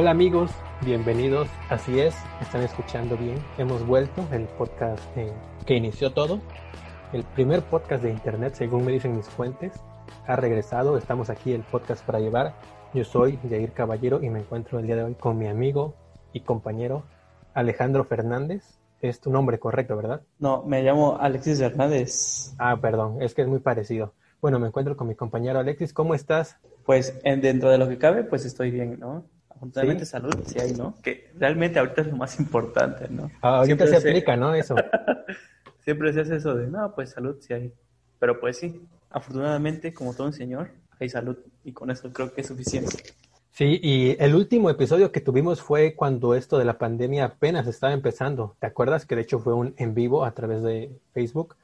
Hola 0.00 0.12
amigos, 0.12 0.52
bienvenidos. 0.82 1.48
Así 1.70 1.98
es, 1.98 2.14
están 2.40 2.62
escuchando 2.62 3.16
bien. 3.16 3.36
Hemos 3.58 3.84
vuelto, 3.84 4.24
el 4.30 4.44
podcast 4.44 5.02
eh, 5.16 5.32
que 5.66 5.74
inició 5.74 6.12
todo. 6.12 6.40
El 7.12 7.24
primer 7.24 7.64
podcast 7.64 8.04
de 8.04 8.10
internet, 8.10 8.54
según 8.54 8.84
me 8.84 8.92
dicen 8.92 9.16
mis 9.16 9.28
fuentes, 9.28 9.72
ha 10.28 10.36
regresado. 10.36 10.96
Estamos 10.96 11.30
aquí, 11.30 11.52
el 11.52 11.62
podcast 11.62 12.06
para 12.06 12.20
llevar. 12.20 12.54
Yo 12.94 13.02
soy 13.02 13.40
Jair 13.50 13.72
Caballero 13.72 14.22
y 14.22 14.30
me 14.30 14.38
encuentro 14.38 14.78
el 14.78 14.86
día 14.86 14.94
de 14.94 15.02
hoy 15.02 15.14
con 15.16 15.36
mi 15.36 15.48
amigo 15.48 15.96
y 16.32 16.42
compañero 16.42 17.02
Alejandro 17.52 18.04
Fernández. 18.04 18.78
Es 19.00 19.18
tu 19.20 19.32
nombre 19.32 19.58
correcto, 19.58 19.96
¿verdad? 19.96 20.20
No, 20.38 20.62
me 20.62 20.84
llamo 20.84 21.18
Alexis 21.18 21.58
Hernández. 21.58 22.54
Ah, 22.56 22.76
perdón, 22.80 23.20
es 23.20 23.34
que 23.34 23.42
es 23.42 23.48
muy 23.48 23.58
parecido. 23.58 24.14
Bueno, 24.40 24.60
me 24.60 24.68
encuentro 24.68 24.96
con 24.96 25.08
mi 25.08 25.16
compañero 25.16 25.58
Alexis. 25.58 25.92
¿Cómo 25.92 26.14
estás? 26.14 26.56
Pues 26.86 27.18
en, 27.24 27.40
dentro 27.40 27.68
de 27.68 27.78
lo 27.78 27.88
que 27.88 27.98
cabe, 27.98 28.22
pues 28.22 28.44
estoy 28.44 28.70
bien, 28.70 29.00
¿no? 29.00 29.24
Afortunadamente 29.58 30.06
salud 30.06 30.32
sí 30.46 30.60
hay, 30.60 30.72
¿no? 30.72 30.94
Que 31.02 31.32
realmente 31.36 31.80
ahorita 31.80 32.02
es 32.02 32.06
lo 32.06 32.16
más 32.16 32.38
importante, 32.38 33.08
¿no? 33.10 33.28
Ah, 33.42 33.58
ahorita 33.58 33.88
se 33.88 33.96
aplica, 33.96 34.36
¿no? 34.36 34.54
Eso. 34.54 34.76
Siempre 35.84 36.12
se 36.12 36.20
hace 36.20 36.36
eso 36.36 36.54
de, 36.54 36.68
no, 36.68 36.94
pues 36.94 37.10
salud 37.10 37.36
sí 37.40 37.52
hay. 37.54 37.72
Pero 38.20 38.38
pues 38.38 38.58
sí, 38.58 38.86
afortunadamente, 39.10 39.92
como 39.92 40.14
todo 40.14 40.28
un 40.28 40.32
señor, 40.32 40.70
hay 41.00 41.08
salud 41.08 41.36
y 41.64 41.72
con 41.72 41.90
eso 41.90 42.12
creo 42.12 42.32
que 42.32 42.42
es 42.42 42.46
suficiente. 42.46 42.96
Sí, 43.50 43.80
y 43.82 44.16
el 44.20 44.36
último 44.36 44.70
episodio 44.70 45.10
que 45.10 45.20
tuvimos 45.20 45.60
fue 45.60 45.96
cuando 45.96 46.36
esto 46.36 46.56
de 46.56 46.64
la 46.64 46.78
pandemia 46.78 47.24
apenas 47.24 47.66
estaba 47.66 47.92
empezando. 47.92 48.54
¿Te 48.60 48.68
acuerdas? 48.68 49.06
Que 49.06 49.16
de 49.16 49.22
hecho 49.22 49.40
fue 49.40 49.54
un 49.54 49.74
en 49.76 49.94
vivo 49.94 50.24
a 50.24 50.30
través 50.30 50.62
de 50.62 50.92
Facebook 51.12 51.56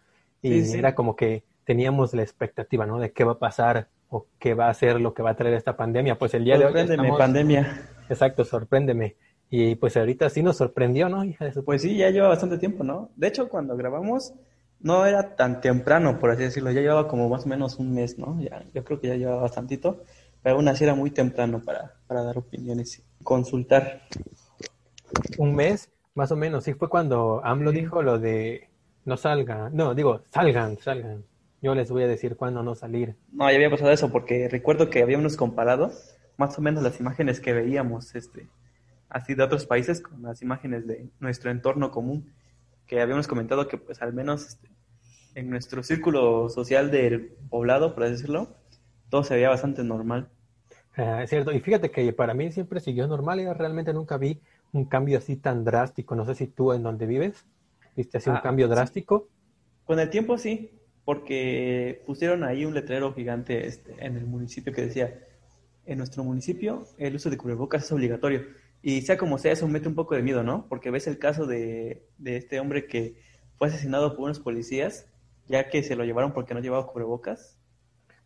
y 0.42 0.76
era 0.76 0.96
como 0.96 1.14
que 1.14 1.44
teníamos 1.64 2.12
la 2.12 2.22
expectativa, 2.22 2.86
¿no? 2.86 2.98
De 2.98 3.12
qué 3.12 3.22
va 3.22 3.32
a 3.32 3.38
pasar 3.38 3.86
o 4.08 4.26
qué 4.38 4.54
va 4.54 4.68
a 4.68 4.74
ser 4.74 5.00
lo 5.00 5.14
que 5.14 5.22
va 5.22 5.30
a 5.30 5.36
traer 5.36 5.54
esta 5.54 5.76
pandemia. 5.76 6.18
Pues 6.18 6.34
el 6.34 6.44
día 6.44 6.58
de 6.58 6.66
hoy. 6.66 6.72
Sorpréndeme, 6.72 7.16
pandemia. 7.16 7.88
Exacto, 8.08 8.44
sorpréndeme. 8.44 9.16
Y 9.50 9.76
pues 9.76 9.96
ahorita 9.96 10.28
sí 10.30 10.42
nos 10.42 10.56
sorprendió, 10.56 11.08
¿no, 11.08 11.24
hija 11.24 11.44
de 11.44 11.62
Pues 11.62 11.82
sí, 11.82 11.96
ya 11.96 12.10
lleva 12.10 12.28
bastante 12.28 12.58
tiempo, 12.58 12.82
¿no? 12.82 13.10
De 13.16 13.28
hecho, 13.28 13.48
cuando 13.48 13.76
grabamos 13.76 14.34
no 14.80 15.06
era 15.06 15.36
tan 15.36 15.60
temprano, 15.60 16.18
por 16.18 16.30
así 16.30 16.42
decirlo. 16.42 16.70
Ya 16.70 16.80
llevaba 16.80 17.08
como 17.08 17.28
más 17.28 17.46
o 17.46 17.48
menos 17.48 17.78
un 17.78 17.94
mes, 17.94 18.18
¿no? 18.18 18.40
Ya, 18.40 18.64
yo 18.74 18.84
creo 18.84 19.00
que 19.00 19.08
ya 19.08 19.16
llevaba 19.16 19.42
bastantito. 19.42 20.02
Pero 20.42 20.56
aún 20.56 20.68
así 20.68 20.84
era 20.84 20.94
muy 20.94 21.10
temprano 21.10 21.62
para, 21.64 21.94
para 22.06 22.22
dar 22.22 22.36
opiniones 22.36 22.98
y 22.98 23.24
consultar. 23.24 24.02
Un 25.38 25.54
mes, 25.54 25.90
más 26.14 26.30
o 26.32 26.36
menos. 26.36 26.64
Sí, 26.64 26.74
fue 26.74 26.88
cuando 26.88 27.40
AMLO 27.44 27.72
dijo 27.72 28.02
lo 28.02 28.18
de 28.18 28.68
no 29.04 29.16
salgan. 29.16 29.74
No, 29.74 29.94
digo, 29.94 30.22
salgan, 30.30 30.78
salgan. 30.78 31.24
Yo 31.64 31.74
les 31.74 31.90
voy 31.90 32.02
a 32.02 32.06
decir 32.06 32.36
cuándo 32.36 32.62
no 32.62 32.74
salir. 32.74 33.16
No, 33.32 33.48
ya 33.48 33.56
había 33.56 33.70
pasado 33.70 33.90
eso, 33.90 34.12
porque 34.12 34.50
recuerdo 34.50 34.90
que 34.90 35.02
habíamos 35.02 35.34
comparado 35.34 35.90
más 36.36 36.58
o 36.58 36.60
menos 36.60 36.82
las 36.82 37.00
imágenes 37.00 37.40
que 37.40 37.54
veíamos, 37.54 38.14
este, 38.14 38.50
así 39.08 39.34
de 39.34 39.44
otros 39.44 39.64
países, 39.64 40.02
con 40.02 40.20
las 40.20 40.42
imágenes 40.42 40.86
de 40.86 41.08
nuestro 41.20 41.50
entorno 41.50 41.90
común, 41.90 42.34
que 42.86 43.00
habíamos 43.00 43.26
comentado 43.26 43.66
que 43.66 43.78
pues 43.78 44.02
al 44.02 44.12
menos 44.12 44.46
este, 44.46 44.68
en 45.36 45.48
nuestro 45.48 45.82
círculo 45.82 46.50
social 46.50 46.90
del 46.90 47.30
poblado, 47.48 47.94
por 47.94 48.02
así 48.02 48.12
decirlo, 48.12 48.54
todo 49.08 49.24
se 49.24 49.34
veía 49.34 49.48
bastante 49.48 49.82
normal. 49.84 50.28
Ah, 50.98 51.22
es 51.22 51.30
cierto, 51.30 51.50
y 51.50 51.60
fíjate 51.60 51.90
que 51.90 52.12
para 52.12 52.34
mí 52.34 52.52
siempre 52.52 52.78
siguió 52.80 53.06
normal, 53.06 53.40
y 53.40 53.50
realmente 53.50 53.94
nunca 53.94 54.18
vi 54.18 54.38
un 54.74 54.84
cambio 54.84 55.16
así 55.16 55.36
tan 55.36 55.64
drástico. 55.64 56.14
No 56.14 56.26
sé 56.26 56.34
si 56.34 56.46
tú 56.46 56.74
en 56.74 56.82
donde 56.82 57.06
vives 57.06 57.46
viste 57.96 58.18
así 58.18 58.28
un 58.28 58.36
Ah, 58.36 58.42
cambio 58.42 58.66
sí. 58.66 58.74
drástico. 58.74 59.28
Con 59.86 59.98
el 59.98 60.10
tiempo 60.10 60.36
sí, 60.36 60.70
porque 61.04 62.02
pusieron 62.06 62.44
ahí 62.44 62.64
un 62.64 62.74
letrero 62.74 63.12
gigante 63.14 63.66
este, 63.66 63.94
en 64.04 64.16
el 64.16 64.26
municipio 64.26 64.72
que 64.72 64.82
decía, 64.82 65.18
en 65.86 65.98
nuestro 65.98 66.24
municipio 66.24 66.86
el 66.98 67.16
uso 67.16 67.30
de 67.30 67.36
cubrebocas 67.36 67.84
es 67.84 67.92
obligatorio. 67.92 68.46
Y 68.82 69.02
sea 69.02 69.16
como 69.16 69.38
sea, 69.38 69.52
eso 69.52 69.66
mete 69.68 69.88
un 69.88 69.94
poco 69.94 70.14
de 70.14 70.22
miedo, 70.22 70.42
¿no? 70.42 70.66
Porque 70.68 70.90
ves 70.90 71.06
el 71.06 71.18
caso 71.18 71.46
de, 71.46 72.06
de 72.18 72.36
este 72.36 72.60
hombre 72.60 72.86
que 72.86 73.16
fue 73.56 73.68
asesinado 73.68 74.14
por 74.16 74.24
unos 74.26 74.40
policías, 74.40 75.06
ya 75.48 75.68
que 75.70 75.82
se 75.82 75.96
lo 75.96 76.04
llevaron 76.04 76.32
porque 76.32 76.54
no 76.54 76.60
llevaba 76.60 76.86
cubrebocas. 76.86 77.58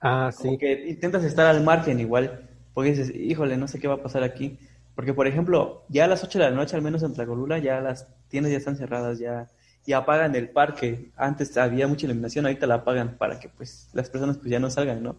Ah, 0.00 0.33
Como 0.37 0.53
sí. 0.53 0.59
que 0.59 0.89
intentas 0.89 1.25
estar 1.25 1.47
al 1.47 1.62
margen 1.65 2.00
igual, 2.00 2.49
porque 2.75 2.91
dices, 2.91 3.12
híjole, 3.15 3.56
no 3.56 3.69
sé 3.69 3.78
qué 3.81 3.89
va 3.89 3.95
a 3.95 4.03
pasar 4.03 4.22
aquí. 4.22 4.59
Porque, 4.95 5.15
por 5.15 5.27
ejemplo, 5.27 5.84
ya 5.89 6.05
a 6.05 6.09
las 6.09 6.25
8 6.25 6.39
de 6.39 6.45
la 6.47 6.50
noche, 6.50 6.77
al 6.77 6.83
menos 6.83 7.03
en 7.03 7.12
Tlacolula, 7.15 7.59
ya 7.59 7.81
las 7.81 8.09
tiendas 8.28 8.53
ya 8.53 8.59
están 8.59 8.77
cerradas, 8.77 9.19
ya 9.19 9.49
y 9.87 9.93
apagan 9.93 10.34
el 10.34 10.50
parque. 10.50 11.11
Antes 11.16 11.56
había 11.56 11.89
mucha 11.89 12.06
iluminación, 12.06 12.47
ahorita 12.47 12.66
la 12.66 12.77
apagan 12.77 13.16
para 13.16 13.41
que 13.41 13.49
pues 13.49 13.89
las 13.93 14.11
personas 14.11 14.39
pues 14.39 14.50
ya 14.50 14.61
no 14.61 14.71
salgan, 14.71 15.03
¿no? 15.03 15.16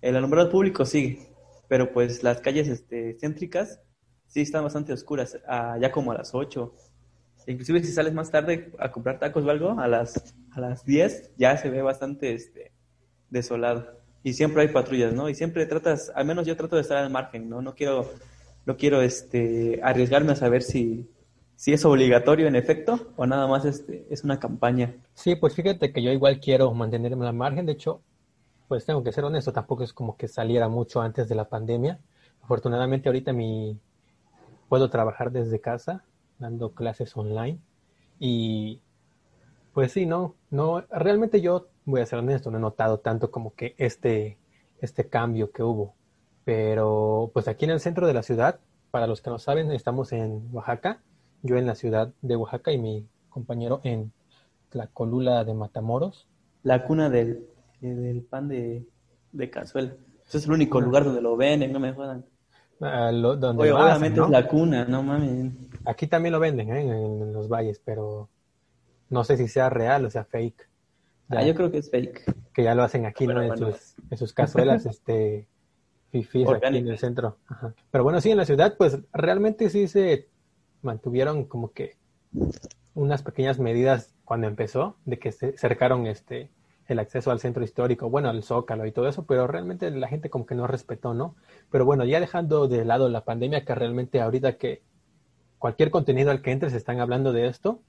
El 0.00 0.16
alumbrado 0.16 0.50
público 0.50 0.84
sigue, 0.84 1.28
pero 1.68 1.92
pues 1.92 2.22
las 2.22 2.40
calles 2.40 2.68
este, 2.68 3.16
céntricas 3.18 3.80
sí 4.26 4.40
están 4.40 4.64
bastante 4.64 4.92
oscuras, 4.92 5.38
ya 5.80 5.90
como 5.90 6.12
a 6.12 6.18
las 6.18 6.34
8. 6.34 6.74
Inclusive 7.46 7.82
si 7.82 7.92
sales 7.92 8.14
más 8.14 8.30
tarde 8.30 8.72
a 8.78 8.90
comprar 8.90 9.18
tacos 9.18 9.44
o 9.44 9.50
algo, 9.50 9.78
a 9.78 9.86
las, 9.86 10.34
a 10.52 10.60
las 10.60 10.84
10 10.84 11.32
ya 11.36 11.56
se 11.56 11.70
ve 11.70 11.82
bastante 11.82 12.34
este, 12.34 12.72
desolado. 13.30 14.00
Y 14.22 14.32
siempre 14.32 14.62
hay 14.62 14.68
patrullas, 14.68 15.12
¿no? 15.12 15.28
Y 15.28 15.34
siempre 15.34 15.66
tratas, 15.66 16.10
al 16.14 16.24
menos 16.24 16.46
yo 16.46 16.56
trato 16.56 16.76
de 16.76 16.82
estar 16.82 16.96
al 16.96 17.10
margen, 17.10 17.48
¿no? 17.48 17.60
No 17.60 17.74
quiero, 17.74 18.10
no 18.64 18.76
quiero 18.76 19.02
este, 19.02 19.80
arriesgarme 19.82 20.32
a 20.32 20.36
saber 20.36 20.62
si, 20.62 21.10
si 21.56 21.72
es 21.72 21.84
obligatorio 21.84 22.46
en 22.46 22.56
efecto 22.56 23.12
o 23.16 23.26
nada 23.26 23.46
más 23.46 23.64
este, 23.64 24.06
es 24.10 24.24
una 24.24 24.38
campaña. 24.38 24.94
Sí, 25.14 25.36
pues 25.36 25.54
fíjate 25.54 25.92
que 25.92 26.02
yo 26.02 26.10
igual 26.10 26.40
quiero 26.40 26.72
mantenerme 26.74 27.26
al 27.26 27.34
margen. 27.34 27.66
De 27.66 27.72
hecho, 27.72 28.02
pues 28.68 28.84
tengo 28.84 29.02
que 29.02 29.12
ser 29.12 29.24
honesto, 29.24 29.52
tampoco 29.52 29.84
es 29.84 29.92
como 29.92 30.16
que 30.16 30.28
saliera 30.28 30.68
mucho 30.68 31.00
antes 31.00 31.28
de 31.28 31.34
la 31.34 31.48
pandemia. 31.48 32.00
Afortunadamente 32.42 33.08
ahorita 33.08 33.32
mi 33.32 33.78
puedo 34.68 34.90
trabajar 34.90 35.30
desde 35.30 35.60
casa, 35.60 36.04
dando 36.38 36.72
clases 36.72 37.16
online. 37.16 37.58
Y 38.18 38.80
pues 39.72 39.92
sí, 39.92 40.06
no, 40.06 40.34
no, 40.50 40.82
realmente 40.90 41.40
yo 41.40 41.68
voy 41.84 42.00
a 42.00 42.06
ser 42.06 42.18
honesto, 42.18 42.50
no 42.50 42.58
he 42.58 42.60
notado 42.60 42.98
tanto 42.98 43.30
como 43.30 43.54
que 43.54 43.74
este, 43.78 44.38
este 44.80 45.08
cambio 45.08 45.50
que 45.50 45.62
hubo. 45.62 45.94
Pero 46.44 47.30
pues 47.32 47.48
aquí 47.48 47.64
en 47.64 47.72
el 47.72 47.80
centro 47.80 48.06
de 48.06 48.14
la 48.14 48.22
ciudad, 48.22 48.60
para 48.90 49.06
los 49.06 49.20
que 49.20 49.30
no 49.30 49.38
saben, 49.38 49.70
estamos 49.72 50.12
en 50.12 50.48
Oaxaca. 50.52 51.00
Yo 51.44 51.56
en 51.58 51.66
la 51.66 51.74
ciudad 51.74 52.12
de 52.22 52.36
Oaxaca 52.36 52.72
y 52.72 52.78
mi 52.78 53.06
compañero 53.28 53.80
en 53.84 54.12
la 54.72 54.86
colula 54.88 55.44
de 55.44 55.54
Matamoros. 55.54 56.26
La 56.62 56.84
cuna 56.84 57.10
del, 57.10 57.46
eh, 57.82 57.86
del 57.86 58.22
pan 58.22 58.48
de, 58.48 58.86
de 59.30 59.50
cazuela. 59.50 59.94
Ese 60.26 60.38
es 60.38 60.46
el 60.46 60.52
único 60.52 60.80
lugar 60.80 61.04
donde 61.04 61.20
lo 61.20 61.36
venden, 61.36 61.70
no 61.72 61.78
me 61.80 61.92
jodan. 61.92 62.24
ah, 62.80 63.12
lo- 63.12 63.36
donde 63.36 63.62
Oye, 63.62 63.70
lo 63.72 63.78
hacen, 63.78 64.14
obviamente 64.14 64.20
¿no? 64.20 64.24
es 64.24 64.30
la 64.30 64.48
cuna, 64.48 64.84
no 64.86 65.02
mames. 65.02 65.52
Aquí 65.84 66.06
también 66.06 66.32
lo 66.32 66.40
venden, 66.40 66.70
¿eh? 66.72 66.80
en, 66.80 66.90
en 66.90 67.32
los 67.34 67.48
valles, 67.48 67.78
pero 67.84 68.30
no 69.10 69.22
sé 69.22 69.36
si 69.36 69.48
sea 69.48 69.68
real 69.68 70.06
o 70.06 70.10
sea 70.10 70.24
fake. 70.24 70.66
Ya, 71.28 71.40
Ah, 71.40 71.44
yo 71.46 71.54
creo 71.54 71.70
que 71.70 71.78
es 71.78 71.90
fake. 71.90 72.24
que 72.54 72.62
ya 72.64 72.74
lo 72.74 72.82
hacen 72.82 73.04
aquí, 73.04 73.26
¿no? 73.26 73.42
En 73.42 73.56
sus, 73.56 73.94
en 74.10 74.16
sus 74.16 74.32
cazuelas, 74.32 74.86
este, 74.86 75.46
fifís 76.10 76.48
aquí 76.48 76.78
en 76.78 76.88
el 76.88 76.98
centro. 76.98 77.36
Ajá. 77.48 77.74
Pero 77.90 78.02
bueno, 78.02 78.20
sí, 78.22 78.30
en 78.30 78.38
la 78.38 78.46
ciudad, 78.46 78.76
pues 78.78 78.98
realmente 79.12 79.68
sí 79.68 79.88
se 79.88 80.30
mantuvieron 80.84 81.44
como 81.44 81.72
que 81.72 81.96
unas 82.94 83.22
pequeñas 83.22 83.58
medidas 83.58 84.14
cuando 84.24 84.46
empezó, 84.46 84.96
de 85.04 85.18
que 85.18 85.32
se 85.32 85.56
cercaron 85.58 86.06
este, 86.06 86.50
el 86.86 86.98
acceso 86.98 87.30
al 87.30 87.40
centro 87.40 87.64
histórico, 87.64 88.10
bueno, 88.10 88.28
al 88.28 88.42
Zócalo 88.42 88.86
y 88.86 88.92
todo 88.92 89.08
eso, 89.08 89.24
pero 89.24 89.46
realmente 89.46 89.90
la 89.90 90.08
gente 90.08 90.30
como 90.30 90.46
que 90.46 90.54
no 90.54 90.66
respetó, 90.66 91.14
¿no? 91.14 91.34
Pero 91.70 91.84
bueno, 91.84 92.04
ya 92.04 92.20
dejando 92.20 92.68
de 92.68 92.84
lado 92.84 93.08
la 93.08 93.24
pandemia, 93.24 93.64
que 93.64 93.74
realmente 93.74 94.20
ahorita 94.20 94.56
que 94.56 94.82
cualquier 95.58 95.90
contenido 95.90 96.30
al 96.30 96.42
que 96.42 96.52
entres 96.52 96.74
están 96.74 97.00
hablando 97.00 97.32
de 97.32 97.46
esto, 97.46 97.80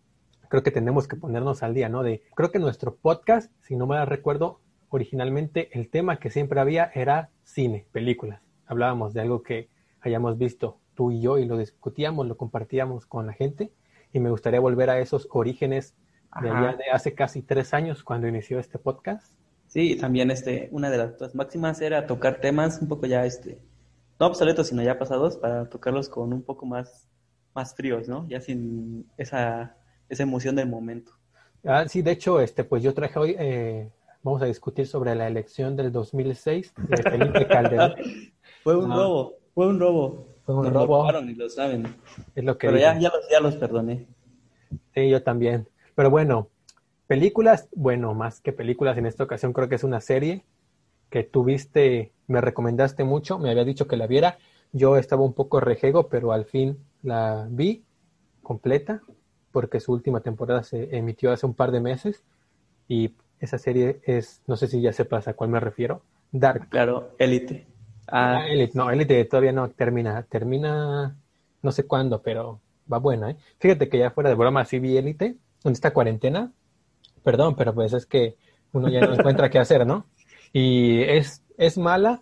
creo 0.49 0.63
que 0.63 0.71
tenemos 0.71 1.07
que 1.07 1.15
ponernos 1.15 1.63
al 1.63 1.73
día, 1.73 1.89
¿no? 1.89 2.03
De, 2.03 2.23
creo 2.35 2.51
que 2.51 2.59
nuestro 2.59 2.95
podcast, 2.95 3.51
si 3.61 3.75
no 3.75 3.87
me 3.87 4.03
recuerdo, 4.05 4.59
originalmente 4.89 5.69
el 5.77 5.89
tema 5.89 6.17
que 6.17 6.29
siempre 6.29 6.59
había 6.59 6.91
era 6.93 7.29
cine, 7.43 7.85
películas. 7.91 8.41
Hablábamos 8.65 9.13
de 9.13 9.21
algo 9.21 9.43
que 9.43 9.69
hayamos 10.01 10.37
visto 10.37 10.77
tú 10.95 11.11
y 11.11 11.21
yo 11.21 11.37
y 11.37 11.45
lo 11.45 11.57
discutíamos, 11.57 12.27
lo 12.27 12.37
compartíamos 12.37 13.05
con 13.05 13.27
la 13.27 13.33
gente 13.33 13.71
y 14.13 14.19
me 14.19 14.29
gustaría 14.29 14.59
volver 14.59 14.89
a 14.89 14.99
esos 14.99 15.27
orígenes 15.31 15.93
de, 16.41 16.49
allá 16.49 16.75
de 16.77 16.89
hace 16.91 17.13
casi 17.13 17.41
tres 17.41 17.73
años 17.73 18.03
cuando 18.03 18.27
inició 18.27 18.59
este 18.59 18.79
podcast. 18.79 19.33
Sí, 19.67 19.97
también 19.97 20.31
este, 20.31 20.69
una 20.71 20.89
de 20.89 20.97
las 20.97 21.35
máximas 21.35 21.81
era 21.81 22.07
tocar 22.07 22.39
temas 22.39 22.81
un 22.81 22.87
poco 22.87 23.05
ya, 23.05 23.25
este, 23.25 23.59
no 24.19 24.27
obsoletos, 24.27 24.67
sino 24.67 24.81
ya 24.81 24.97
pasados, 24.97 25.37
para 25.37 25.69
tocarlos 25.69 26.09
con 26.09 26.31
un 26.33 26.43
poco 26.43 26.65
más, 26.65 27.09
más 27.53 27.75
fríos, 27.75 28.07
¿no? 28.07 28.27
Ya 28.29 28.39
sin 28.39 29.05
esa, 29.17 29.75
esa 30.07 30.23
emoción 30.23 30.55
del 30.55 30.69
momento. 30.69 31.11
Ah, 31.65 31.85
sí, 31.87 32.01
de 32.01 32.11
hecho, 32.11 32.39
este, 32.39 32.63
pues 32.63 32.83
yo 32.83 32.93
traje 32.93 33.17
hoy, 33.19 33.35
eh, 33.37 33.91
vamos 34.21 34.41
a 34.41 34.45
discutir 34.45 34.87
sobre 34.87 35.15
la 35.15 35.27
elección 35.27 35.75
del 35.75 35.91
2006 35.91 36.73
de 36.77 36.97
Felipe 36.97 37.47
Calderón. 37.47 37.95
fue 38.63 38.77
un 38.77 38.91
robo, 38.91 39.35
fue 39.53 39.67
un 39.67 39.79
robo. 39.79 40.34
Fue 40.45 40.55
un 40.55 40.73
robo. 40.73 41.11
Lo 41.11 41.21
y 41.21 41.35
lo 41.35 41.49
saben. 41.49 41.87
Es 42.35 42.43
lo 42.43 42.57
que 42.57 42.67
Pero 42.67 42.79
ya, 42.79 42.97
ya, 42.99 43.09
los, 43.09 43.29
ya 43.29 43.39
los 43.39 43.55
perdoné. 43.55 44.05
Sí, 44.93 45.09
yo 45.09 45.23
también. 45.23 45.67
Pero 45.95 46.09
bueno, 46.09 46.49
películas, 47.07 47.67
bueno, 47.73 48.13
más 48.13 48.41
que 48.41 48.53
películas 48.53 48.97
en 48.97 49.07
esta 49.07 49.23
ocasión 49.23 49.53
creo 49.53 49.69
que 49.69 49.75
es 49.75 49.83
una 49.83 50.01
serie 50.01 50.45
que 51.09 51.23
tuviste, 51.23 52.11
me 52.27 52.41
recomendaste 52.41 53.03
mucho, 53.03 53.39
me 53.39 53.49
había 53.49 53.63
dicho 53.63 53.87
que 53.87 53.97
la 53.97 54.07
viera. 54.07 54.37
Yo 54.71 54.97
estaba 54.97 55.23
un 55.23 55.33
poco 55.33 55.59
rejego, 55.59 56.09
pero 56.09 56.31
al 56.31 56.45
fin 56.45 56.77
la 57.01 57.47
vi 57.49 57.83
completa 58.43 59.01
porque 59.51 59.79
su 59.79 59.93
última 59.93 60.19
temporada 60.19 60.63
se 60.63 60.95
emitió 60.95 61.31
hace 61.31 61.45
un 61.45 61.53
par 61.53 61.71
de 61.71 61.79
meses 61.79 62.23
y 62.87 63.15
esa 63.39 63.57
serie 63.57 64.01
es, 64.03 64.41
no 64.47 64.57
sé 64.57 64.67
si 64.67 64.81
ya 64.81 64.91
sepas 64.91 65.27
a 65.27 65.33
cuál 65.33 65.49
me 65.49 65.59
refiero, 65.59 66.01
Dark. 66.31 66.69
Claro, 66.69 67.15
Elite. 67.17 67.65
Ah, 68.07 68.39
ah 68.39 68.47
Elite, 68.47 68.73
no, 68.75 68.89
Elite 68.91 69.25
todavía 69.25 69.51
no 69.51 69.69
termina, 69.69 70.23
termina 70.23 71.15
no 71.61 71.71
sé 71.71 71.85
cuándo, 71.85 72.21
pero 72.21 72.61
va 72.91 72.99
buena, 72.99 73.31
¿eh? 73.31 73.37
Fíjate 73.59 73.89
que 73.89 73.97
ya 73.97 74.11
fuera 74.11 74.29
de 74.29 74.35
broma 74.35 74.65
sí 74.65 74.79
vi 74.79 74.97
Elite, 74.97 75.37
en 75.63 75.71
esta 75.71 75.91
cuarentena, 75.91 76.51
perdón, 77.23 77.55
pero 77.55 77.73
pues 77.73 77.93
es 77.93 78.05
que 78.05 78.37
uno 78.71 78.89
ya 78.89 79.01
no 79.01 79.13
encuentra 79.13 79.49
qué 79.49 79.59
hacer, 79.59 79.85
¿no? 79.85 80.05
Y 80.53 81.01
es, 81.01 81.43
es 81.57 81.77
mala, 81.77 82.21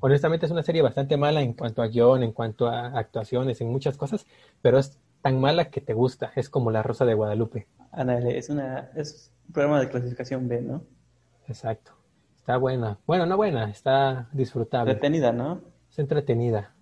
honestamente 0.00 0.46
es 0.46 0.52
una 0.52 0.62
serie 0.62 0.82
bastante 0.82 1.16
mala 1.16 1.42
en 1.42 1.52
cuanto 1.52 1.82
a 1.82 1.88
guion, 1.88 2.22
en 2.22 2.32
cuanto 2.32 2.66
a 2.66 2.98
actuaciones, 2.98 3.60
en 3.60 3.68
muchas 3.68 3.96
cosas, 3.96 4.26
pero 4.62 4.78
es 4.78 4.98
tan 5.22 5.40
mala 5.40 5.70
que 5.70 5.80
te 5.80 5.92
gusta, 5.92 6.32
es 6.36 6.48
como 6.48 6.70
La 6.70 6.82
Rosa 6.82 7.04
de 7.04 7.14
Guadalupe. 7.14 7.66
Ándale, 7.92 8.38
es, 8.38 8.48
una, 8.48 8.90
es 8.94 9.32
un 9.46 9.52
programa 9.52 9.80
de 9.80 9.88
clasificación 9.88 10.48
B, 10.48 10.62
¿no? 10.62 10.82
Exacto. 11.46 11.97
Está 12.48 12.56
buena. 12.56 12.98
Bueno, 13.06 13.26
no 13.26 13.36
buena, 13.36 13.68
está 13.68 14.30
disfrutable. 14.32 14.92
Entretenida, 14.92 15.32
¿no? 15.32 15.60
Es 15.90 15.98
entretenida. 15.98 16.72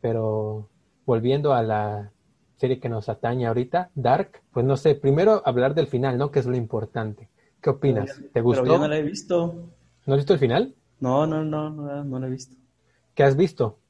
Pero 0.00 0.68
volviendo 1.04 1.52
a 1.52 1.64
la 1.64 2.12
serie 2.58 2.78
que 2.78 2.88
nos 2.88 3.08
atañe 3.08 3.44
ahorita, 3.44 3.90
Dark, 3.96 4.42
pues 4.52 4.64
no 4.64 4.76
sé, 4.76 4.94
primero 4.94 5.42
hablar 5.44 5.74
del 5.74 5.88
final, 5.88 6.16
¿no? 6.16 6.30
Que 6.30 6.38
es 6.38 6.46
lo 6.46 6.54
importante. 6.56 7.28
¿Qué 7.60 7.70
opinas? 7.70 8.22
¿Te 8.32 8.40
gustó? 8.40 8.62
Pero 8.62 8.74
yo 8.74 8.80
no 8.80 8.86
la 8.86 8.98
he 8.98 9.02
visto. 9.02 9.72
¿No 10.06 10.14
has 10.14 10.18
visto 10.18 10.32
el 10.32 10.38
final? 10.38 10.76
No, 11.00 11.26
no, 11.26 11.42
no, 11.42 11.70
no, 11.70 12.04
no 12.04 12.20
la 12.20 12.26
he 12.28 12.30
visto. 12.30 12.54
¿Qué 13.12 13.24
has 13.24 13.36
visto? 13.36 13.80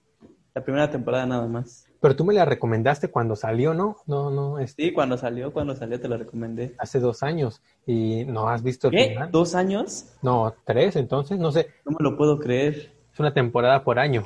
La 0.55 0.65
primera 0.65 0.91
temporada 0.91 1.27
nada 1.27 1.47
más. 1.47 1.86
Pero 2.07 2.15
tú 2.15 2.25
me 2.25 2.35
la 2.35 2.45
recomendaste 2.45 3.09
cuando 3.09 3.35
salió, 3.35 3.75
¿no? 3.75 3.97
No, 4.07 4.31
no. 4.31 4.61
Este... 4.61 4.81
Sí, 4.81 4.93
cuando 4.93 5.19
salió, 5.19 5.53
cuando 5.53 5.75
salió 5.75 5.99
te 5.99 6.07
la 6.07 6.17
recomendé. 6.17 6.77
Hace 6.79 7.01
dos 7.01 7.25
años. 7.25 7.61
Y 7.85 8.25
no 8.27 8.49
has 8.49 8.63
visto 8.63 8.87
el 8.87 8.93
¿Qué? 8.93 9.09
final. 9.09 9.33
¿Dos 9.33 9.57
años? 9.57 10.15
No, 10.23 10.55
tres, 10.65 10.95
entonces, 10.95 11.37
no 11.37 11.51
sé. 11.51 11.67
No 11.85 11.97
me 11.99 12.05
lo 12.09 12.17
puedo 12.17 12.39
creer. 12.39 12.93
Es 13.13 13.19
una 13.19 13.35
temporada 13.35 13.83
por 13.83 13.99
año. 13.99 14.25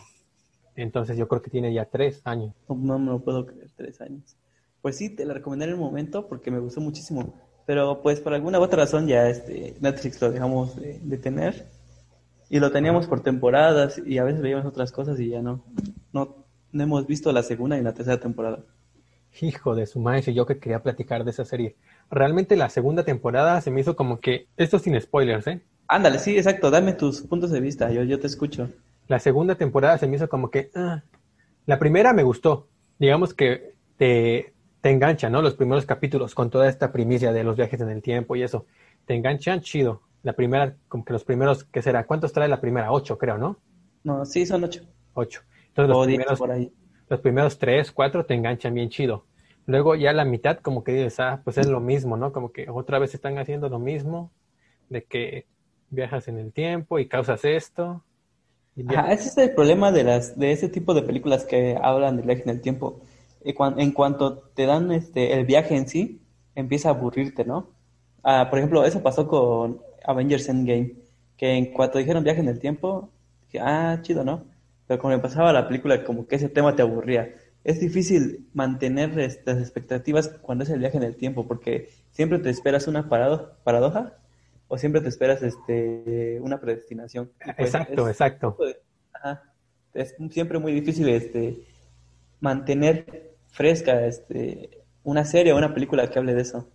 Entonces 0.76 1.16
yo 1.16 1.26
creo 1.26 1.40
que 1.40 1.48
tiene 1.48 1.72
ya 1.72 1.86
tres 1.86 2.20
años. 2.24 2.52
No, 2.68 2.76
no 2.76 2.98
me 2.98 3.12
lo 3.12 3.20
puedo 3.20 3.46
creer, 3.46 3.70
tres 3.74 3.98
años. 4.02 4.36
Pues 4.82 4.98
sí, 4.98 5.08
te 5.16 5.24
la 5.24 5.32
recomendé 5.32 5.64
en 5.64 5.70
el 5.70 5.78
momento 5.78 6.28
porque 6.28 6.50
me 6.50 6.58
gustó 6.58 6.82
muchísimo. 6.82 7.32
Pero 7.64 8.02
pues 8.02 8.20
por 8.20 8.34
alguna 8.34 8.60
u 8.60 8.62
otra 8.62 8.80
razón 8.80 9.06
ya 9.06 9.26
este 9.30 9.74
Netflix 9.80 10.20
lo 10.20 10.30
dejamos 10.30 10.76
de, 10.76 10.98
de 11.02 11.16
tener. 11.16 11.66
Y 12.50 12.60
lo 12.60 12.70
teníamos 12.72 13.06
por 13.06 13.22
temporadas 13.22 14.02
y 14.04 14.18
a 14.18 14.24
veces 14.24 14.42
veíamos 14.42 14.66
otras 14.66 14.92
cosas 14.92 15.18
y 15.18 15.30
ya 15.30 15.40
no. 15.40 15.64
No, 16.12 16.40
no 16.72 16.82
hemos 16.82 17.06
visto 17.06 17.32
la 17.32 17.42
segunda 17.42 17.78
y 17.78 17.82
la 17.82 17.94
tercera 17.94 18.20
temporada. 18.20 18.60
Hijo 19.40 19.74
de 19.74 19.86
su 19.86 20.00
madre, 20.00 20.34
yo 20.34 20.46
que 20.46 20.58
quería 20.58 20.82
platicar 20.82 21.24
de 21.24 21.30
esa 21.30 21.44
serie. 21.44 21.76
Realmente 22.10 22.56
la 22.56 22.68
segunda 22.68 23.04
temporada 23.04 23.60
se 23.60 23.70
me 23.70 23.80
hizo 23.80 23.96
como 23.96 24.18
que, 24.18 24.48
esto 24.56 24.78
sin 24.78 25.00
spoilers, 25.00 25.46
¿eh? 25.46 25.60
Ándale, 25.86 26.18
sí, 26.18 26.36
exacto, 26.36 26.70
dame 26.70 26.92
tus 26.92 27.20
puntos 27.22 27.50
de 27.50 27.60
vista, 27.60 27.90
yo, 27.90 28.02
yo 28.02 28.18
te 28.18 28.26
escucho. 28.26 28.68
La 29.08 29.18
segunda 29.18 29.54
temporada 29.54 29.98
se 29.98 30.06
me 30.06 30.16
hizo 30.16 30.28
como 30.28 30.50
que, 30.50 30.70
ah. 30.74 31.02
la 31.66 31.78
primera 31.78 32.12
me 32.12 32.22
gustó, 32.22 32.68
digamos 32.98 33.34
que 33.34 33.74
te, 33.96 34.52
te 34.80 34.90
engancha, 34.90 35.30
¿no? 35.30 35.42
Los 35.42 35.54
primeros 35.54 35.86
capítulos 35.86 36.34
con 36.34 36.50
toda 36.50 36.68
esta 36.68 36.92
primicia 36.92 37.32
de 37.32 37.44
los 37.44 37.56
viajes 37.56 37.80
en 37.80 37.90
el 37.90 38.02
tiempo 38.02 38.36
y 38.36 38.42
eso, 38.42 38.66
te 39.06 39.14
enganchan 39.14 39.60
chido. 39.60 40.02
La 40.22 40.34
primera, 40.34 40.76
como 40.88 41.04
que 41.04 41.12
los 41.12 41.24
primeros, 41.24 41.64
¿qué 41.64 41.82
será? 41.82 42.04
¿Cuántos 42.04 42.32
trae 42.32 42.48
la 42.48 42.60
primera? 42.60 42.92
Ocho, 42.92 43.16
creo, 43.16 43.38
¿no? 43.38 43.58
No, 44.04 44.24
sí, 44.24 44.44
son 44.46 44.64
ocho. 44.64 44.82
Ocho. 45.14 45.42
Entonces 45.70 45.88
los 45.88 46.06
primeros, 46.06 46.38
por 46.38 46.50
ahí. 46.50 46.72
los 47.08 47.20
primeros 47.20 47.58
tres, 47.58 47.92
cuatro 47.92 48.26
te 48.26 48.34
enganchan 48.34 48.74
bien 48.74 48.88
chido. 48.88 49.24
Luego 49.66 49.94
ya 49.94 50.12
la 50.12 50.24
mitad 50.24 50.58
como 50.58 50.82
que 50.82 50.92
dices, 50.92 51.20
ah, 51.20 51.40
pues 51.44 51.58
es 51.58 51.66
lo 51.68 51.80
mismo, 51.80 52.16
¿no? 52.16 52.32
Como 52.32 52.52
que 52.52 52.68
otra 52.68 52.98
vez 52.98 53.14
están 53.14 53.38
haciendo 53.38 53.68
lo 53.68 53.78
mismo, 53.78 54.32
de 54.88 55.04
que 55.04 55.46
viajas 55.90 56.28
en 56.28 56.38
el 56.38 56.52
tiempo 56.52 56.98
y 56.98 57.06
causas 57.06 57.44
esto. 57.44 58.02
Ajá, 58.88 59.12
ese 59.12 59.28
es 59.28 59.38
el 59.38 59.54
problema 59.54 59.92
de 59.92 60.04
las 60.04 60.38
de 60.38 60.52
ese 60.52 60.68
tipo 60.68 60.94
de 60.94 61.02
películas 61.02 61.44
que 61.44 61.78
hablan 61.80 62.16
del 62.16 62.26
viaje 62.26 62.42
en 62.42 62.50
el 62.50 62.60
tiempo. 62.60 63.00
En 63.42 63.92
cuanto 63.92 64.38
te 64.54 64.66
dan 64.66 64.92
este 64.92 65.34
el 65.34 65.44
viaje 65.44 65.76
en 65.76 65.88
sí, 65.88 66.20
empieza 66.54 66.88
a 66.88 66.92
aburrirte, 66.92 67.44
¿no? 67.44 67.70
Ah, 68.22 68.48
por 68.50 68.58
ejemplo, 68.58 68.84
eso 68.84 69.02
pasó 69.02 69.26
con 69.28 69.80
Avengers 70.04 70.48
Endgame, 70.48 70.94
que 71.36 71.54
en 71.54 71.72
cuanto 71.72 71.98
dijeron 71.98 72.24
viaje 72.24 72.40
en 72.40 72.48
el 72.48 72.58
tiempo, 72.58 73.10
dije, 73.46 73.60
ah, 73.60 73.98
chido, 74.02 74.24
¿no? 74.24 74.44
Pero 74.90 75.02
cuando 75.02 75.22
pasaba 75.22 75.52
la 75.52 75.68
película, 75.68 76.02
como 76.02 76.26
que 76.26 76.34
ese 76.34 76.48
tema 76.48 76.74
te 76.74 76.82
aburría. 76.82 77.32
Es 77.62 77.78
difícil 77.78 78.48
mantener 78.54 79.16
estas 79.20 79.58
expectativas 79.60 80.30
cuando 80.42 80.64
es 80.64 80.70
el 80.70 80.80
viaje 80.80 80.96
en 80.96 81.04
el 81.04 81.14
tiempo, 81.14 81.46
porque 81.46 81.90
siempre 82.10 82.40
te 82.40 82.50
esperas 82.50 82.88
una 82.88 83.08
paradoja 83.08 84.18
o 84.66 84.78
siempre 84.78 85.00
te 85.00 85.08
esperas 85.08 85.42
este 85.42 86.40
una 86.42 86.60
predestinación. 86.60 87.30
Pues 87.56 87.68
exacto, 87.68 88.08
exacto. 88.08 88.56
Ajá, 89.12 89.44
es 89.94 90.16
siempre 90.32 90.58
muy 90.58 90.72
difícil 90.72 91.08
este 91.08 91.62
mantener 92.40 93.36
fresca 93.46 94.04
este 94.06 94.82
una 95.04 95.24
serie 95.24 95.52
o 95.52 95.56
una 95.56 95.72
película 95.72 96.10
que 96.10 96.18
hable 96.18 96.34
de 96.34 96.42
eso. 96.42 96.68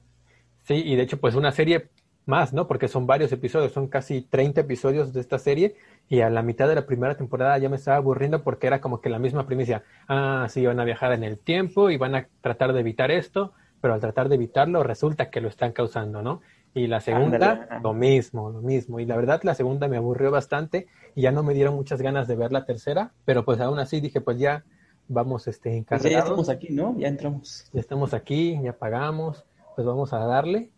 Sí, 0.64 0.76
y 0.76 0.96
de 0.96 1.04
hecho, 1.04 1.20
pues 1.20 1.36
una 1.36 1.52
serie 1.52 1.90
más, 2.26 2.54
¿no? 2.54 2.68
Porque 2.68 2.88
son 2.88 3.06
varios 3.08 3.32
episodios, 3.32 3.72
son 3.72 3.88
casi 3.88 4.22
30 4.22 4.62
episodios 4.62 5.14
de 5.14 5.22
esta 5.22 5.40
serie 5.40 5.76
y 6.10 6.22
a 6.22 6.30
la 6.30 6.42
mitad 6.42 6.68
de 6.68 6.76
la 6.76 6.86
primera 6.86 7.16
temporada 7.16 7.58
ya 7.58 7.70
me 7.70 7.76
estaba 7.76 7.98
aburriendo 7.98 8.44
porque 8.44 8.68
era 8.68 8.82
como 8.82 9.02
que 9.02 9.10
la 9.10 9.20
misma 9.20 9.46
primicia. 9.46 9.84
Ah, 10.08 10.48
sí, 10.50 10.66
van 10.66 10.80
a 10.80 10.86
viajar 10.86 11.14
en 11.14 11.24
el 11.24 11.38
tiempo 11.38 11.90
y 11.90 11.98
van 11.98 12.16
a 12.16 12.28
tratar 12.42 12.74
de 12.74 12.80
evitar 12.80 13.12
esto, 13.12 13.54
pero 13.82 13.94
al 13.94 14.02
tratar 14.02 14.30
de 14.30 14.36
evitarlo 14.36 14.84
resulta 14.84 15.30
que 15.30 15.42
lo 15.42 15.48
están 15.48 15.72
causando, 15.72 16.22
¿no? 16.22 16.42
Y 16.74 16.88
la 16.88 17.00
segunda, 17.00 17.80
lo 17.82 17.94
mismo, 17.94 18.50
lo 18.50 18.62
mismo. 18.62 19.00
Y 19.00 19.06
la 19.06 19.16
verdad, 19.16 19.42
la 19.44 19.56
segunda 19.56 19.88
me 19.88 19.96
aburrió 19.96 20.30
bastante 20.30 20.88
y 21.16 21.22
ya 21.22 21.32
no 21.32 21.42
me 21.42 21.54
dieron 21.54 21.74
muchas 21.74 22.02
ganas 22.02 22.28
de 22.28 22.36
ver 22.36 22.52
la 22.52 22.66
tercera, 22.66 23.14
pero 23.24 23.46
pues 23.46 23.62
aún 23.62 23.80
así 23.80 24.02
dije, 24.02 24.20
pues 24.20 24.38
ya 24.40 24.66
vamos 25.08 25.48
este, 25.48 25.78
encargados. 25.78 26.02
Pues 26.02 26.14
ya 26.14 26.20
estamos 26.20 26.50
aquí, 26.50 26.74
¿no? 26.74 26.96
Ya 26.98 27.08
entramos. 27.08 27.70
Ya 27.72 27.80
estamos 27.80 28.14
aquí, 28.14 28.60
ya 28.62 28.74
pagamos, 28.74 29.46
pues 29.76 29.88
vamos 29.88 30.12
a 30.12 30.20
darle. 30.20 30.72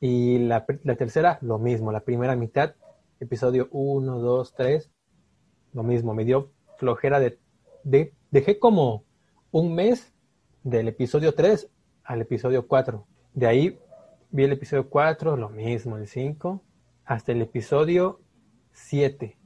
Y 0.00 0.38
la, 0.38 0.64
la 0.84 0.96
tercera, 0.96 1.38
lo 1.42 1.58
mismo. 1.58 1.92
La 1.92 2.00
primera 2.00 2.36
mitad, 2.36 2.74
episodio 3.20 3.68
1, 3.70 4.18
2, 4.18 4.54
3, 4.54 4.90
lo 5.74 5.82
mismo. 5.82 6.14
Me 6.14 6.24
dio 6.24 6.50
flojera 6.78 7.20
de, 7.20 7.38
de... 7.84 8.14
Dejé 8.30 8.58
como 8.58 9.04
un 9.50 9.74
mes 9.74 10.12
del 10.62 10.88
episodio 10.88 11.34
3 11.34 11.68
al 12.04 12.22
episodio 12.22 12.66
4. 12.66 13.06
De 13.34 13.46
ahí 13.46 13.78
vi 14.30 14.44
el 14.44 14.52
episodio 14.52 14.88
4, 14.88 15.36
lo 15.36 15.48
mismo, 15.48 15.96
el 15.96 16.06
5, 16.06 16.62
hasta 17.04 17.32
el 17.32 17.42
episodio 17.42 18.20
7 18.72 19.36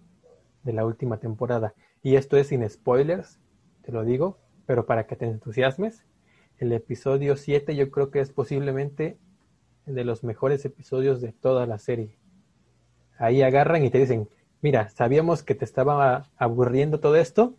de 0.62 0.72
la 0.72 0.84
última 0.84 1.18
temporada. 1.18 1.74
Y 2.02 2.16
esto 2.16 2.36
es 2.36 2.48
sin 2.48 2.68
spoilers, 2.68 3.40
te 3.82 3.92
lo 3.92 4.04
digo, 4.04 4.38
pero 4.66 4.86
para 4.86 5.06
que 5.06 5.16
te 5.16 5.26
entusiasmes. 5.26 6.04
El 6.58 6.72
episodio 6.72 7.36
7 7.36 7.74
yo 7.74 7.90
creo 7.90 8.10
que 8.10 8.20
es 8.20 8.30
posiblemente 8.30 9.18
de 9.86 10.04
los 10.04 10.24
mejores 10.24 10.64
episodios 10.64 11.20
de 11.20 11.32
toda 11.32 11.66
la 11.66 11.78
serie. 11.78 12.16
Ahí 13.18 13.42
agarran 13.42 13.84
y 13.84 13.90
te 13.90 13.98
dicen, 13.98 14.28
mira, 14.62 14.88
sabíamos 14.88 15.42
que 15.42 15.54
te 15.54 15.64
estaba 15.64 16.30
aburriendo 16.36 17.00
todo 17.00 17.16
esto, 17.16 17.54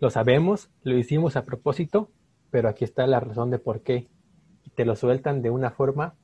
lo 0.00 0.10
sabemos, 0.10 0.70
lo 0.82 0.96
hicimos 0.96 1.36
a 1.36 1.44
propósito, 1.44 2.10
pero 2.50 2.68
aquí 2.68 2.84
está 2.84 3.06
la 3.06 3.20
razón 3.20 3.50
de 3.50 3.58
por 3.58 3.82
qué. 3.82 4.08
Y 4.64 4.70
te 4.70 4.84
lo 4.84 4.96
sueltan 4.96 5.42
de 5.42 5.50
una 5.50 5.70
forma 5.70 6.14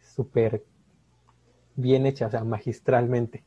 súper 0.00 0.64
bien 1.76 2.06
hecha, 2.06 2.26
o 2.26 2.30
sea, 2.30 2.44
magistralmente. 2.44 3.44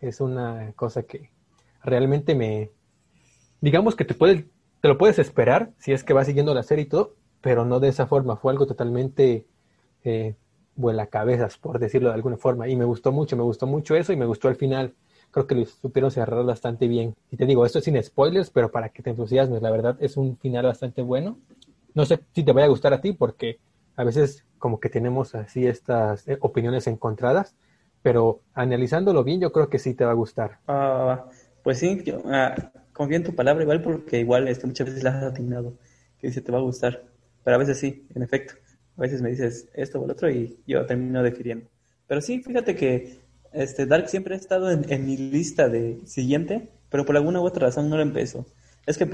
Es 0.00 0.20
una 0.20 0.72
cosa 0.76 1.02
que 1.02 1.30
realmente 1.82 2.34
me, 2.34 2.70
digamos 3.60 3.96
que 3.96 4.04
te 4.04 4.14
puedes, 4.14 4.44
te 4.80 4.88
lo 4.88 4.98
puedes 4.98 5.18
esperar 5.18 5.72
si 5.78 5.92
es 5.92 6.04
que 6.04 6.12
vas 6.12 6.26
siguiendo 6.26 6.54
la 6.54 6.62
serie 6.62 6.84
y 6.84 6.88
todo, 6.88 7.16
pero 7.40 7.64
no 7.64 7.80
de 7.80 7.88
esa 7.88 8.06
forma. 8.06 8.36
Fue 8.36 8.52
algo 8.52 8.66
totalmente 8.66 9.46
eh, 10.04 10.34
vuela 10.76 11.06
cabezas, 11.06 11.58
por 11.58 11.78
decirlo 11.78 12.08
de 12.08 12.14
alguna 12.14 12.36
forma. 12.36 12.68
Y 12.68 12.76
me 12.76 12.84
gustó 12.84 13.12
mucho, 13.12 13.36
me 13.36 13.42
gustó 13.42 13.66
mucho 13.66 13.94
eso 13.96 14.12
y 14.12 14.16
me 14.16 14.26
gustó 14.26 14.48
al 14.48 14.56
final. 14.56 14.94
Creo 15.30 15.46
que 15.46 15.54
lo 15.54 15.64
supieron 15.66 16.10
cerrar 16.10 16.44
bastante 16.44 16.88
bien. 16.88 17.14
Y 17.30 17.36
te 17.36 17.46
digo, 17.46 17.64
esto 17.64 17.78
es 17.78 17.84
sin 17.84 18.02
spoilers, 18.02 18.50
pero 18.50 18.70
para 18.70 18.88
que 18.88 19.02
te 19.02 19.10
entusiasmes, 19.10 19.62
la 19.62 19.70
verdad 19.70 19.96
es 20.00 20.16
un 20.16 20.36
final 20.38 20.66
bastante 20.66 21.02
bueno. 21.02 21.38
No 21.94 22.04
sé 22.04 22.20
si 22.32 22.42
te 22.42 22.52
vaya 22.52 22.66
a 22.66 22.70
gustar 22.70 22.92
a 22.92 23.00
ti, 23.00 23.12
porque 23.12 23.58
a 23.96 24.04
veces 24.04 24.44
como 24.58 24.80
que 24.80 24.88
tenemos 24.88 25.34
así 25.34 25.66
estas 25.66 26.26
eh, 26.28 26.38
opiniones 26.40 26.86
encontradas, 26.86 27.54
pero 28.02 28.40
analizándolo 28.54 29.24
bien, 29.24 29.40
yo 29.40 29.52
creo 29.52 29.68
que 29.68 29.78
sí 29.78 29.94
te 29.94 30.04
va 30.04 30.12
a 30.12 30.14
gustar. 30.14 30.58
Ah, 30.68 31.26
pues 31.62 31.78
sí, 31.78 32.02
yo 32.04 32.22
ah, 32.26 32.54
confío 32.92 33.16
en 33.16 33.24
tu 33.24 33.34
palabra 33.34 33.62
igual, 33.62 33.82
porque 33.82 34.20
igual 34.20 34.48
este, 34.48 34.66
muchas 34.66 34.86
veces 34.86 35.02
la 35.02 35.10
has 35.10 35.24
atinado, 35.24 35.74
que 36.18 36.28
dice 36.28 36.40
te 36.40 36.52
va 36.52 36.58
a 36.58 36.62
gustar, 36.62 37.02
pero 37.44 37.56
a 37.56 37.58
veces 37.58 37.78
sí, 37.78 38.06
en 38.14 38.22
efecto. 38.22 38.54
A 38.96 39.00
veces 39.00 39.22
me 39.22 39.30
dices 39.30 39.68
esto 39.74 40.00
o 40.00 40.04
el 40.04 40.10
otro 40.10 40.30
y 40.30 40.58
yo 40.66 40.84
termino 40.86 41.22
defiriendo. 41.22 41.66
Pero 42.06 42.20
sí, 42.20 42.42
fíjate 42.42 42.74
que 42.74 43.20
este 43.52 43.86
Dark 43.86 44.08
siempre 44.08 44.34
ha 44.34 44.38
estado 44.38 44.70
en, 44.70 45.06
mi 45.06 45.16
lista 45.16 45.68
de 45.68 46.00
siguiente, 46.04 46.68
pero 46.88 47.04
por 47.04 47.16
alguna 47.16 47.40
u 47.40 47.44
otra 47.44 47.66
razón 47.66 47.88
no 47.88 47.96
lo 47.96 48.02
empezó. 48.02 48.46
Es 48.86 48.98
que 48.98 49.08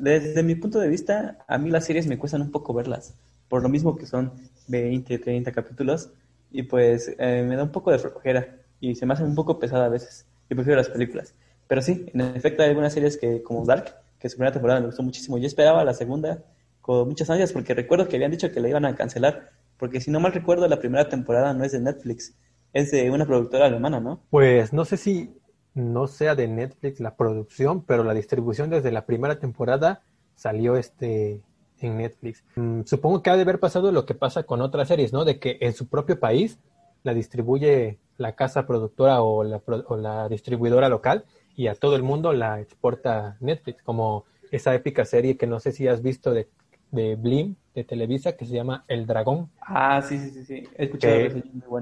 desde 0.00 0.42
mi 0.42 0.54
punto 0.54 0.78
de 0.80 0.88
vista, 0.88 1.38
a 1.46 1.58
mí 1.58 1.70
las 1.70 1.84
series 1.84 2.06
me 2.06 2.18
cuestan 2.18 2.42
un 2.42 2.50
poco 2.50 2.74
verlas, 2.74 3.14
por 3.48 3.62
lo 3.62 3.68
mismo 3.68 3.96
que 3.96 4.06
son 4.06 4.32
20, 4.68 5.18
30 5.18 5.52
capítulos, 5.52 6.10
y 6.50 6.64
pues 6.64 7.14
eh, 7.18 7.44
me 7.46 7.56
da 7.56 7.64
un 7.64 7.72
poco 7.72 7.92
de 7.92 7.98
flojera 7.98 8.56
y 8.80 8.94
se 8.94 9.06
me 9.06 9.14
hace 9.14 9.22
un 9.22 9.34
poco 9.34 9.58
pesada 9.58 9.86
a 9.86 9.88
veces, 9.88 10.26
y 10.48 10.54
prefiero 10.54 10.76
las 10.76 10.88
películas. 10.88 11.34
Pero 11.68 11.82
sí, 11.82 12.06
en 12.12 12.20
efecto 12.20 12.62
hay 12.62 12.70
algunas 12.70 12.92
series 12.92 13.16
que 13.16 13.42
como 13.42 13.64
Dark, 13.64 13.94
que 14.18 14.28
su 14.28 14.36
primera 14.36 14.52
temporada 14.52 14.80
me 14.80 14.86
gustó 14.86 15.02
muchísimo. 15.02 15.38
Yo 15.38 15.46
esperaba 15.46 15.84
la 15.84 15.94
segunda 15.94 16.42
con 16.80 17.08
muchas 17.08 17.30
ansias 17.30 17.52
porque 17.52 17.74
recuerdo 17.74 18.08
que 18.08 18.16
habían 18.16 18.30
dicho 18.30 18.50
que 18.50 18.60
la 18.60 18.68
iban 18.68 18.84
a 18.84 18.94
cancelar, 18.94 19.50
porque 19.76 20.00
si 20.00 20.10
no 20.10 20.20
mal 20.20 20.32
recuerdo 20.32 20.68
la 20.68 20.78
primera 20.78 21.08
temporada 21.08 21.54
no 21.54 21.64
es 21.64 21.72
de 21.72 21.80
Netflix, 21.80 22.36
es 22.72 22.90
de 22.90 23.10
una 23.10 23.26
productora 23.26 23.66
alemana, 23.66 24.00
¿no? 24.00 24.22
Pues 24.30 24.72
no 24.72 24.84
sé 24.84 24.96
si 24.96 25.34
no 25.74 26.06
sea 26.06 26.34
de 26.34 26.48
Netflix 26.48 27.00
la 27.00 27.16
producción, 27.16 27.84
pero 27.84 28.04
la 28.04 28.14
distribución 28.14 28.70
desde 28.70 28.92
la 28.92 29.06
primera 29.06 29.38
temporada 29.38 30.02
salió 30.34 30.76
este 30.76 31.42
en 31.80 31.96
Netflix. 31.96 32.44
Mm, 32.56 32.82
supongo 32.84 33.22
que 33.22 33.30
ha 33.30 33.36
de 33.36 33.42
haber 33.42 33.58
pasado 33.58 33.90
lo 33.90 34.04
que 34.04 34.14
pasa 34.14 34.42
con 34.42 34.60
otras 34.60 34.88
series, 34.88 35.12
¿no? 35.12 35.24
De 35.24 35.38
que 35.38 35.58
en 35.60 35.72
su 35.72 35.88
propio 35.88 36.20
país 36.20 36.58
la 37.02 37.14
distribuye 37.14 37.98
la 38.18 38.34
casa 38.34 38.66
productora 38.66 39.22
o 39.22 39.44
la, 39.44 39.62
o 39.66 39.96
la 39.96 40.28
distribuidora 40.28 40.88
local 40.88 41.24
y 41.56 41.68
a 41.68 41.74
todo 41.74 41.96
el 41.96 42.02
mundo 42.02 42.32
la 42.32 42.60
exporta 42.60 43.36
Netflix, 43.40 43.82
como 43.82 44.24
esa 44.50 44.74
épica 44.74 45.04
serie 45.04 45.36
que 45.36 45.46
no 45.46 45.60
sé 45.60 45.72
si 45.72 45.88
has 45.88 46.02
visto 46.02 46.32
de 46.32 46.48
de 46.90 47.16
Blim 47.16 47.56
de 47.74 47.84
Televisa 47.84 48.32
que 48.32 48.44
se 48.44 48.54
llama 48.54 48.84
El 48.88 49.06
Dragón. 49.06 49.50
Ah, 49.60 50.02
sí, 50.02 50.18
sí, 50.18 50.30
sí, 50.30 50.44
sí. 50.44 50.64
He 50.76 50.84
escuchado 50.84 51.14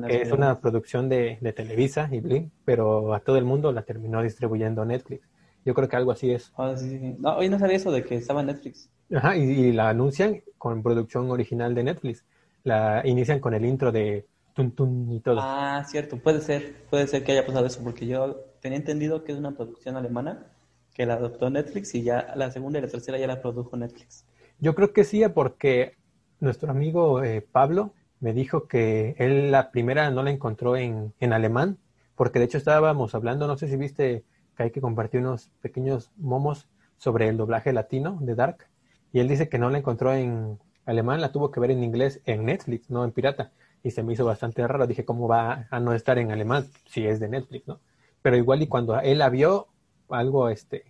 que, 0.06 0.22
es 0.22 0.32
una 0.32 0.60
producción 0.60 1.08
de, 1.08 1.38
de, 1.40 1.52
Televisa 1.52 2.08
y 2.12 2.20
Blim, 2.20 2.50
pero 2.64 3.14
a 3.14 3.20
todo 3.20 3.38
el 3.38 3.44
mundo 3.44 3.72
la 3.72 3.82
terminó 3.82 4.22
distribuyendo 4.22 4.84
Netflix. 4.84 5.26
Yo 5.64 5.74
creo 5.74 5.88
que 5.88 5.96
algo 5.96 6.12
así 6.12 6.30
es. 6.30 6.52
Ah, 6.56 6.74
sí, 6.76 6.98
sí. 6.98 7.16
No, 7.18 7.36
hoy 7.36 7.48
no 7.48 7.58
sabía 7.58 7.76
eso 7.76 7.90
de 7.90 8.04
que 8.04 8.16
estaba 8.16 8.40
en 8.40 8.48
Netflix. 8.48 8.90
Ajá, 9.14 9.36
y, 9.36 9.72
la 9.72 9.88
anuncian 9.88 10.42
con 10.58 10.82
producción 10.82 11.30
original 11.30 11.74
de 11.74 11.84
Netflix. 11.84 12.24
La 12.64 13.02
inician 13.04 13.40
con 13.40 13.54
el 13.54 13.64
intro 13.64 13.90
de 13.92 14.26
Tun 14.54 14.72
Tun 14.72 15.12
y 15.12 15.20
todo. 15.20 15.38
Ah, 15.40 15.84
cierto, 15.86 16.18
puede 16.18 16.40
ser, 16.40 16.74
puede 16.90 17.06
ser 17.06 17.24
que 17.24 17.32
haya 17.32 17.46
pasado 17.46 17.66
eso, 17.66 17.82
porque 17.82 18.06
yo 18.06 18.36
tenía 18.60 18.78
entendido 18.78 19.24
que 19.24 19.32
es 19.32 19.38
una 19.38 19.52
producción 19.52 19.96
alemana 19.96 20.46
que 20.94 21.06
la 21.06 21.14
adoptó 21.14 21.48
Netflix 21.48 21.94
y 21.94 22.02
ya 22.02 22.32
la 22.34 22.50
segunda 22.50 22.78
y 22.78 22.82
la 22.82 22.88
tercera 22.88 23.18
ya 23.18 23.26
la 23.26 23.40
produjo 23.40 23.76
Netflix. 23.76 24.24
Yo 24.60 24.74
creo 24.74 24.92
que 24.92 25.04
sí, 25.04 25.22
porque 25.32 25.96
nuestro 26.40 26.70
amigo 26.70 27.22
eh, 27.22 27.40
Pablo 27.40 27.94
me 28.20 28.32
dijo 28.32 28.66
que 28.66 29.14
él 29.18 29.52
la 29.52 29.70
primera 29.70 30.10
no 30.10 30.22
la 30.24 30.30
encontró 30.30 30.76
en, 30.76 31.14
en, 31.20 31.32
alemán, 31.32 31.78
porque 32.16 32.40
de 32.40 32.46
hecho 32.46 32.58
estábamos 32.58 33.14
hablando, 33.14 33.46
no 33.46 33.56
sé 33.56 33.68
si 33.68 33.76
viste 33.76 34.24
que 34.56 34.62
hay 34.64 34.70
que 34.72 34.80
compartir 34.80 35.20
unos 35.20 35.50
pequeños 35.60 36.10
momos 36.16 36.68
sobre 36.96 37.28
el 37.28 37.36
doblaje 37.36 37.72
latino 37.72 38.18
de 38.20 38.34
Dark, 38.34 38.66
y 39.12 39.20
él 39.20 39.28
dice 39.28 39.48
que 39.48 39.58
no 39.58 39.70
la 39.70 39.78
encontró 39.78 40.12
en 40.12 40.58
alemán, 40.86 41.20
la 41.20 41.30
tuvo 41.30 41.52
que 41.52 41.60
ver 41.60 41.70
en 41.70 41.84
inglés 41.84 42.20
en 42.24 42.44
Netflix, 42.46 42.90
no 42.90 43.04
en 43.04 43.12
pirata, 43.12 43.52
y 43.84 43.92
se 43.92 44.02
me 44.02 44.14
hizo 44.14 44.24
bastante 44.24 44.66
raro, 44.66 44.88
dije, 44.88 45.04
¿cómo 45.04 45.28
va 45.28 45.68
a 45.70 45.78
no 45.78 45.94
estar 45.94 46.18
en 46.18 46.32
alemán 46.32 46.66
si 46.86 47.06
es 47.06 47.20
de 47.20 47.28
Netflix, 47.28 47.68
no? 47.68 47.78
Pero 48.22 48.36
igual 48.36 48.62
y 48.62 48.66
cuando 48.66 48.98
él 49.00 49.18
la 49.18 49.28
vio, 49.28 49.68
algo 50.08 50.48
este, 50.48 50.84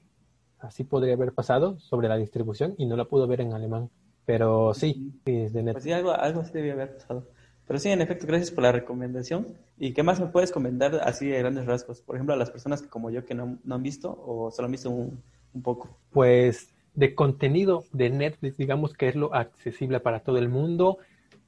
así 0.60 0.84
podría 0.84 1.14
haber 1.14 1.32
pasado 1.32 1.78
sobre 1.78 2.08
la 2.08 2.16
distribución 2.16 2.74
y 2.78 2.86
no 2.86 2.96
la 2.96 3.04
pudo 3.04 3.26
ver 3.26 3.40
en 3.40 3.52
alemán. 3.52 3.90
Pero 4.26 4.74
sí, 4.74 5.12
es 5.24 5.52
de 5.52 5.62
Pues 5.72 5.84
sí, 5.84 5.92
algo, 5.92 6.12
algo 6.12 6.40
así 6.40 6.52
debía 6.52 6.74
haber 6.74 6.94
pasado. 6.94 7.26
Pero 7.66 7.78
sí, 7.78 7.90
en 7.90 8.00
efecto, 8.00 8.26
gracias 8.26 8.50
por 8.50 8.62
la 8.62 8.72
recomendación. 8.72 9.46
¿Y 9.78 9.92
qué 9.92 10.02
más 10.02 10.20
me 10.20 10.26
puedes 10.26 10.52
comentar 10.52 10.94
así 11.02 11.28
de 11.28 11.38
grandes 11.38 11.66
rasgos? 11.66 12.00
Por 12.00 12.16
ejemplo, 12.16 12.34
a 12.34 12.38
las 12.38 12.50
personas 12.50 12.82
como 12.82 13.10
yo 13.10 13.24
que 13.24 13.34
no, 13.34 13.58
no 13.64 13.74
han 13.74 13.82
visto 13.82 14.10
o 14.26 14.50
solo 14.50 14.66
han 14.66 14.72
visto 14.72 14.90
un, 14.90 15.22
un, 15.54 15.62
poco. 15.62 15.88
Pues 16.10 16.74
de 16.94 17.14
contenido 17.14 17.84
de 17.92 18.10
Netflix, 18.10 18.56
digamos 18.56 18.94
que 18.94 19.08
es 19.08 19.16
lo 19.16 19.34
accesible 19.34 20.00
para 20.00 20.20
todo 20.20 20.38
el 20.38 20.48
mundo. 20.48 20.98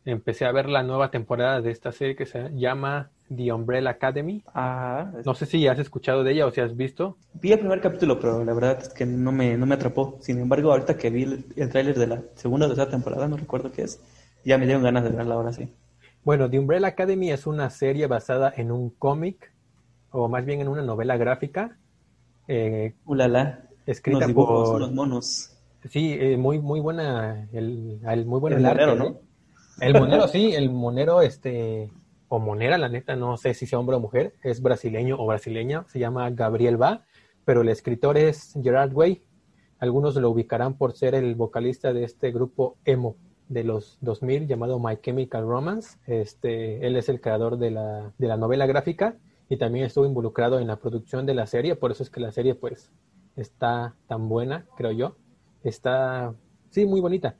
Empecé 0.04 0.44
a 0.44 0.52
ver 0.52 0.68
la 0.68 0.82
nueva 0.82 1.10
temporada 1.10 1.60
de 1.60 1.70
esta 1.70 1.92
serie 1.92 2.16
que 2.16 2.26
se 2.26 2.50
llama 2.54 3.10
The 3.34 3.52
Umbrella 3.52 3.90
Academy. 3.90 4.42
Ah, 4.54 5.12
no 5.25 5.34
sé 5.34 5.46
si 5.46 5.66
has 5.66 5.78
escuchado 5.78 6.25
de 6.25 6.32
ella 6.32 6.46
o 6.46 6.50
si 6.50 6.60
has 6.60 6.76
visto. 6.76 7.16
Vi 7.34 7.52
el 7.52 7.60
primer 7.60 7.80
capítulo, 7.80 8.18
pero 8.18 8.44
la 8.44 8.52
verdad 8.52 8.78
es 8.80 8.88
que 8.88 9.06
no 9.06 9.32
me, 9.32 9.56
no 9.56 9.66
me 9.66 9.75
atrapó. 9.75 10.18
Sin 10.20 10.38
embargo, 10.38 10.72
ahorita 10.72 10.96
que 10.96 11.10
vi 11.10 11.22
el, 11.22 11.44
el 11.56 11.68
tráiler 11.68 11.99
de 11.99 12.06
la 12.06 12.22
segunda 12.34 12.66
o 12.66 12.68
tercera 12.68 12.90
temporada, 12.90 13.28
no 13.28 13.37
recuerdo 13.37 13.70
qué 13.70 13.82
es, 13.82 14.00
ya 14.44 14.58
me 14.58 14.66
dieron 14.66 14.82
ganas 14.82 15.04
de 15.04 15.10
verla 15.10 15.34
ahora 15.34 15.52
sí. 15.52 15.72
Bueno, 16.25 16.50
The 16.50 16.58
Umbrella 16.58 16.88
Academy 16.88 17.30
es 17.30 17.46
una 17.46 17.70
serie 17.70 18.06
basada 18.06 18.52
en 18.56 18.70
un 18.70 18.90
cómic, 18.90 19.52
o 20.10 20.28
más 20.28 20.44
bien 20.44 20.60
en 20.60 20.68
una 20.68 20.82
novela 20.82 21.16
gráfica. 21.16 21.78
Eh, 22.49 22.94
Ulala. 23.06 23.60
Escrita 23.87 24.28
por... 24.28 24.76
Unos 24.76 24.92
monos. 24.92 25.56
Sí, 25.88 26.14
eh, 26.18 26.37
muy, 26.37 26.58
muy 26.58 26.80
buena, 26.80 27.49
el, 27.52 28.00
el 28.06 28.26
muy 28.26 28.38
buen 28.38 28.52
el, 28.52 28.62
monero, 28.62 28.94
¿no? 28.96 29.18
El 29.80 29.94
monero, 29.94 30.28
sí, 30.28 30.52
el 30.52 30.68
monero, 30.68 31.22
este, 31.22 31.90
o 32.30 32.38
monera, 32.38 32.78
la 32.78 32.88
neta, 32.88 33.16
no 33.16 33.37
sé 33.37 33.54
si 33.54 33.66
sea 33.66 33.80
hombre 33.80 33.96
o 33.96 34.00
mujer, 34.00 34.34
es 34.44 34.62
brasileño 34.62 35.16
o 35.18 35.26
brasileña, 35.26 35.84
se 35.88 35.99
llama 35.99 36.30
Gabriel 36.30 36.80
Va, 36.80 37.04
pero 37.44 37.62
el 37.62 37.68
escritor 37.68 38.16
es 38.16 38.54
Gerard 38.62 38.94
Way. 38.94 39.25
Algunos 39.80 40.14
lo 40.14 40.30
ubicarán 40.30 40.75
por 40.75 40.92
ser 40.92 41.16
el 41.16 41.34
vocalista 41.34 41.92
de 41.92 42.04
este 42.04 42.30
grupo 42.30 42.76
emo 42.84 43.16
de 43.49 43.64
los 43.64 43.99
2000 44.02 44.46
llamado 44.46 44.78
My 44.78 44.96
Chemical 45.02 45.42
Romance. 45.42 45.99
Este, 46.06 46.87
él 46.87 46.94
es 46.94 47.08
el 47.08 47.20
creador 47.20 47.58
de 47.58 47.72
la, 47.72 48.12
de 48.16 48.28
la 48.28 48.37
novela 48.37 48.66
gráfica 48.66 49.16
y 49.49 49.56
también 49.56 49.87
estuvo 49.87 50.06
involucrado 50.06 50.60
en 50.60 50.68
la 50.68 50.76
producción 50.76 51.26
de 51.26 51.34
la 51.34 51.49
serie, 51.49 51.75
por 51.75 51.90
eso 51.90 52.04
es 52.04 52.10
que 52.10 52.20
la 52.20 52.30
serie 52.30 52.54
pues 52.54 52.92
está 53.34 53.96
tan 54.06 54.28
buena, 54.28 54.66
creo 54.76 54.92
yo. 54.92 55.16
Está, 55.64 56.32
sí, 56.70 56.87
muy 56.87 57.00
bonita. 57.00 57.34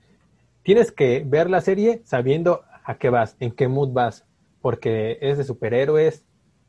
Tienes 0.65 0.91
que 0.91 1.23
ver 1.25 1.49
la 1.49 1.61
serie 1.61 2.03
sabiendo 2.05 2.63
a 2.85 2.99
qué 2.99 3.09
vas, 3.09 3.37
en 3.39 3.53
qué 3.53 3.69
mood 3.69 3.93
vas, 3.93 4.27
porque 4.61 5.19
es 5.21 5.39
de 5.39 5.45
superhéroes, 5.45 6.25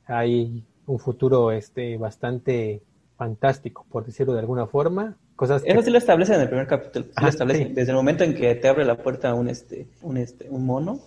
hay 0.06 0.66
un 0.86 1.00
futuro 1.00 1.52
este 1.52 1.98
bastante 1.98 2.82
fantástico, 3.18 3.86
por 3.90 4.06
decirlo 4.06 4.34
de 4.34 4.40
alguna 4.40 4.68
forma. 4.68 5.18
Cosas 5.36 5.64
Eso 5.66 5.82
sí 5.82 5.92
lo 5.92 5.98
establece 5.98 6.36
en 6.36 6.42
el 6.42 6.48
primer 6.48 6.68
capítulo. 6.68 7.06
lo 7.20 7.28
establece. 7.28 7.66
Desde 7.66 7.92
el 7.92 7.96
momento 7.96 8.24
en 8.24 8.36
que 8.36 8.54
te 8.56 8.68
abre 8.68 8.86
la 8.86 8.98
puerta 8.98 9.34
un 9.34 9.50
este, 9.50 9.88
un 10.02 10.18
este, 10.18 10.50
un 10.50 10.66
mono, 10.66 11.00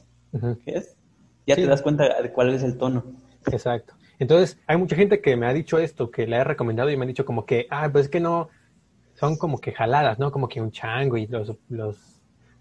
¿qué 0.64 0.72
es? 0.78 0.96
Ya 1.46 1.56
te 1.56 1.66
das 1.66 1.82
cuenta 1.82 2.22
de 2.22 2.32
cuál 2.32 2.54
es 2.54 2.62
el 2.62 2.76
tono. 2.78 3.04
Exacto. 3.46 3.94
Entonces, 4.18 4.58
hay 4.66 4.76
mucha 4.76 4.96
gente 4.96 5.20
que 5.20 5.36
me 5.36 5.46
ha 5.46 5.52
dicho 5.52 5.78
esto, 5.78 6.10
que 6.10 6.26
le 6.26 6.36
he 6.36 6.44
recomendado 6.44 6.90
y 6.90 6.96
me 6.96 7.02
han 7.02 7.08
dicho 7.08 7.24
como 7.24 7.44
que, 7.44 7.66
ah, 7.68 7.88
pues 7.90 8.04
es 8.04 8.10
que 8.10 8.20
no, 8.20 8.48
son 9.14 9.36
como 9.36 9.58
que 9.58 9.72
jaladas, 9.72 10.18
¿no? 10.18 10.30
Como 10.32 10.48
que 10.48 10.60
un 10.60 10.70
chango 10.70 11.16
y 11.16 11.26
los, 11.26 11.52
los 11.68 11.98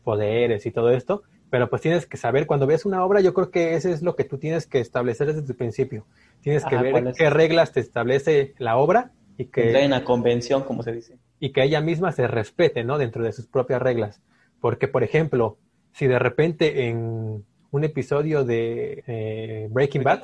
poderes 0.03 0.65
y 0.65 0.71
todo 0.71 0.89
esto 0.89 1.23
pero 1.53 1.69
pues 1.69 1.83
tienes 1.83 2.07
que 2.07 2.17
saber, 2.17 2.47
cuando 2.47 2.65
ves 2.65 2.83
una 2.83 3.05
obra, 3.05 3.21
yo 3.21 3.35
creo 3.35 3.51
que 3.51 3.75
eso 3.75 3.87
es 3.87 4.01
lo 4.01 4.15
que 4.15 4.23
tú 4.23 4.39
tienes 4.39 4.65
que 4.65 4.79
establecer 4.79 5.27
desde 5.27 5.51
el 5.51 5.55
principio. 5.55 6.03
Tienes 6.41 6.65
que 6.65 6.75
ver 6.75 7.13
qué 7.15 7.29
reglas 7.29 7.71
te 7.71 7.79
establece 7.79 8.55
la 8.57 8.75
obra 8.75 9.11
y 9.37 9.45
que... 9.45 9.79
en 9.79 9.91
la 9.91 10.03
convención, 10.03 10.63
como 10.63 10.81
se 10.81 10.91
dice. 10.91 11.19
Y 11.39 11.51
que 11.51 11.61
ella 11.61 11.79
misma 11.79 12.11
se 12.11 12.25
respete, 12.25 12.83
¿no? 12.83 12.97
Dentro 12.97 13.23
de 13.23 13.31
sus 13.33 13.45
propias 13.45 13.83
reglas. 13.83 14.19
Porque, 14.61 14.87
por 14.87 15.03
ejemplo, 15.03 15.59
si 15.91 16.07
de 16.07 16.17
repente 16.17 16.87
en 16.87 17.45
un 17.69 17.83
episodio 17.83 18.43
de 18.43 19.03
eh, 19.05 19.67
Breaking 19.69 20.01
Bad... 20.01 20.21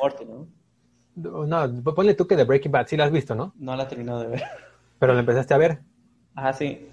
¿no? 1.16 1.46
no, 1.46 1.84
ponle 1.94 2.16
tú 2.16 2.26
que 2.26 2.38
de 2.38 2.46
Breaking 2.46 2.72
Bad, 2.72 2.88
sí 2.88 2.98
la 2.98 3.06
has 3.06 3.12
visto, 3.12 3.36
¿no? 3.36 3.54
No 3.56 3.76
la 3.76 3.84
he 3.84 3.86
terminado 3.86 4.22
de 4.22 4.30
ver. 4.30 4.42
Pero 4.98 5.14
la 5.14 5.20
empezaste 5.20 5.54
a 5.54 5.58
ver. 5.58 5.78
Ah, 6.34 6.54
sí. 6.54 6.88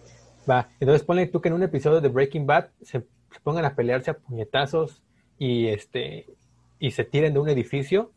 Va, 0.48 0.68
entonces 0.78 1.06
ponle 1.06 1.26
tú 1.26 1.40
que 1.40 1.48
en 1.48 1.54
un 1.54 1.62
episodio 1.62 2.02
de 2.02 2.08
Breaking 2.10 2.46
Bad 2.46 2.66
se 2.82 3.06
se 3.36 3.40
pongan 3.42 3.66
a 3.66 3.74
pelearse 3.74 4.10
a 4.10 4.14
puñetazos 4.18 5.02
y 5.38 5.66
este 5.66 6.26
y 6.78 6.90
se 6.92 7.04
tiren 7.04 7.34
de 7.34 7.38
un 7.40 7.48
edificio, 7.50 8.12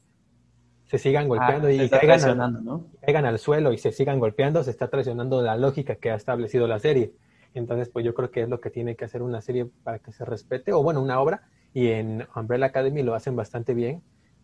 se 0.86 0.98
sigan 0.98 1.26
Ah, 1.26 1.28
golpeando 1.28 1.70
y 1.70 1.90
caigan, 1.90 2.40
al- 2.42 2.64
¿no? 2.64 2.86
caigan 3.02 3.26
al 3.26 3.38
suelo 3.38 3.74
y 3.74 3.78
se 3.78 3.92
sigan 3.92 4.20
golpeando, 4.20 4.64
se 4.64 4.72
está 4.72 4.88
traicionando 4.90 5.42
la 5.42 5.58
lógica 5.58 5.96
que 5.96 6.10
ha 6.12 6.16
establecido 6.16 6.68
la 6.68 6.80
serie. 6.80 7.12
Entonces, 7.54 7.90
pues 7.90 8.06
yo 8.06 8.14
creo 8.14 8.32
que 8.32 8.44
es 8.44 8.50
lo 8.50 8.62
que 8.62 8.70
tiene 8.70 8.96
que 8.96 9.04
hacer 9.06 9.22
una 9.22 9.42
serie 9.42 9.66
para 9.84 10.00
que 10.00 10.12
se 10.14 10.24
respete, 10.24 10.72
o 10.72 10.82
bueno, 10.84 11.02
una 11.02 11.20
obra, 11.20 11.48
y 11.74 11.88
en 11.88 12.26
Umbrella 12.36 12.68
Academy 12.68 13.04
lo 13.04 13.14
hacen 13.16 13.36
bastante 13.36 13.74
bien. 13.74 14.02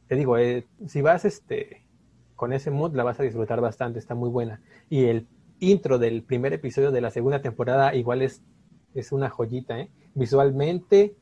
Te 0.08 0.16
digo, 0.16 0.38
eh, 0.38 0.66
si 0.88 1.02
vas 1.02 1.24
este, 1.26 1.84
con 2.36 2.52
ese 2.52 2.70
mood, 2.72 2.96
la 2.96 3.04
vas 3.04 3.20
a 3.20 3.24
disfrutar 3.24 3.62
bastante, 3.62 4.00
está 4.00 4.14
muy 4.16 4.30
buena. 4.30 4.60
Y 4.90 5.06
el 5.06 5.28
intro 5.60 6.00
del 6.00 6.24
primer 6.24 6.52
episodio 6.54 6.92
de 6.92 7.02
la 7.02 7.12
segunda 7.12 7.42
temporada 7.42 7.96
igual 7.96 8.22
es, 8.22 8.42
es 8.94 9.12
una 9.12 9.30
joyita, 9.30 9.80
¿eh? 9.80 9.90
Visualmente, 10.16 11.16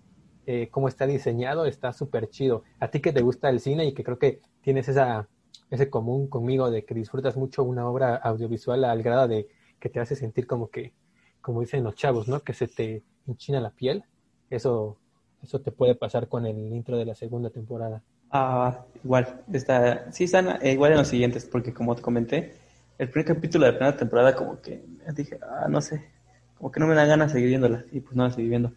eh, 0.46 0.70
cómo 0.72 0.88
está 0.88 1.06
diseñado, 1.06 1.66
está 1.66 1.92
súper 1.92 2.30
chido. 2.30 2.64
A 2.80 2.88
ti 2.90 3.02
que 3.02 3.12
te 3.12 3.22
gusta 3.22 3.50
el 3.50 3.60
cine 3.60 3.86
y 3.86 3.94
que 3.94 4.04
creo 4.04 4.18
que 4.18 4.40
tienes 4.62 4.88
esa, 4.88 5.28
ese 5.70 5.90
común 5.90 6.28
conmigo 6.28 6.72
de 6.72 6.86
que 6.86 6.94
disfrutas 6.94 7.36
mucho 7.36 7.64
una 7.64 7.88
obra 7.88 8.16
audiovisual 8.16 8.86
al 8.86 9.04
grado 9.04 9.28
de 9.28 9.48
que 9.80 9.90
te 9.90 10.00
hace 10.00 10.16
sentir 10.16 10.48
como 10.48 10.70
que, 10.70 10.94
como 11.42 11.62
dicen 11.62 11.84
los 11.84 11.96
chavos, 11.96 12.28
¿no? 12.28 12.40
Que 12.42 12.54
se 12.54 12.68
te 12.68 13.04
enchina 13.28 13.60
la 13.60 13.72
piel. 13.72 14.04
Eso, 14.50 14.98
eso 15.42 15.60
te 15.60 15.72
puede 15.72 15.96
pasar 15.96 16.28
con 16.28 16.46
el 16.46 16.58
intro 16.74 16.98
de 16.98 17.06
la 17.06 17.16
segunda 17.16 17.50
temporada. 17.50 18.02
Ah, 18.32 18.86
igual, 19.04 19.44
está, 19.52 20.12
sí 20.12 20.24
están 20.24 20.60
eh, 20.62 20.74
igual 20.74 20.94
en 20.94 20.98
los 21.00 21.08
siguientes, 21.08 21.46
porque 21.46 21.74
como 21.74 21.96
te 21.96 22.02
comenté, 22.02 22.54
el 22.98 23.10
primer 23.10 23.36
capítulo 23.36 23.66
de 23.66 23.72
la 23.72 23.78
primera 23.78 23.98
temporada 23.98 24.36
como 24.36 24.60
que 24.60 24.84
dije, 25.16 25.40
ah, 25.42 25.68
no 25.70 25.82
sé, 25.82 26.10
como 26.56 26.72
que 26.72 26.80
no 26.80 26.88
me 26.88 26.96
da 26.96 27.06
ganas 27.06 27.32
seguir 27.32 27.50
viéndola, 27.50 27.86
y 27.92 28.00
pues 28.00 28.16
no 28.16 28.24
la 28.24 28.32
seguí 28.32 28.50
viendo. 28.50 28.74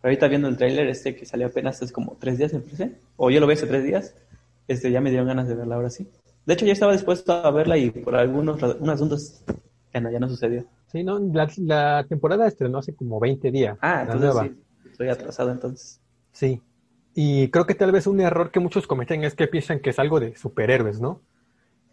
Pero 0.00 0.10
ahorita 0.10 0.28
viendo 0.28 0.48
el 0.48 0.56
tráiler 0.56 0.88
este 0.88 1.14
que 1.14 1.26
salió 1.26 1.46
apenas 1.48 1.82
hace 1.82 1.92
como 1.92 2.16
tres 2.18 2.38
días, 2.38 2.52
me 2.52 2.60
parece, 2.60 2.96
o 3.16 3.30
yo 3.30 3.40
lo 3.40 3.46
vi 3.46 3.54
hace 3.54 3.66
tres 3.66 3.84
días, 3.84 4.14
este 4.66 4.90
ya 4.90 5.00
me 5.00 5.10
dieron 5.10 5.26
ganas 5.26 5.48
de 5.48 5.54
verla 5.54 5.76
ahora 5.76 5.90
sí. 5.90 6.08
De 6.46 6.54
hecho, 6.54 6.64
yo 6.64 6.72
estaba 6.72 6.92
dispuesto 6.92 7.32
a 7.32 7.50
verla 7.50 7.76
y 7.76 7.90
por 7.90 8.16
algunos 8.16 8.62
unos 8.62 8.88
asuntos 8.88 9.42
ya 9.92 10.00
no, 10.00 10.10
ya 10.10 10.18
no 10.18 10.28
sucedió. 10.28 10.64
Sí, 10.90 11.04
¿no? 11.04 11.18
La, 11.18 11.48
la 11.58 12.06
temporada 12.08 12.46
estrenó 12.46 12.78
hace 12.78 12.94
como 12.94 13.20
20 13.20 13.50
días. 13.50 13.78
Ah, 13.80 14.02
entonces 14.02 14.34
nueva. 14.34 14.48
sí, 14.48 14.90
estoy 14.90 15.08
atrasado 15.08 15.50
entonces. 15.52 16.00
Sí. 16.32 16.62
Y 17.14 17.48
creo 17.48 17.66
que 17.66 17.74
tal 17.74 17.92
vez 17.92 18.06
un 18.06 18.20
error 18.20 18.50
que 18.50 18.60
muchos 18.60 18.86
cometen 18.86 19.24
es 19.24 19.34
que 19.34 19.48
piensan 19.48 19.80
que 19.80 19.90
es 19.90 19.98
algo 19.98 20.20
de 20.20 20.36
superhéroes, 20.36 21.00
¿no? 21.00 21.20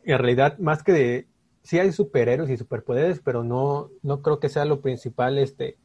En 0.04 0.18
realidad, 0.18 0.58
más 0.60 0.84
que 0.84 0.92
de... 0.92 1.28
Sí 1.64 1.80
hay 1.80 1.92
superhéroes 1.92 2.50
y 2.50 2.58
superpoderes, 2.58 3.20
pero 3.20 3.44
no, 3.44 3.90
no 4.02 4.22
creo 4.22 4.40
que 4.40 4.48
sea 4.48 4.64
lo 4.64 4.80
principal, 4.80 5.38
este, 5.38 5.76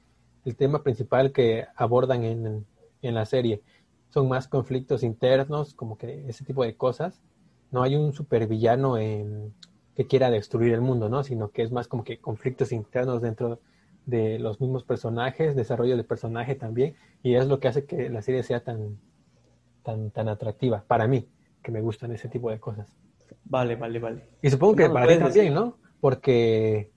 el 0.44 0.56
tema 0.56 0.82
principal 0.82 1.32
que 1.32 1.66
abordan 1.76 2.24
en, 2.24 2.66
en 3.02 3.14
la 3.14 3.24
serie. 3.24 3.62
Son 4.10 4.28
más 4.28 4.48
conflictos 4.48 5.02
internos, 5.02 5.74
como 5.74 5.96
que 5.96 6.28
ese 6.28 6.44
tipo 6.44 6.64
de 6.64 6.76
cosas. 6.76 7.22
No 7.70 7.82
hay 7.82 7.96
un 7.96 8.12
supervillano 8.12 8.98
en, 8.98 9.54
que 9.94 10.06
quiera 10.06 10.30
destruir 10.30 10.72
el 10.74 10.80
mundo, 10.80 11.08
¿no? 11.08 11.22
Sino 11.22 11.50
que 11.50 11.62
es 11.62 11.72
más 11.72 11.88
como 11.88 12.04
que 12.04 12.18
conflictos 12.18 12.72
internos 12.72 13.22
dentro 13.22 13.60
de 14.06 14.38
los 14.38 14.60
mismos 14.60 14.84
personajes, 14.84 15.54
desarrollo 15.54 15.96
de 15.96 16.04
personaje 16.04 16.54
también, 16.54 16.96
y 17.22 17.34
es 17.34 17.46
lo 17.46 17.60
que 17.60 17.68
hace 17.68 17.84
que 17.84 18.08
la 18.08 18.22
serie 18.22 18.42
sea 18.42 18.64
tan, 18.64 18.98
tan, 19.82 20.10
tan 20.10 20.28
atractiva 20.28 20.84
para 20.86 21.06
mí, 21.06 21.28
que 21.62 21.70
me 21.70 21.80
gustan 21.80 22.12
ese 22.12 22.28
tipo 22.28 22.50
de 22.50 22.58
cosas. 22.58 22.96
Vale, 23.44 23.76
vale, 23.76 23.98
vale. 23.98 24.24
Y 24.42 24.50
supongo 24.50 24.76
que 24.76 24.88
No, 24.88 24.94
para 24.94 25.06
ti 25.06 25.18
también. 25.18 25.54
¿no? 25.54 25.76
Porque 26.00 26.90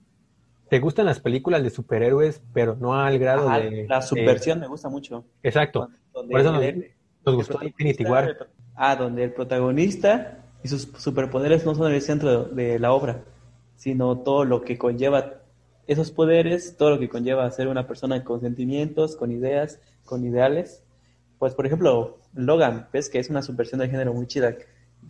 te 0.68 0.80
gustan 0.80 1.06
las 1.06 1.20
películas 1.20 1.62
de 1.62 1.70
superhéroes, 1.70 2.42
pero 2.52 2.76
no 2.76 2.94
al 2.94 3.18
grado 3.18 3.48
Ajá, 3.48 3.58
de... 3.60 3.86
la 3.88 4.00
de- 4.00 4.06
subversión 4.06 4.60
me 4.60 4.66
gusta 4.66 4.88
mucho. 4.88 5.24
exacto. 5.42 5.88
Donde 6.12 6.32
Por 6.32 6.40
eso 6.40 6.52
nos, 6.52 6.62
el- 6.62 6.76
nos 7.24 7.32
el 7.32 7.34
gustó 7.34 7.58
Infinity 7.64 8.04
War. 8.04 8.24
el 8.30 8.36
Ah, 8.78 8.94
donde 8.96 9.24
el 9.24 9.32
protagonista 9.32 10.44
y 10.62 10.68
sus 10.68 10.82
superpoderes 10.98 11.64
no 11.64 11.74
son 11.74 11.92
el 11.92 12.02
centro 12.02 12.44
de 12.44 12.78
la 12.78 12.92
obra, 12.92 13.24
sino 13.76 14.18
todo 14.18 14.44
lo 14.44 14.62
que 14.62 14.76
conlleva 14.76 15.42
esos 15.86 16.10
poderes, 16.10 16.76
todo 16.76 16.90
lo 16.90 16.98
que 16.98 17.08
conlleva 17.08 17.50
ser 17.50 17.68
una 17.68 17.86
persona 17.86 18.22
con 18.24 18.40
sentimientos, 18.40 19.16
con 19.16 19.30
ideas, 19.30 19.80
con 20.04 20.24
ideales. 20.26 20.82
Pues, 21.38 21.54
por 21.54 21.64
ejemplo, 21.66 22.18
Logan, 22.34 22.88
ves 22.92 23.08
que 23.08 23.18
es 23.18 23.30
una 23.30 23.40
subversión 23.42 23.80
del 23.80 23.90
género 23.90 24.12
muy 24.12 24.26
chida, 24.26 24.56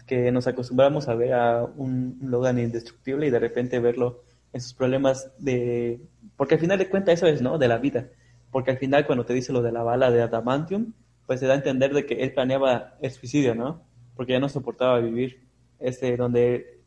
que 0.07 0.31
nos 0.31 0.47
acostumbramos 0.47 1.09
a 1.09 1.15
ver 1.15 1.33
a 1.35 1.65
un 1.65 2.19
Logan 2.23 2.59
indestructible 2.59 3.27
y 3.27 3.31
de 3.31 3.39
repente 3.39 3.81
verlo 3.81 4.23
en 4.57 4.61
sus 4.63 4.73
problemas 4.73 5.31
de... 5.39 6.01
Porque 6.37 6.55
al 6.55 6.61
final 6.61 6.79
de 6.79 6.89
cuentas 6.89 7.15
eso 7.15 7.27
es, 7.27 7.43
¿no? 7.43 7.59
De 7.59 7.69
la 7.69 7.77
vida. 7.77 8.09
Porque 8.51 8.71
al 8.71 8.79
final 8.79 9.07
cuando 9.07 9.27
te 9.27 9.35
dice 9.35 9.53
lo 9.53 9.61
de 9.61 9.71
la 9.71 9.83
bala 9.83 10.11
de 10.11 10.23
Adamantium, 10.23 10.95
pues 11.27 11.41
se 11.41 11.47
da 11.47 11.53
a 11.53 11.57
entender 11.57 11.93
de 11.93 12.07
que 12.07 12.23
él 12.23 12.33
planeaba 12.33 12.97
el 13.03 13.11
suicidio, 13.11 13.55
¿no? 13.55 13.83
Porque 14.17 14.33
ya 14.33 14.41
no 14.41 14.49
soportaba 14.49 14.99
vivir. 15.01 15.47
Este, 15.79 16.17
donde 16.17 16.81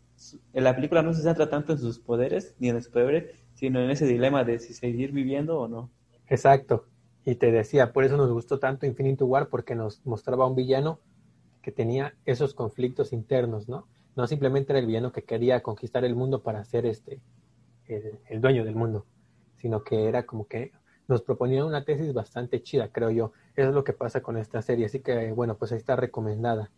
en 0.51 0.63
la 0.63 0.75
película 0.75 1.03
no 1.03 1.13
se 1.13 1.21
centra 1.21 1.47
tanto 1.47 1.73
en 1.73 1.77
sus 1.77 1.99
poderes 1.99 2.55
ni 2.57 2.69
en 2.69 2.77
el 2.77 2.81
superhéroe, 2.81 3.31
sino 3.53 3.79
en 3.79 3.91
ese 3.91 4.07
dilema 4.07 4.43
de 4.43 4.57
si 4.57 4.73
seguir 4.73 5.11
viviendo 5.11 5.59
o 5.59 5.67
no. 5.67 5.91
Exacto. 6.27 6.85
Y 7.23 7.35
te 7.35 7.51
decía, 7.51 7.93
por 7.93 8.03
eso 8.03 8.17
nos 8.17 8.31
gustó 8.31 8.57
tanto 8.57 8.87
Infinity 8.87 9.23
War, 9.23 9.49
porque 9.49 9.75
nos 9.75 10.03
mostraba 10.07 10.47
un 10.47 10.55
villano 10.55 10.99
que 11.61 11.71
tenía 11.71 12.15
esos 12.25 12.55
conflictos 12.55 13.13
internos, 13.13 13.69
¿no? 13.69 13.85
No 14.15 14.25
simplemente 14.25 14.71
era 14.71 14.79
el 14.79 14.87
villano 14.87 15.11
que 15.11 15.23
quería 15.23 15.61
conquistar 15.61 16.03
el 16.03 16.15
mundo 16.15 16.41
para 16.41 16.65
ser 16.65 16.87
este 16.87 17.21
el, 17.89 18.19
el 18.27 18.41
dueño 18.41 18.63
del 18.63 18.75
mundo, 18.75 19.05
sino 19.57 19.83
que 19.83 20.07
era 20.07 20.25
como 20.25 20.47
que 20.47 20.71
nos 21.07 21.21
proponía 21.21 21.65
una 21.65 21.83
tesis 21.83 22.13
bastante 22.13 22.61
chida, 22.61 22.89
creo 22.91 23.09
yo. 23.09 23.33
Eso 23.55 23.69
es 23.69 23.75
lo 23.75 23.83
que 23.83 23.93
pasa 23.93 24.21
con 24.21 24.37
esta 24.37 24.61
serie. 24.61 24.85
Así 24.85 24.99
que, 24.99 25.31
bueno, 25.31 25.57
pues 25.57 25.71
ahí 25.71 25.77
está 25.79 25.95
recomendada. 25.95 26.71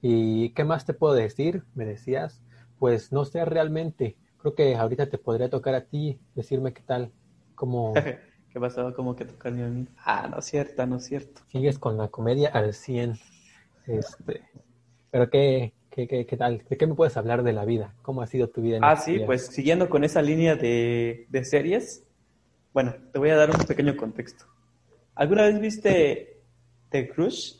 ¿Y 0.00 0.50
qué 0.50 0.64
más 0.64 0.84
te 0.86 0.94
puedo 0.94 1.14
decir? 1.14 1.64
Me 1.74 1.84
decías, 1.84 2.42
pues 2.78 3.12
no 3.12 3.24
sé 3.24 3.44
realmente. 3.44 4.16
Creo 4.38 4.54
que 4.54 4.74
ahorita 4.74 5.08
te 5.08 5.18
podría 5.18 5.50
tocar 5.50 5.74
a 5.74 5.84
ti 5.84 6.18
decirme 6.34 6.72
qué 6.72 6.82
tal, 6.82 7.12
cómo 7.54 7.92
¿Qué 8.54 8.60
pasó? 8.60 8.94
¿Cómo 8.94 9.16
que 9.16 9.24
tocarme 9.24 9.64
a 9.64 9.68
mí? 9.68 9.88
Ah, 9.98 10.28
no 10.30 10.38
es 10.38 10.44
cierto, 10.44 10.86
no 10.86 10.96
es 10.96 11.04
cierto. 11.04 11.42
sigues 11.48 11.76
con 11.76 11.98
la 11.98 12.06
comedia 12.06 12.50
al 12.50 12.72
100. 12.72 13.18
Este, 13.86 14.42
pero 15.10 15.28
qué, 15.28 15.74
qué, 15.94 16.08
qué, 16.08 16.26
qué 16.26 16.36
tal? 16.36 16.62
¿De 16.68 16.76
qué 16.76 16.86
me 16.88 16.94
puedes 16.94 17.16
hablar 17.16 17.44
de 17.44 17.52
la 17.52 17.64
vida? 17.64 17.94
¿Cómo 18.02 18.20
ha 18.20 18.26
sido 18.26 18.48
tu 18.48 18.60
vida 18.60 18.78
en 18.78 18.84
Ah, 18.84 18.96
sí, 18.96 19.12
días? 19.14 19.26
pues 19.26 19.46
siguiendo 19.46 19.88
con 19.88 20.02
esa 20.02 20.20
línea 20.22 20.56
de, 20.56 21.26
de 21.30 21.44
series, 21.44 22.04
bueno, 22.72 22.94
te 23.12 23.18
voy 23.20 23.30
a 23.30 23.36
dar 23.36 23.50
un 23.50 23.64
pequeño 23.64 23.96
contexto. 23.96 24.44
¿Alguna 25.14 25.42
vez 25.44 25.60
viste 25.60 26.40
The 26.90 27.08
Crush? 27.08 27.54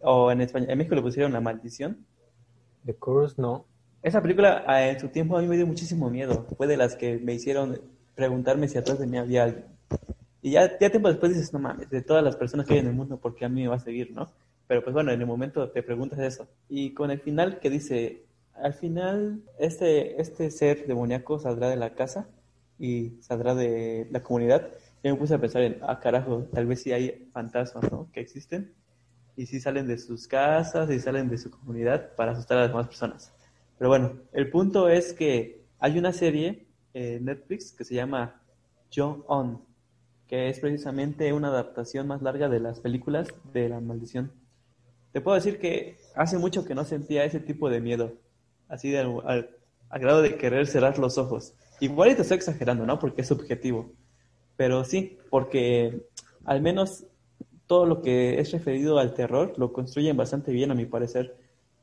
O 0.00 0.32
en 0.32 0.40
español, 0.40 0.70
en 0.70 0.78
México 0.78 0.96
le 0.96 1.02
pusieron 1.02 1.32
La 1.32 1.40
Maldición. 1.40 2.04
The 2.84 2.94
Curse, 2.94 3.40
no. 3.40 3.66
Esa 4.02 4.20
película 4.20 4.64
ah, 4.66 4.88
en 4.88 4.98
su 4.98 5.08
tiempo 5.08 5.38
a 5.38 5.40
mí 5.40 5.46
me 5.46 5.56
dio 5.56 5.66
muchísimo 5.66 6.10
miedo. 6.10 6.46
Fue 6.56 6.66
de 6.66 6.76
las 6.76 6.96
que 6.96 7.18
me 7.18 7.34
hicieron 7.34 7.80
preguntarme 8.16 8.66
si 8.66 8.78
atrás 8.78 8.98
de 8.98 9.06
mí 9.06 9.16
había 9.16 9.44
alguien. 9.44 9.64
Y 10.42 10.52
ya, 10.52 10.76
ya 10.78 10.90
tiempo 10.90 11.08
después 11.08 11.32
dices, 11.32 11.52
no 11.52 11.60
mames, 11.60 11.88
de 11.90 12.02
todas 12.02 12.24
las 12.24 12.36
personas 12.36 12.66
que 12.66 12.74
hay 12.74 12.80
en 12.80 12.88
el 12.88 12.94
mundo, 12.94 13.16
¿por 13.16 13.34
qué 13.36 13.44
a 13.44 13.48
mí 13.48 13.62
me 13.62 13.68
va 13.68 13.76
a 13.76 13.80
seguir, 13.80 14.12
no? 14.12 14.28
Pero 14.66 14.82
pues 14.82 14.94
bueno, 14.94 15.12
en 15.12 15.20
el 15.20 15.26
momento 15.26 15.70
te 15.70 15.82
preguntas 15.82 16.18
eso. 16.18 16.48
Y 16.68 16.92
con 16.94 17.10
el 17.10 17.20
final 17.20 17.60
que 17.60 17.70
dice, 17.70 18.24
al 18.54 18.74
final 18.74 19.42
este, 19.58 20.20
este 20.20 20.50
ser 20.50 20.86
demoníaco 20.86 21.38
saldrá 21.38 21.68
de 21.68 21.76
la 21.76 21.94
casa 21.94 22.28
y 22.78 23.18
saldrá 23.20 23.54
de 23.54 24.08
la 24.10 24.22
comunidad. 24.22 24.68
Yo 25.02 25.12
me 25.12 25.18
puse 25.18 25.34
a 25.34 25.40
pensar 25.40 25.62
en, 25.62 25.78
ah, 25.82 26.00
carajo, 26.00 26.48
tal 26.52 26.66
vez 26.66 26.82
sí 26.82 26.92
hay 26.92 27.28
fantasmas, 27.32 27.90
¿no? 27.92 28.10
Que 28.12 28.20
existen. 28.20 28.74
Y 29.36 29.46
sí 29.46 29.60
salen 29.60 29.86
de 29.86 29.98
sus 29.98 30.26
casas 30.26 30.90
y 30.90 30.98
salen 30.98 31.28
de 31.28 31.38
su 31.38 31.50
comunidad 31.50 32.14
para 32.16 32.32
asustar 32.32 32.58
a 32.58 32.62
las 32.62 32.70
demás 32.70 32.88
personas. 32.88 33.32
Pero 33.78 33.90
bueno, 33.90 34.14
el 34.32 34.50
punto 34.50 34.88
es 34.88 35.12
que 35.12 35.64
hay 35.78 35.98
una 35.98 36.12
serie 36.12 36.66
en 36.94 37.26
Netflix 37.26 37.72
que 37.72 37.84
se 37.84 37.94
llama 37.94 38.40
John 38.94 39.22
On, 39.26 39.62
que 40.26 40.48
es 40.48 40.58
precisamente 40.58 41.32
una 41.32 41.48
adaptación 41.48 42.06
más 42.06 42.22
larga 42.22 42.48
de 42.48 42.60
las 42.60 42.80
películas 42.80 43.28
de 43.52 43.68
La 43.68 43.80
Maldición. 43.80 44.32
Te 45.16 45.22
puedo 45.22 45.34
decir 45.36 45.58
que 45.58 45.96
hace 46.14 46.36
mucho 46.36 46.66
que 46.66 46.74
no 46.74 46.84
sentía 46.84 47.24
ese 47.24 47.40
tipo 47.40 47.70
de 47.70 47.80
miedo, 47.80 48.12
así 48.68 48.90
de, 48.90 48.98
al, 48.98 49.48
al- 49.88 50.00
grado 50.02 50.20
de 50.20 50.36
querer 50.36 50.66
cerrar 50.66 50.98
los 50.98 51.16
ojos. 51.16 51.54
Igual 51.80 52.10
y 52.10 52.14
te 52.16 52.20
estoy 52.20 52.36
exagerando, 52.36 52.84
¿no? 52.84 52.98
Porque 52.98 53.22
es 53.22 53.28
subjetivo. 53.28 53.92
Pero 54.58 54.84
sí, 54.84 55.16
porque 55.30 56.02
al 56.44 56.60
menos 56.60 57.06
todo 57.66 57.86
lo 57.86 58.02
que 58.02 58.40
es 58.40 58.52
referido 58.52 58.98
al 58.98 59.14
terror 59.14 59.54
lo 59.56 59.72
construyen 59.72 60.18
bastante 60.18 60.52
bien, 60.52 60.70
a 60.70 60.74
mi 60.74 60.84
parecer. 60.84 61.34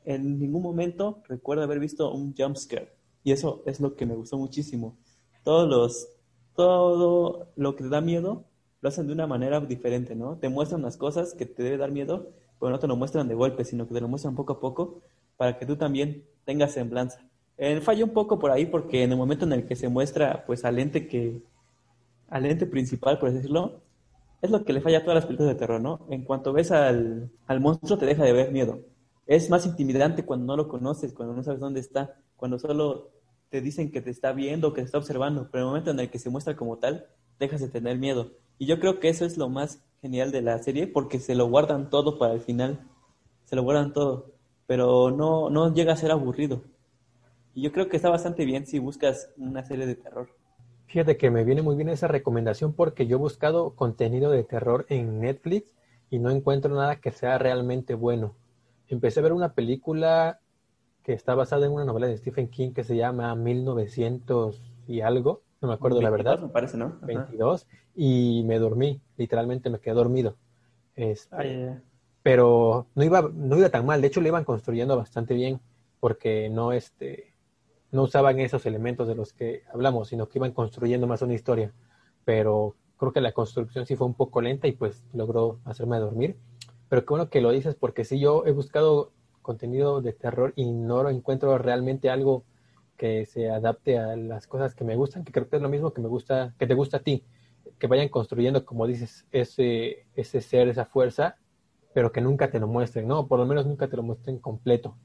En 0.06 0.38
ningún 0.39 0.62
momento 0.62 1.24
recuerdo 1.28 1.63
haber 1.63 1.80
visto 1.80 2.13
un 2.13 2.36
jump 2.38 2.56
scare. 2.56 2.93
Y 3.24 3.32
eso 3.32 3.63
es 3.65 3.80
lo 3.80 3.96
que 3.96 4.06
me 4.06 4.13
gustó 4.13 4.38
muchísimo. 4.38 4.96
Todos 5.43 5.67
los, 5.67 6.08
todo 6.56 7.48
lo 7.56 7.76
que 7.76 7.84
te 7.84 7.89
da 7.89 8.00
miedo 8.00 8.46
lo 8.82 8.89
hacen 8.89 9.08
de 9.08 9.13
una 9.13 9.26
manera 9.26 9.60
diferente, 9.60 10.13
¿no? 10.13 10.38
Te 10.38 10.50
muestran 10.50 10.84
las 10.84 10.98
cosas 10.98 11.34
que 11.34 11.48
te 11.48 11.63
debe 11.63 11.78
dar 11.78 11.91
miedo, 11.91 12.30
pero 12.63 12.71
no 12.71 12.80
te 12.80 12.88
lo 12.88 12.95
muestran 12.95 13.28
de 13.28 13.36
golpe, 13.36 13.65
sino 13.65 13.86
que 13.86 13.93
te 13.93 13.99
lo 13.99 14.08
muestran 14.08 14.36
poco 14.36 14.54
a 14.54 14.60
poco 14.62 15.02
para 15.36 15.58
que 15.60 15.65
tú 15.65 15.76
también 15.76 16.23
tengas 16.45 16.71
semblanza. 16.71 17.19
Eh, 17.58 17.82
falla 17.82 18.06
un 18.06 18.12
poco 18.12 18.39
por 18.39 18.52
ahí 18.52 18.65
porque 18.65 19.04
en 19.04 19.12
el 19.12 19.17
momento 19.17 19.43
en 19.43 19.52
el 19.52 19.67
que 19.67 19.76
se 19.76 19.89
muestra 19.89 20.45
pues 20.45 20.63
al 20.63 20.80
ente 20.80 21.10
que 21.10 21.41
al 22.30 22.45
ente 22.45 22.65
principal, 22.65 23.19
por 23.19 23.34
decirlo, 23.34 23.82
es 24.41 24.49
lo 24.49 24.63
que 24.63 24.71
le 24.71 24.80
falla 24.80 24.99
a 24.99 25.02
todas 25.02 25.15
las 25.15 25.26
películas 25.26 25.54
de 25.54 25.60
terror, 25.60 25.82
¿no? 25.82 26.08
En 26.10 26.23
cuanto 26.23 26.54
ves 26.54 26.71
al, 26.71 27.30
al 27.47 27.60
monstruo 27.60 27.97
te 27.97 28.06
deja 28.06 28.23
de 28.23 28.32
ver 28.32 28.54
miedo. 28.54 28.80
es 29.28 29.49
más 29.49 29.65
intimidante 29.65 30.23
cuando 30.23 30.45
no 30.45 30.56
lo 30.56 30.69
conoces, 30.69 31.12
cuando 31.12 31.36
no 31.36 31.43
sabes 31.43 31.60
dónde 31.60 31.82
está, 31.82 32.15
cuando 32.38 32.60
solo 32.60 33.12
te 33.49 33.60
dicen 33.60 33.91
que 33.91 34.02
te 34.02 34.10
está 34.10 34.32
viendo, 34.32 34.71
que 34.71 34.80
te 34.80 34.86
está 34.86 34.99
observando, 34.99 35.49
pero 35.52 35.63
en 35.63 35.67
el 35.67 35.69
momento 35.71 35.91
en 35.91 35.99
el 35.99 36.10
que 36.10 36.17
se 36.17 36.30
muestra 36.30 36.56
como 36.56 36.78
tal, 36.78 37.08
dejas 37.39 37.60
de 37.60 37.67
tener 37.67 37.97
miedo. 37.97 38.32
Y 38.58 38.67
yo 38.67 38.80
creo 38.80 39.02
que 39.02 39.10
eso 39.10 39.26
es 39.26 39.38
lo 39.38 39.49
más 39.49 39.84
genial 40.03 40.33
de 40.33 40.41
la 40.41 40.59
serie, 40.59 40.85
porque 40.85 41.17
se 41.17 41.33
lo 41.33 41.47
guardan 41.47 41.89
todo 41.89 42.19
para 42.19 42.33
el 42.33 42.41
final, 42.41 42.81
se 43.45 43.55
lo 43.55 43.63
guardan 43.63 43.93
todo, 43.93 44.33
pero 44.67 45.11
no, 45.11 45.49
no 45.49 45.73
llega 45.73 45.93
a 45.93 45.97
ser 45.97 46.11
aburrido. 46.11 46.61
Y 47.53 47.61
yo 47.61 47.71
creo 47.71 47.87
que 47.87 47.95
está 47.95 48.09
bastante 48.09 48.43
bien 48.43 48.67
si 48.67 48.79
buscas 48.79 49.29
una 49.37 49.63
serie 49.63 49.85
de 49.85 49.95
terror. 49.95 50.27
Fíjate 50.87 51.15
que 51.15 51.31
me 51.31 51.45
viene 51.45 51.61
muy 51.61 51.77
bien 51.77 51.87
esa 51.87 52.09
recomendación 52.09 52.73
porque 52.73 53.07
yo 53.07 53.15
he 53.15 53.19
buscado 53.19 53.77
contenido 53.77 54.29
de 54.29 54.43
terror 54.43 54.85
en 54.89 55.21
Netflix 55.21 55.71
y 56.09 56.19
no 56.19 56.31
encuentro 56.31 56.75
nada 56.75 56.97
que 56.97 57.11
sea 57.11 57.37
realmente 57.37 57.93
bueno. 57.93 58.35
Empecé 58.89 59.21
a 59.21 59.23
ver 59.23 59.31
una 59.31 59.53
película 59.53 60.41
que 61.01 61.13
está 61.13 61.33
basada 61.33 61.65
en 61.65 61.71
una 61.71 61.85
novela 61.85 62.07
de 62.07 62.17
Stephen 62.17 62.49
King 62.49 62.71
que 62.73 62.83
se 62.83 62.97
llama 62.97 63.33
1900 63.35 64.61
y 64.85 64.99
algo, 64.99 65.43
no 65.63 65.69
me 65.69 65.76
acuerdo 65.76 66.02
la 66.02 66.10
verdad. 66.10 66.39
Me 66.39 66.49
parece, 66.49 66.78
¿no? 66.78 66.97
22 67.02 67.67
y 67.95 68.43
me 68.45 68.60
dormí, 68.60 69.02
literalmente 69.17 69.69
me 69.69 69.80
quedé 69.80 69.93
dormido. 69.93 70.36
Este, 70.95 71.82
Pero 72.21 72.88
no 72.95 73.04
iba, 73.04 73.30
no 73.34 73.58
iba 73.58 73.69
tan 73.69 73.86
mal, 73.86 74.02
de 74.02 74.08
hecho 74.08 74.21
lo 74.21 74.28
iban 74.28 74.43
construyendo 74.43 74.97
bastante 74.97 75.34
bien 75.34 75.60
porque 75.99 76.49
no, 76.49 76.73
este, 76.73 77.34
no 77.91 78.04
usaban 78.04 78.39
esos 78.39 78.65
elementos 78.65 79.08
de 79.08 79.15
los 79.15 79.34
que 79.34 79.63
hablamos, 79.73 80.10
sino 80.10 80.28
que 80.28 80.38
iban 80.38 80.52
construyendo 80.52 81.08
más 81.08 81.21
una 81.21 81.34
historia. 81.34 81.71
Pero 82.26 82.76
creo 82.97 83.13
que 83.13 83.21
la 83.21 83.32
construcción 83.32 83.86
sí 83.86 83.95
fue 83.95 84.08
un 84.08 84.13
poco 84.13 84.41
lenta 84.41 84.67
y 84.67 84.73
pues 84.73 85.04
logró 85.13 85.60
hacerme 85.63 85.97
dormir. 85.99 86.38
Pero 86.89 87.06
qué 87.06 87.10
bueno 87.10 87.30
que 87.30 87.41
lo 87.41 87.52
dices 87.52 87.76
porque 87.76 88.04
sí 88.04 88.19
yo 88.19 88.45
he 88.45 88.52
buscado 88.52 89.12
contenido 89.41 90.02
de 90.02 90.13
terror 90.13 90.54
y 90.56 90.71
no 90.71 91.10
encuentro 91.10 91.58
realmente 91.58 92.10
algo 92.10 92.43
que 93.03 93.25
se 93.25 93.49
adapte 93.49 93.99
a 93.99 94.15
las 94.15 94.47
cosas 94.47 94.73
que 94.75 94.85
me 94.85 94.95
gustan, 94.95 95.25
que 95.25 95.33
creo 95.33 95.49
que 95.49 95.57
es 95.57 95.61
lo 95.61 95.67
mismo 95.67 95.91
que 95.91 95.99
me 95.99 96.07
gusta, 96.07 96.55
que 96.57 96.65
te 96.65 96.73
gusta 96.73 96.95
a 96.95 96.99
ti, 97.01 97.25
que 97.77 97.87
vayan 97.87 98.07
construyendo, 98.07 98.63
como 98.63 98.87
dices, 98.87 99.27
ese, 99.33 100.05
ese 100.15 100.39
ser, 100.39 100.69
esa 100.69 100.85
fuerza, 100.85 101.35
pero 101.93 102.13
que 102.13 102.21
nunca 102.21 102.49
te 102.49 102.61
lo 102.61 102.67
muestren, 102.69 103.05
¿no? 103.05 103.27
Por 103.27 103.39
lo 103.39 103.45
menos 103.45 103.65
nunca 103.65 103.89
te 103.89 103.97
lo 103.97 104.03
muestren 104.03 104.39
completo. 104.39 104.95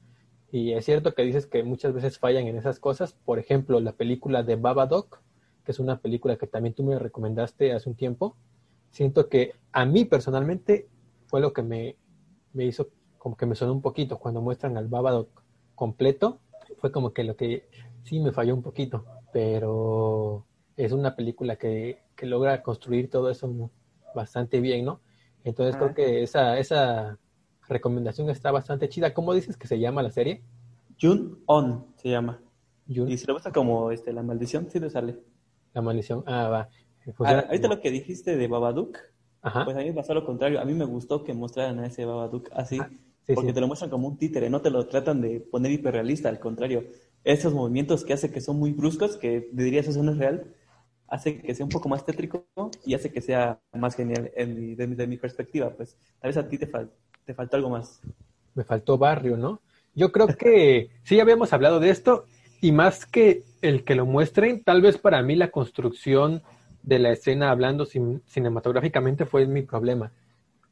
Y 0.49 0.71
es 0.71 0.85
cierto 0.85 1.13
que 1.13 1.23
dices 1.23 1.45
que 1.45 1.61
muchas 1.63 1.91
veces 1.91 2.19
fallan 2.19 2.47
en 2.47 2.55
esas 2.55 2.79
cosas. 2.79 3.17
Por 3.25 3.37
ejemplo, 3.37 3.81
la 3.81 3.91
película 3.91 4.43
de 4.43 4.55
Babadook, 4.55 5.19
que 5.65 5.73
es 5.73 5.79
una 5.79 5.99
película 5.99 6.37
que 6.37 6.47
también 6.47 6.75
tú 6.75 6.85
me 6.85 6.97
recomendaste 6.97 7.73
hace 7.73 7.89
un 7.89 7.97
tiempo. 7.97 8.37
Siento 8.91 9.27
que 9.27 9.55
a 9.73 9.83
mí 9.83 10.05
personalmente 10.05 10.87
fue 11.27 11.41
lo 11.41 11.51
que 11.51 11.63
me, 11.63 11.97
me 12.53 12.63
hizo 12.63 12.91
como 13.17 13.35
que 13.35 13.45
me 13.45 13.55
sonó 13.55 13.73
un 13.73 13.81
poquito 13.81 14.19
cuando 14.19 14.39
muestran 14.39 14.77
al 14.77 14.87
Babadook 14.87 15.43
completo. 15.75 16.39
Fue 16.77 16.93
como 16.93 17.11
que 17.11 17.25
lo 17.25 17.35
que 17.35 17.67
sí 18.03 18.19
me 18.19 18.31
falló 18.31 18.55
un 18.55 18.61
poquito, 18.61 19.05
pero 19.31 20.45
es 20.75 20.91
una 20.91 21.15
película 21.15 21.57
que, 21.57 21.99
que 22.15 22.25
logra 22.25 22.61
construir 22.61 23.09
todo 23.09 23.29
eso 23.29 23.71
bastante 24.15 24.59
bien, 24.59 24.85
¿no? 24.85 25.01
Entonces 25.43 25.75
creo 25.77 25.93
que 25.93 26.23
esa, 26.23 26.57
esa 26.57 27.17
recomendación 27.67 28.29
está 28.29 28.51
bastante 28.51 28.89
chida. 28.89 29.13
¿Cómo 29.13 29.33
dices 29.33 29.57
que 29.57 29.67
se 29.67 29.79
llama 29.79 30.03
la 30.03 30.11
serie? 30.11 30.41
Jun 30.99 31.39
On 31.45 31.85
se 31.95 32.09
llama. 32.09 32.41
Y 32.87 33.17
se 33.17 33.27
le 33.27 33.33
gusta 33.33 33.51
como 33.51 33.91
este, 33.91 34.11
La 34.11 34.23
Maldición, 34.23 34.69
sí 34.69 34.79
le 34.79 34.89
sale. 34.89 35.19
La 35.73 35.81
Maldición, 35.81 36.23
ah, 36.25 36.49
va. 36.49 36.69
Pues 37.15 37.29
ah, 37.29 37.45
ahorita 37.47 37.67
lo 37.67 37.79
que 37.79 37.91
dijiste 37.91 38.35
de 38.35 38.47
Babadook, 38.47 38.97
pues 39.41 39.77
a 39.77 39.79
mí 39.79 39.85
me 39.85 39.93
pasó 39.93 40.13
lo 40.13 40.25
contrario. 40.25 40.59
A 40.59 40.65
mí 40.65 40.73
me 40.73 40.85
gustó 40.85 41.23
que 41.23 41.33
mostraran 41.33 41.79
a 41.79 41.85
ese 41.87 42.05
Babadook 42.05 42.49
así. 42.53 42.79
Ah, 42.79 42.89
porque 43.33 43.53
te 43.53 43.61
lo 43.61 43.67
muestran 43.67 43.91
como 43.91 44.07
un 44.07 44.17
títere, 44.17 44.49
no 44.49 44.59
te 44.61 44.71
lo 44.71 44.87
tratan 44.87 45.21
de 45.21 45.39
poner 45.39 45.71
hiperrealista, 45.71 46.29
al 46.29 46.39
contrario. 46.39 46.85
Esos 47.23 47.53
movimientos 47.53 48.03
que 48.03 48.13
hace 48.13 48.31
que 48.31 48.41
son 48.41 48.57
muy 48.57 48.71
bruscos, 48.71 49.17
que 49.17 49.49
dirías 49.51 49.87
eso 49.87 50.01
no 50.03 50.11
es 50.11 50.17
real, 50.17 50.53
hace 51.07 51.41
que 51.41 51.53
sea 51.53 51.65
un 51.65 51.71
poco 51.71 51.89
más 51.89 52.05
tétrico 52.05 52.45
y 52.85 52.93
hace 52.93 53.11
que 53.11 53.21
sea 53.21 53.59
más 53.73 53.95
genial 53.95 54.31
en 54.35 55.09
mi 55.09 55.17
perspectiva. 55.17 55.69
Pues 55.71 55.97
tal 56.19 56.29
vez 56.29 56.37
a 56.37 56.47
ti 56.47 56.57
te, 56.57 56.69
te 57.25 57.33
faltó 57.33 57.57
algo 57.57 57.69
más. 57.69 58.01
Me 58.55 58.63
faltó 58.63 58.97
barrio, 58.97 59.37
¿no? 59.37 59.61
Yo 59.95 60.11
creo 60.11 60.27
que 60.27 60.89
sí 61.03 61.17
ya 61.17 61.23
habíamos 61.23 61.53
hablado 61.53 61.79
de 61.79 61.89
esto 61.89 62.25
y 62.61 62.71
más 62.71 63.05
que 63.05 63.43
el 63.61 63.83
que 63.83 63.95
lo 63.95 64.05
muestren, 64.05 64.63
tal 64.63 64.81
vez 64.81 64.97
para 64.97 65.21
mí 65.21 65.35
la 65.35 65.51
construcción 65.51 66.41
de 66.83 66.99
la 66.99 67.11
escena 67.11 67.51
hablando 67.51 67.85
cinematográficamente 67.85 69.25
fue 69.25 69.45
mi 69.45 69.63
problema 69.63 70.11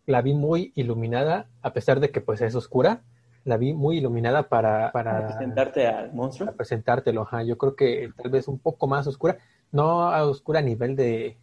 la 0.07 0.21
vi 0.21 0.33
muy 0.33 0.71
iluminada, 0.73 1.49
a 1.61 1.73
pesar 1.73 1.99
de 1.99 2.09
que 2.09 2.21
pues 2.21 2.41
es 2.41 2.55
oscura, 2.55 3.03
la 3.47 3.57
vi 3.57 3.73
muy 3.73 3.97
iluminada 3.97 4.49
para... 4.49 4.91
Para, 4.91 5.27
presentarte 5.27 5.87
al 5.87 6.13
monstruo. 6.13 6.45
Para 6.45 6.57
presentártelo, 6.57 7.21
ajá. 7.21 7.43
Yo 7.43 7.57
creo 7.57 7.75
que 7.75 8.11
tal 8.21 8.31
vez 8.31 8.47
un 8.47 8.59
poco 8.59 8.87
más 8.87 9.07
oscura, 9.07 9.37
no 9.71 10.03
a 10.03 10.25
oscura 10.25 10.59
a 10.59 10.63
nivel 10.63 10.95
de, 10.95 11.37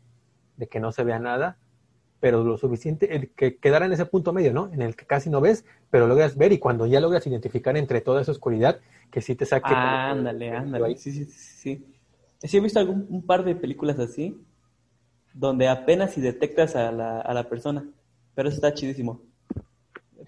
que 0.71 0.81
no 0.81 0.93
se 0.93 1.05
vea 1.05 1.19
nada, 1.19 1.59
pero 2.21 2.45
lo 2.45 2.57
suficiente, 2.57 3.17
el 3.17 3.33
que 3.35 3.57
quedara 3.57 3.87
en 3.87 3.93
ese 3.93 4.07
punto 4.07 4.33
medio, 4.33 4.53
¿no? 4.53 4.73
En 4.73 4.83
el 4.83 4.97
que 4.97 5.07
casi 5.07 5.31
no 5.31 5.41
ves, 5.41 5.65
pero 5.91 6.07
logras 6.07 6.37
ver 6.37 6.53
y 6.53 6.59
cuando 6.59 6.87
ya 6.87 7.01
logras 7.01 7.27
identificar 7.27 7.77
entre 7.77 8.01
toda 8.01 8.23
esa 8.23 8.33
oscuridad, 8.33 8.81
que 9.11 9.21
sí 9.21 9.35
te 9.35 9.47
saque... 9.47 9.75
ándale, 9.75 10.51
ándale. 10.51 10.97
Sí, 10.97 11.13
sí, 11.13 11.25
sí, 11.25 11.85
sí. 12.41 12.57
he 12.57 12.61
visto 12.61 12.79
algún, 12.79 13.07
un 13.09 13.27
par 13.27 13.45
de 13.45 13.55
películas 13.55 13.99
así, 13.99 14.41
donde 15.33 15.69
apenas 15.69 16.13
si 16.13 16.21
detectas 16.21 16.77
a 16.77 16.93
la, 16.93 17.21
a 17.21 17.35
la 17.35 17.49
persona 17.49 17.85
pero 18.35 18.49
eso 18.49 18.57
está 18.57 18.75
chidísimo. 18.75 19.23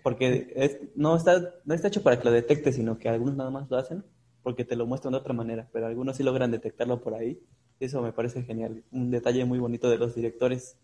Porque 0.07 0.93
no, 0.95 1.17
está, 1.17 1.55
no 1.65 1.75
está 1.75 1.89
hecho 1.89 2.05
para 2.05 2.17
que 2.17 2.27
lo 2.27 2.31
detectes, 2.31 2.77
sino 2.77 2.97
que 2.97 3.09
algunos 3.09 3.35
nada 3.35 3.51
más 3.51 3.69
lo 3.69 3.77
hacen 3.77 4.05
porque 4.45 4.65
te 4.65 4.77
lo 4.77 4.87
muestran 4.87 5.11
de 5.11 5.19
otra 5.19 5.35
manera, 5.35 5.69
pero 5.73 5.89
algunos 5.89 6.17
sí 6.17 6.23
logran 6.23 6.53
detectarlo 6.53 7.01
por 7.01 7.15
ahí. 7.15 7.43
Eso 7.81 8.01
me 8.03 8.13
parece 8.13 8.45
genial. 8.45 8.85
Un 8.93 9.11
detalle 9.11 9.45
muy 9.45 9.59
bonito 9.59 9.91
de 9.91 9.99
los 9.99 10.15
directores, 10.15 10.79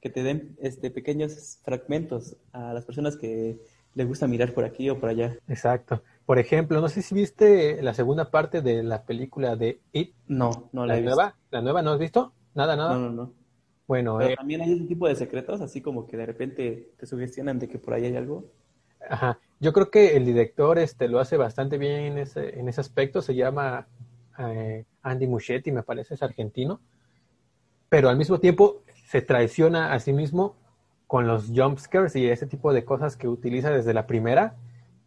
que 0.00 0.08
te 0.08 0.22
den 0.22 0.56
este, 0.62 0.90
pequeños 0.90 1.58
fragmentos 1.62 2.38
a 2.52 2.72
las 2.72 2.86
personas 2.86 3.18
que 3.18 3.60
les 3.92 4.08
gusta 4.08 4.26
mirar 4.26 4.54
por 4.54 4.64
aquí 4.64 4.88
o 4.88 4.98
por 4.98 5.10
allá. 5.10 5.36
Exacto. 5.46 6.02
Por 6.24 6.38
ejemplo, 6.38 6.80
no 6.80 6.88
sé 6.88 7.02
si 7.02 7.14
viste 7.14 7.82
la 7.82 7.92
segunda 7.92 8.30
parte 8.30 8.62
de 8.62 8.82
la 8.82 9.04
película 9.04 9.56
de 9.56 9.82
It. 9.92 10.14
No, 10.26 10.70
no 10.72 10.86
la, 10.86 10.96
la 10.96 11.02
nueva. 11.02 11.36
¿La 11.50 11.60
nueva 11.60 11.82
no 11.82 11.90
has 11.90 11.98
visto? 11.98 12.32
Nada, 12.54 12.76
nada. 12.76 12.94
No, 12.94 13.10
no, 13.10 13.10
no. 13.10 13.37
Bueno, 13.88 14.18
Pero 14.18 14.30
eh, 14.30 14.36
también 14.36 14.60
hay 14.60 14.72
ese 14.74 14.84
tipo 14.84 15.08
de 15.08 15.16
secretos, 15.16 15.62
así 15.62 15.80
como 15.80 16.06
que 16.06 16.18
de 16.18 16.26
repente 16.26 16.90
te 16.98 17.06
sugestionan 17.06 17.58
de 17.58 17.68
que 17.68 17.78
por 17.78 17.94
ahí 17.94 18.04
hay 18.04 18.16
algo. 18.16 18.44
Ajá. 19.08 19.40
Yo 19.60 19.72
creo 19.72 19.90
que 19.90 20.14
el 20.14 20.26
director 20.26 20.78
este, 20.78 21.08
lo 21.08 21.20
hace 21.20 21.38
bastante 21.38 21.78
bien 21.78 22.00
en 22.02 22.18
ese, 22.18 22.60
en 22.60 22.68
ese 22.68 22.82
aspecto. 22.82 23.22
Se 23.22 23.34
llama 23.34 23.88
eh, 24.38 24.84
Andy 25.00 25.26
Muschietti, 25.26 25.72
me 25.72 25.82
parece, 25.82 26.14
es 26.14 26.22
argentino. 26.22 26.80
Pero 27.88 28.10
al 28.10 28.18
mismo 28.18 28.38
tiempo 28.38 28.82
se 29.06 29.22
traiciona 29.22 29.94
a 29.94 30.00
sí 30.00 30.12
mismo 30.12 30.54
con 31.06 31.26
los 31.26 31.46
jumpscares 31.48 32.14
y 32.14 32.28
ese 32.28 32.46
tipo 32.46 32.74
de 32.74 32.84
cosas 32.84 33.16
que 33.16 33.26
utiliza 33.26 33.70
desde 33.70 33.94
la 33.94 34.06
primera, 34.06 34.56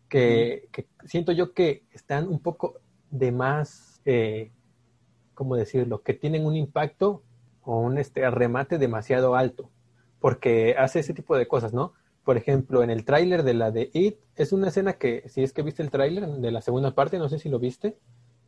que, 0.10 0.68
siento 1.06 1.32
yo 1.32 1.54
que 1.54 1.84
están 1.92 2.28
un 2.28 2.40
poco 2.40 2.80
de 3.12 3.32
más, 3.32 4.02
eh, 4.06 4.50
¿cómo 5.36 5.56
decirlo? 5.56 6.02
Que 6.02 6.16
tienen 6.16 6.48
un 6.48 6.56
impacto 6.56 7.22
o 7.64 7.80
un 7.80 7.98
este, 7.98 8.30
remate 8.30 8.78
demasiado 8.78 9.36
alto, 9.36 9.70
porque 10.20 10.76
hace 10.78 11.00
ese 11.00 11.14
tipo 11.14 11.38
de 11.38 11.48
cosas, 11.48 11.74
¿no? 11.74 11.94
Por 12.24 12.38
ejemplo, 12.38 12.84
en 12.84 12.90
el 12.90 13.04
tráiler 13.06 13.44
de 13.44 13.54
la 13.54 13.72
de 13.72 13.90
It, 13.94 14.18
es 14.36 14.54
una 14.54 14.68
escena 14.68 14.94
que, 14.94 15.28
si 15.28 15.44
es 15.44 15.54
que 15.54 15.64
viste 15.64 15.82
el 15.82 15.90
tráiler 15.90 16.28
de 16.28 16.52
la 16.52 16.62
segunda 16.62 16.92
parte, 16.92 17.18
no 17.18 17.30
sé 17.30 17.40
si 17.40 17.50
lo 17.50 17.60
viste, 17.60 17.98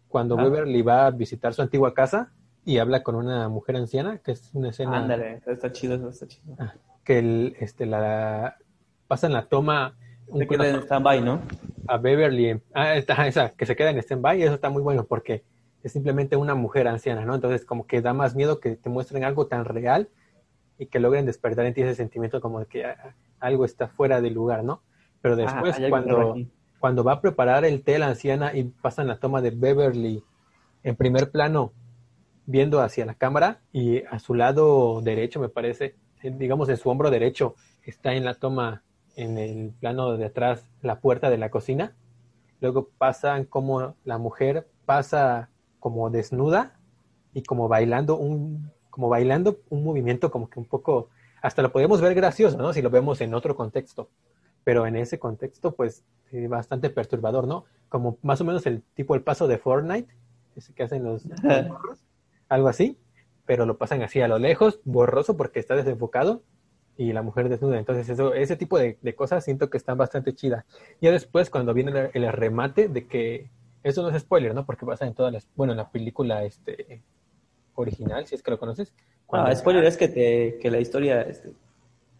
cuando 0.07 0.37
ah. 0.37 0.43
Beverly 0.43 0.81
va 0.83 1.07
a 1.07 1.11
visitar 1.11 1.53
su 1.53 1.63
antigua 1.63 1.93
casa 1.93 2.31
y 2.65 2.77
habla 2.77 3.01
con 3.01 3.15
una 3.15 3.49
mujer 3.49 3.75
anciana, 3.75 4.19
que 4.19 4.33
es 4.33 4.51
una 4.53 4.69
escena... 4.69 4.97
Ándale, 4.97 5.41
está 5.45 5.71
chido, 5.71 6.09
está 6.09 6.27
chido. 6.27 6.55
Ah, 6.59 6.73
que 7.03 7.19
el, 7.19 7.55
este, 7.59 7.85
la, 7.85 8.57
pasan 9.07 9.33
la 9.33 9.47
toma... 9.47 9.95
Se 10.37 10.47
queda 10.47 10.69
en 10.69 10.75
stand-by, 10.77 11.21
¿no? 11.21 11.41
A 11.87 11.97
Beverly, 11.97 12.61
ah, 12.73 12.95
esa, 12.95 13.49
que 13.49 13.65
se 13.65 13.75
queda 13.75 13.89
en 13.89 13.97
stand-by, 13.97 14.41
eso 14.41 14.53
está 14.53 14.69
muy 14.69 14.81
bueno 14.81 15.05
porque 15.05 15.43
es 15.83 15.91
simplemente 15.91 16.37
una 16.37 16.55
mujer 16.55 16.87
anciana, 16.87 17.25
¿no? 17.25 17.35
Entonces 17.35 17.65
como 17.65 17.85
que 17.85 18.01
da 18.01 18.13
más 18.13 18.35
miedo 18.35 18.59
que 18.59 18.75
te 18.75 18.89
muestren 18.89 19.23
algo 19.23 19.47
tan 19.47 19.65
real 19.65 20.09
y 20.77 20.87
que 20.87 20.99
logren 20.99 21.25
despertar 21.25 21.65
en 21.65 21.73
ti 21.73 21.81
ese 21.81 21.95
sentimiento 21.95 22.41
como 22.41 22.59
de 22.59 22.65
que 22.65 22.85
ah, 22.85 23.15
algo 23.39 23.65
está 23.65 23.89
fuera 23.89 24.21
de 24.21 24.31
lugar, 24.31 24.63
¿no? 24.63 24.81
Pero 25.21 25.35
después 25.35 25.77
cuando, 25.89 26.35
cuando 26.79 27.03
va 27.03 27.13
a 27.13 27.21
preparar 27.21 27.65
el 27.65 27.83
té 27.83 27.99
la 27.99 28.07
anciana 28.07 28.55
y 28.55 28.63
pasan 28.63 29.07
la 29.07 29.19
toma 29.19 29.41
de 29.41 29.51
Beverly 29.51 30.23
en 30.83 30.95
primer 30.95 31.31
plano 31.31 31.73
viendo 32.45 32.81
hacia 32.81 33.05
la 33.05 33.13
cámara 33.13 33.61
y 33.71 34.03
a 34.03 34.19
su 34.19 34.33
lado 34.33 35.01
derecho 35.01 35.39
me 35.39 35.49
parece, 35.49 35.95
digamos 36.21 36.69
en 36.69 36.77
su 36.77 36.89
hombro 36.89 37.09
derecho 37.09 37.55
está 37.83 38.13
en 38.13 38.25
la 38.25 38.35
toma 38.35 38.83
en 39.15 39.37
el 39.37 39.71
plano 39.79 40.17
de 40.17 40.25
atrás 40.25 40.65
la 40.81 40.99
puerta 40.99 41.29
de 41.29 41.37
la 41.37 41.49
cocina. 41.49 41.93
Luego 42.61 42.89
pasan 42.97 43.45
como 43.45 43.95
la 44.05 44.17
mujer 44.17 44.67
pasa 44.85 45.49
como 45.83 46.09
desnuda 46.09 46.79
y 47.33 47.43
como 47.43 47.67
bailando 47.67 48.15
un, 48.15 48.71
como 48.89 49.09
bailando 49.09 49.59
un 49.69 49.83
movimiento 49.83 50.31
como 50.31 50.49
que 50.49 50.57
un 50.57 50.65
poco, 50.65 51.09
hasta 51.41 51.61
lo 51.61 51.73
podemos 51.73 51.99
ver 51.99 52.15
gracioso, 52.15 52.57
¿no? 52.57 52.71
Si 52.71 52.81
lo 52.81 52.89
vemos 52.89 53.19
en 53.19 53.33
otro 53.33 53.53
contexto. 53.57 54.07
pero 54.63 54.87
en 54.87 54.95
ese 54.95 55.19
contexto, 55.19 55.75
pues, 55.75 56.05
eh, 56.31 56.47
bastante 56.47 56.89
perturbador, 56.89 57.47
¿no? 57.47 57.65
Como 57.89 58.17
más 58.21 58.39
o 58.39 58.45
menos 58.45 58.65
el 58.65 58.81
tipo 58.93 59.13
el 59.13 59.23
paso 59.23 59.45
de 59.45 59.57
Fortnite, 59.57 60.07
ese 60.55 60.73
que 60.73 60.83
hacen 60.83 61.03
los, 61.03 61.25
los 61.43 61.67
morros, 61.67 61.99
algo 62.47 62.69
así, 62.69 62.97
pero 63.45 63.65
lo 63.65 63.77
pasan 63.77 64.03
así 64.03 64.21
a 64.21 64.29
lo 64.29 64.39
lejos, 64.39 64.79
borroso 64.85 65.35
porque 65.35 65.59
está 65.59 65.75
desenfocado 65.75 66.43
y 66.95 67.11
la 67.11 67.23
mujer 67.23 67.49
desnuda. 67.49 67.77
Entonces, 67.77 68.07
eso, 68.07 68.33
ese 68.33 68.55
tipo 68.55 68.77
de, 68.79 68.97
de 69.01 69.15
cosas 69.15 69.43
siento 69.43 69.69
que 69.69 69.75
están 69.75 69.97
bastante 69.97 70.33
chidas. 70.33 70.63
Ya 71.01 71.11
después, 71.11 71.49
cuando 71.49 71.73
viene 71.73 72.09
el, 72.13 72.23
el 72.23 72.31
remate 72.31 72.87
de 72.87 73.05
que 73.05 73.49
eso 73.83 74.01
no 74.01 74.09
es 74.09 74.21
spoiler, 74.21 74.53
¿no? 74.55 74.65
Porque 74.65 74.85
pasa 74.85 75.05
en 75.05 75.13
todas 75.13 75.31
las, 75.33 75.47
bueno, 75.55 75.73
en 75.73 75.77
la 75.77 75.89
película 75.89 76.43
este 76.43 77.01
original, 77.75 78.25
si 78.25 78.35
es 78.35 78.43
que 78.43 78.51
lo 78.51 78.59
conoces. 78.59 78.93
Cuando- 79.25 79.49
Ah, 79.49 79.55
spoiler 79.55 79.83
es 79.85 79.97
que 79.97 80.07
te 80.07 80.57
que 80.61 80.69
la 80.71 80.79
historia 80.79 81.21
este, 81.21 81.53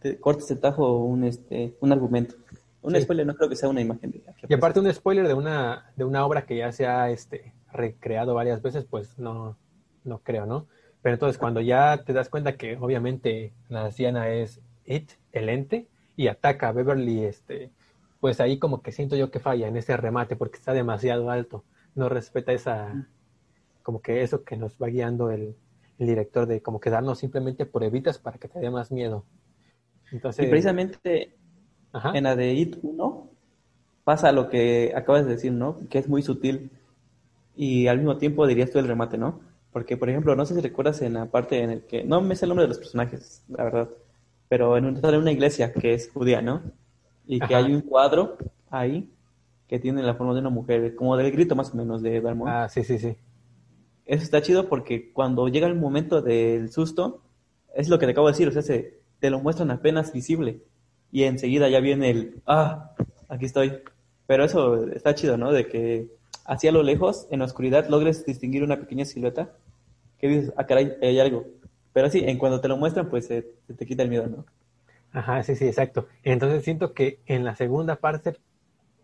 te 0.00 0.18
cortes 0.18 0.50
el 0.50 0.58
tajo 0.60 0.98
un 1.04 1.24
este 1.24 1.74
un 1.80 1.92
argumento. 1.92 2.34
Un 2.82 2.94
Sí. 2.94 3.00
spoiler 3.02 3.26
no 3.26 3.34
creo 3.34 3.48
que 3.48 3.56
sea 3.56 3.68
una 3.70 3.80
imagen 3.80 4.10
de 4.10 4.22
Y 4.48 4.52
aparte 4.54 4.78
un 4.78 4.92
spoiler 4.92 5.26
de 5.26 5.32
una, 5.34 5.90
de 5.96 6.04
una 6.04 6.26
obra 6.26 6.44
que 6.44 6.56
ya 6.58 6.70
se 6.70 6.86
ha 6.86 7.08
este, 7.10 7.54
recreado 7.72 8.34
varias 8.34 8.60
veces, 8.60 8.84
pues 8.84 9.18
no, 9.18 9.56
no 10.04 10.18
creo, 10.18 10.44
¿no? 10.44 10.66
Pero 11.00 11.14
entonces 11.14 11.38
cuando 11.38 11.60
ya 11.62 12.02
te 12.04 12.12
das 12.12 12.28
cuenta 12.28 12.56
que 12.58 12.76
obviamente 12.76 13.52
la 13.70 13.86
anciana 13.86 14.28
es 14.28 14.60
It, 14.84 15.12
el 15.32 15.48
ente, 15.48 15.86
y 16.16 16.28
ataca 16.28 16.68
a 16.68 16.72
Beverly, 16.72 17.24
este, 17.24 17.70
pues 18.24 18.40
ahí 18.40 18.58
como 18.58 18.80
que 18.80 18.90
siento 18.90 19.16
yo 19.16 19.30
que 19.30 19.38
falla 19.38 19.68
en 19.68 19.76
ese 19.76 19.94
remate 19.98 20.34
porque 20.34 20.56
está 20.56 20.72
demasiado 20.72 21.28
alto. 21.28 21.62
No 21.94 22.08
respeta 22.08 22.54
esa, 22.54 23.06
como 23.82 24.00
que 24.00 24.22
eso 24.22 24.44
que 24.44 24.56
nos 24.56 24.78
va 24.78 24.86
guiando 24.86 25.30
el, 25.30 25.54
el 25.98 26.06
director 26.06 26.46
de 26.46 26.62
como 26.62 26.80
que 26.80 26.88
darnos 26.88 27.18
simplemente 27.18 27.66
pruebitas 27.66 28.18
para 28.18 28.38
que 28.38 28.48
te 28.48 28.60
dé 28.60 28.70
más 28.70 28.90
miedo. 28.90 29.26
Entonces, 30.10 30.46
Y 30.46 30.48
precisamente 30.48 31.36
ajá. 31.92 32.12
en 32.14 32.24
la 32.24 32.34
de 32.34 32.54
It 32.54 32.78
1 32.80 33.30
pasa 34.04 34.32
lo 34.32 34.48
que 34.48 34.94
acabas 34.96 35.26
de 35.26 35.32
decir, 35.32 35.52
¿no? 35.52 35.80
Que 35.90 35.98
es 35.98 36.08
muy 36.08 36.22
sutil 36.22 36.70
y 37.54 37.88
al 37.88 37.98
mismo 37.98 38.16
tiempo 38.16 38.46
dirías 38.46 38.70
tú 38.70 38.78
el 38.78 38.88
remate, 38.88 39.18
¿no? 39.18 39.40
Porque, 39.70 39.98
por 39.98 40.08
ejemplo, 40.08 40.34
no 40.34 40.46
sé 40.46 40.54
si 40.54 40.62
recuerdas 40.62 41.02
en 41.02 41.12
la 41.12 41.26
parte 41.26 41.62
en 41.62 41.68
el 41.68 41.82
que, 41.82 42.04
no 42.04 42.22
me 42.22 42.36
sé 42.36 42.46
el 42.46 42.48
nombre 42.48 42.64
de 42.64 42.68
los 42.68 42.78
personajes, 42.78 43.44
la 43.50 43.64
verdad, 43.64 43.90
pero 44.48 44.78
en 44.78 44.86
una, 44.86 45.06
en 45.10 45.16
una 45.16 45.32
iglesia 45.32 45.74
que 45.74 45.92
es 45.92 46.10
judía, 46.10 46.40
¿no? 46.40 46.62
Y 47.26 47.38
que 47.38 47.54
Ajá. 47.54 47.58
hay 47.58 47.72
un 47.72 47.80
cuadro 47.80 48.36
ahí 48.70 49.08
que 49.68 49.78
tiene 49.78 50.02
la 50.02 50.14
forma 50.14 50.34
de 50.34 50.40
una 50.40 50.50
mujer, 50.50 50.94
como 50.94 51.16
del 51.16 51.32
grito 51.32 51.56
más 51.56 51.72
o 51.72 51.76
menos 51.76 52.02
de 52.02 52.20
Vermont. 52.20 52.50
Ah, 52.52 52.68
sí, 52.68 52.84
sí, 52.84 52.98
sí. 52.98 53.16
Eso 54.06 54.22
está 54.22 54.42
chido 54.42 54.68
porque 54.68 55.12
cuando 55.12 55.48
llega 55.48 55.66
el 55.66 55.74
momento 55.74 56.20
del 56.20 56.70
susto, 56.70 57.22
es 57.74 57.88
lo 57.88 57.98
que 57.98 58.06
te 58.06 58.12
acabo 58.12 58.26
de 58.26 58.32
decir, 58.32 58.48
o 58.48 58.52
sea, 58.52 58.62
se, 58.62 59.00
te 59.20 59.30
lo 59.30 59.40
muestran 59.40 59.70
apenas 59.70 60.12
visible 60.12 60.60
y 61.10 61.24
enseguida 61.24 61.68
ya 61.68 61.80
viene 61.80 62.10
el, 62.10 62.42
ah, 62.46 62.92
aquí 63.28 63.46
estoy. 63.46 63.80
Pero 64.26 64.44
eso 64.44 64.86
está 64.88 65.14
chido, 65.14 65.36
¿no? 65.36 65.52
De 65.52 65.66
que 65.66 66.08
hacia 66.44 66.72
lo 66.72 66.82
lejos, 66.82 67.26
en 67.30 67.38
la 67.38 67.46
oscuridad, 67.46 67.88
logres 67.88 68.26
distinguir 68.26 68.62
una 68.62 68.78
pequeña 68.80 69.04
silueta 69.04 69.52
que 70.18 70.28
dices, 70.28 70.52
ah, 70.56 70.66
caray, 70.66 70.94
hay 71.00 71.18
algo. 71.20 71.46
Pero 71.92 72.10
sí, 72.10 72.22
en 72.24 72.38
cuando 72.38 72.60
te 72.60 72.68
lo 72.68 72.76
muestran, 72.76 73.08
pues 73.08 73.26
se 73.26 73.42
te 73.42 73.86
quita 73.86 74.02
el 74.02 74.08
miedo, 74.10 74.26
¿no? 74.26 74.44
Ajá, 75.14 75.44
sí, 75.44 75.54
sí, 75.54 75.66
exacto. 75.66 76.08
Entonces 76.24 76.64
siento 76.64 76.92
que 76.92 77.20
en 77.26 77.44
la 77.44 77.54
segunda 77.54 77.96
parte 77.96 78.36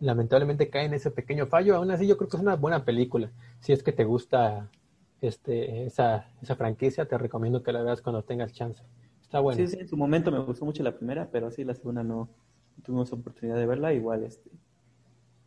lamentablemente 0.01 0.69
cae 0.69 0.85
en 0.85 0.93
ese 0.93 1.09
pequeño 1.09 1.47
fallo. 1.47 1.77
Aún 1.77 1.89
así 1.89 2.05
yo 2.05 2.17
creo 2.17 2.29
que 2.29 2.35
es 2.35 2.43
una 2.43 2.57
buena 2.57 2.83
película. 2.83 3.31
Si 3.61 3.71
es 3.71 3.81
que 3.81 3.93
te 3.93 4.03
gusta 4.03 4.69
este, 5.21 5.85
esa, 5.85 6.27
esa 6.41 6.55
franquicia, 6.57 7.05
te 7.05 7.17
recomiendo 7.17 7.63
que 7.63 7.71
la 7.71 7.81
veas 7.81 8.01
cuando 8.01 8.23
tengas 8.23 8.51
chance. 8.51 8.83
Está 9.21 9.39
bueno. 9.39 9.57
Sí, 9.57 9.67
sí, 9.67 9.79
en 9.79 9.87
su 9.87 9.95
momento 9.95 10.31
me 10.31 10.39
gustó 10.39 10.65
mucho 10.65 10.83
la 10.83 10.97
primera, 10.97 11.29
pero 11.31 11.49
sí, 11.49 11.63
la 11.63 11.75
segunda 11.75 12.03
no 12.03 12.27
tuvimos 12.83 13.13
oportunidad 13.13 13.55
de 13.55 13.65
verla, 13.65 13.93
igual 13.93 14.25
este, 14.25 14.49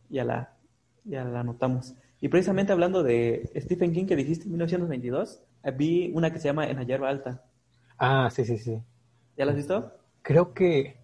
ya 0.09 0.23
la, 0.23 0.57
ya 1.03 1.25
la 1.25 1.43
notamos. 1.43 1.93
Y 2.19 2.29
precisamente 2.29 2.71
hablando 2.71 3.03
de 3.03 3.51
Stephen 3.55 3.93
King 3.93 4.05
que 4.07 4.15
dijiste 4.15 4.45
en 4.45 4.51
1922, 4.53 5.43
eh, 5.63 5.71
vi 5.71 6.11
una 6.15 6.31
que 6.31 6.39
se 6.39 6.47
llama 6.47 6.67
En 6.67 6.77
la 6.77 6.83
hierba 6.83 7.09
alta. 7.09 7.43
Ah, 7.99 8.29
sí, 8.31 8.45
sí, 8.45 8.57
sí. 8.57 8.81
¿Ya 9.37 9.45
la 9.45 9.51
has 9.51 9.57
visto? 9.57 10.04
Creo 10.25 10.53
que... 10.55 10.97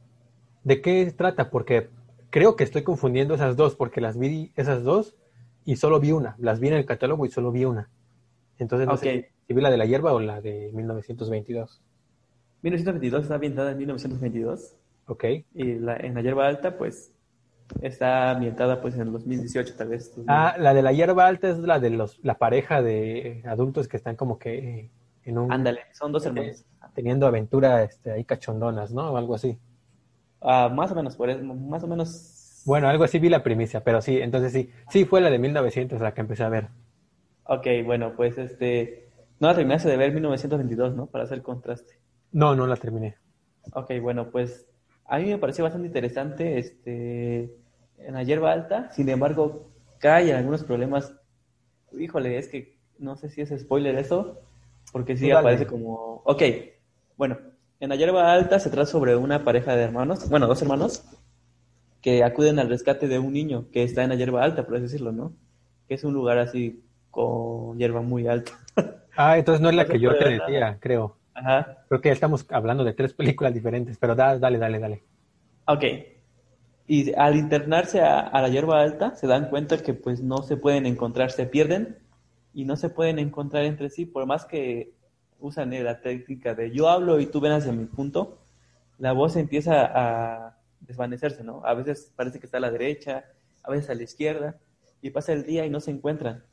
¿De 0.64 0.82
qué 0.82 1.14
trata? 1.16 1.52
Porque 1.52 1.90
creo 2.32 2.56
que 2.56 2.64
estoy 2.64 2.82
confundiendo 2.82 3.36
esas 3.36 3.56
dos, 3.56 3.76
porque 3.76 4.02
las 4.02 4.18
vi 4.18 4.52
esas 4.56 4.84
dos 4.84 5.16
y 5.64 5.76
solo 5.76 6.00
vi 6.00 6.12
una. 6.12 6.36
Las 6.40 6.60
vi 6.60 6.70
en 6.70 6.74
el 6.74 6.86
catálogo 6.88 7.24
y 7.28 7.30
solo 7.30 7.52
vi 7.52 7.66
una. 7.66 7.88
Entonces 8.58 8.88
no 8.88 8.98
sé 8.98 9.20
Ok. 9.20 9.26
si 9.48 9.54
vi 9.54 9.62
la 9.62 9.70
de 9.70 9.78
la 9.78 9.86
hierba 9.86 10.12
o 10.14 10.20
la 10.20 10.42
de 10.42 10.72
1922. 10.74 11.82
1922 12.64 13.22
está 13.24 13.36
ambientada 13.36 13.72
en 13.72 13.78
1922 13.78 14.76
Ok. 15.06 15.24
y 15.54 15.76
la, 15.76 15.98
En 15.98 16.16
la 16.16 16.22
hierba 16.22 16.48
alta 16.48 16.78
pues 16.78 17.14
está 17.82 18.32
ambientada 18.32 18.82
pues 18.82 18.96
en 18.96 19.02
el 19.02 19.12
2018 19.12 19.76
tal 19.76 19.90
vez. 19.90 20.16
Ah, 20.28 20.56
la 20.58 20.74
de 20.74 20.82
la 20.82 20.94
hierba 20.94 21.28
alta 21.28 21.50
es 21.50 21.60
la 21.60 21.80
de 21.80 21.92
los, 21.92 22.20
la 22.24 22.40
pareja 22.40 22.82
de 22.82 23.44
adultos 23.46 23.88
que 23.88 23.98
están 23.98 24.16
como 24.16 24.40
que 24.40 24.58
eh, 24.58 24.90
en 25.26 25.38
un 25.38 25.52
Ándale, 25.52 25.82
son 25.94 26.12
dos 26.12 26.26
hermanos. 26.26 26.66
Teniendo 26.94 27.28
aventura 27.28 27.84
este, 27.84 28.12
ahí 28.12 28.24
cachondonas, 28.24 28.92
¿no? 28.92 29.12
O 29.12 29.18
algo 29.18 29.36
así. 29.36 29.58
Ah, 30.42 30.70
más 30.74 30.92
o 30.92 30.96
menos, 30.96 31.16
por 31.16 31.30
eso, 31.30 31.44
más 31.44 31.84
o 31.84 31.88
menos. 31.88 32.64
Bueno, 32.66 32.88
algo 32.88 33.04
así 33.04 33.20
vi 33.20 33.30
la 33.30 33.44
primicia, 33.44 33.84
pero 33.84 34.02
sí, 34.02 34.20
entonces 34.20 34.52
sí, 34.54 34.70
sí 34.90 35.06
fue 35.06 35.22
la 35.22 35.30
de 35.30 35.40
1900 35.40 36.02
la 36.02 36.14
que 36.14 36.22
empecé 36.22 36.44
a 36.44 36.50
ver. 36.50 36.68
Ok, 37.46 37.68
bueno, 37.86 38.14
pues 38.16 38.38
este. 38.38 39.10
No 39.40 39.48
la 39.48 39.56
terminaste 39.56 39.90
de 39.90 39.98
ver 39.98 40.14
1922, 40.14 40.96
¿no? 40.96 41.08
Para 41.08 41.24
hacer 41.24 41.42
contraste. 41.42 41.96
No, 42.32 42.56
no 42.56 42.68
la 42.68 42.76
terminé. 42.76 43.18
Ok, 43.74 43.92
bueno, 44.02 44.30
pues 44.30 44.68
a 45.06 45.18
mí 45.18 45.26
me 45.26 45.38
pareció 45.38 45.64
bastante 45.64 45.88
interesante 45.88 46.58
este 46.58 47.56
en 47.98 48.14
la 48.14 48.24
hierba 48.24 48.52
alta, 48.52 48.92
sin 48.92 49.10
embargo, 49.10 49.70
cae 50.00 50.30
en 50.32 50.38
algunos 50.38 50.64
problemas. 50.64 51.14
Híjole, 51.92 52.38
es 52.38 52.48
que 52.48 52.78
no 52.98 53.16
sé 53.16 53.30
si 53.30 53.42
es 53.42 53.50
spoiler 53.60 53.96
eso, 53.98 54.40
porque 54.92 55.18
sí 55.18 55.28
dale. 55.28 55.40
aparece 55.40 55.68
como. 55.68 56.22
Ok, 56.26 56.42
bueno, 57.22 57.38
en 57.80 57.90
la 57.90 57.96
hierba 57.96 58.34
alta 58.34 58.58
se 58.60 58.72
trata 58.72 58.88
sobre 58.88 59.16
una 59.16 59.44
pareja 59.44 59.76
de 59.76 59.84
hermanos, 59.84 60.28
bueno, 60.28 60.48
dos 60.48 60.60
hermanos, 60.64 61.04
que 62.02 62.24
acuden 62.24 62.58
al 62.58 62.68
rescate 62.68 63.08
de 63.08 63.20
un 63.20 63.32
niño 63.32 63.68
que 63.72 63.84
está 63.84 64.02
en 64.02 64.10
la 64.10 64.16
hierba 64.16 64.44
alta, 64.44 64.66
por 64.66 64.74
así 64.74 64.86
decirlo, 64.86 65.12
¿no? 65.12 65.32
Que 65.88 65.94
es 65.94 66.04
un 66.04 66.14
lugar 66.16 66.40
así 66.40 66.82
con 67.12 67.78
hierba 67.78 68.02
muy 68.02 68.28
alta. 68.28 68.54
Ah, 69.16 69.38
entonces 69.38 69.62
no 69.62 69.70
es 69.70 69.76
la 69.76 69.86
que 69.86 70.00
yo 70.00 70.18
te 70.18 70.32
nada. 70.32 70.46
decía, 70.48 70.78
creo. 70.80 71.16
Ajá. 71.36 71.84
Creo 71.90 72.02
que 72.02 72.10
ya 72.10 72.14
estamos 72.14 72.48
hablando 72.50 72.84
de 72.84 72.94
tres 72.94 73.14
películas 73.14 73.54
diferentes, 73.54 73.98
pero 74.00 74.16
da- 74.16 74.40
dale, 74.40 74.58
dale, 74.58 74.80
dale. 74.80 75.04
Ok. 75.68 75.84
Y 76.88 77.14
al 77.14 77.36
internarse 77.36 78.02
a, 78.02 78.20
a 78.22 78.42
la 78.42 78.50
hierba 78.50 78.82
alta, 78.82 79.14
se 79.16 79.28
dan 79.28 79.50
cuenta 79.50 79.78
que 79.78 79.94
pues 79.94 80.22
no 80.24 80.42
se 80.44 80.58
pueden 80.58 80.86
encontrar, 80.88 81.30
se 81.30 81.46
pierden 81.46 82.00
y 82.54 82.66
no 82.66 82.76
se 82.78 82.90
pueden 82.90 83.20
encontrar 83.20 83.66
entre 83.66 83.90
sí, 83.92 84.06
por 84.06 84.26
más 84.26 84.46
que 84.46 84.92
usan 85.42 85.72
la 85.84 86.02
técnica 86.02 86.56
de 86.56 86.72
yo 86.72 86.90
hablo 86.90 87.20
y 87.20 87.26
tú 87.26 87.40
ven 87.42 87.52
hacia 87.52 87.72
mi 87.72 87.86
punto, 87.86 88.40
la 88.98 89.12
voz 89.14 89.36
empieza 89.36 89.92
a 89.94 90.58
desvanecerse, 90.80 91.44
¿no? 91.44 91.62
A 91.66 91.74
veces 91.74 92.14
parece 92.16 92.40
que 92.40 92.46
está 92.46 92.58
a 92.58 92.62
la 92.62 92.72
derecha, 92.72 93.26
a 93.64 93.72
veces 93.72 93.90
a 93.90 93.96
la 93.96 94.04
izquierda, 94.04 94.56
y 95.02 95.10
pasa 95.10 95.34
el 95.34 95.44
día 95.44 95.66
y 95.66 95.70
no 95.70 95.80
se 95.80 95.92
encuentran. 95.92 96.44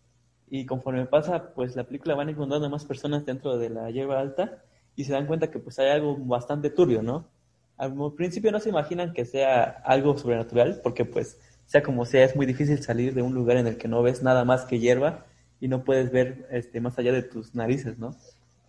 Y 0.49 0.65
conforme 0.67 1.05
pasa, 1.07 1.53
pues 1.55 1.77
la 1.77 1.85
película 1.85 2.15
van 2.15 2.31
encontrando 2.31 2.71
más 2.71 2.85
personas 2.85 3.27
dentro 3.27 3.59
de 3.59 3.71
la 3.71 3.91
hierba 3.91 4.19
alta 4.19 4.63
y 4.97 5.05
se 5.05 5.13
dan 5.13 5.27
cuenta 5.27 5.51
que 5.51 5.59
pues 5.59 5.79
hay 5.79 5.91
algo 5.91 6.17
bastante 6.17 6.71
turbio, 6.71 7.03
¿no? 7.03 7.29
Al 7.77 7.95
principio 8.17 8.51
no 8.51 8.59
se 8.59 8.71
imaginan 8.71 9.13
que 9.13 9.25
sea 9.25 9.63
algo 9.85 10.17
sobrenatural, 10.19 10.81
porque 10.83 11.05
pues 11.05 11.39
sea 11.67 11.83
como 11.83 12.07
sea, 12.07 12.25
es 12.25 12.35
muy 12.35 12.47
difícil 12.47 12.83
salir 12.83 13.15
de 13.15 13.23
un 13.23 13.35
lugar 13.35 13.59
en 13.59 13.67
el 13.67 13.77
que 13.77 13.89
no 13.89 14.03
ves 14.03 14.23
nada 14.23 14.45
más 14.45 14.65
que 14.65 14.79
hierba 14.79 15.27
y 15.61 15.69
no 15.69 15.85
puedes 15.85 16.11
ver 16.11 16.49
este, 16.51 16.81
más 16.81 16.99
allá 16.99 17.13
de 17.13 17.23
tus 17.23 17.55
narices, 17.55 17.99
¿no? 17.99 18.17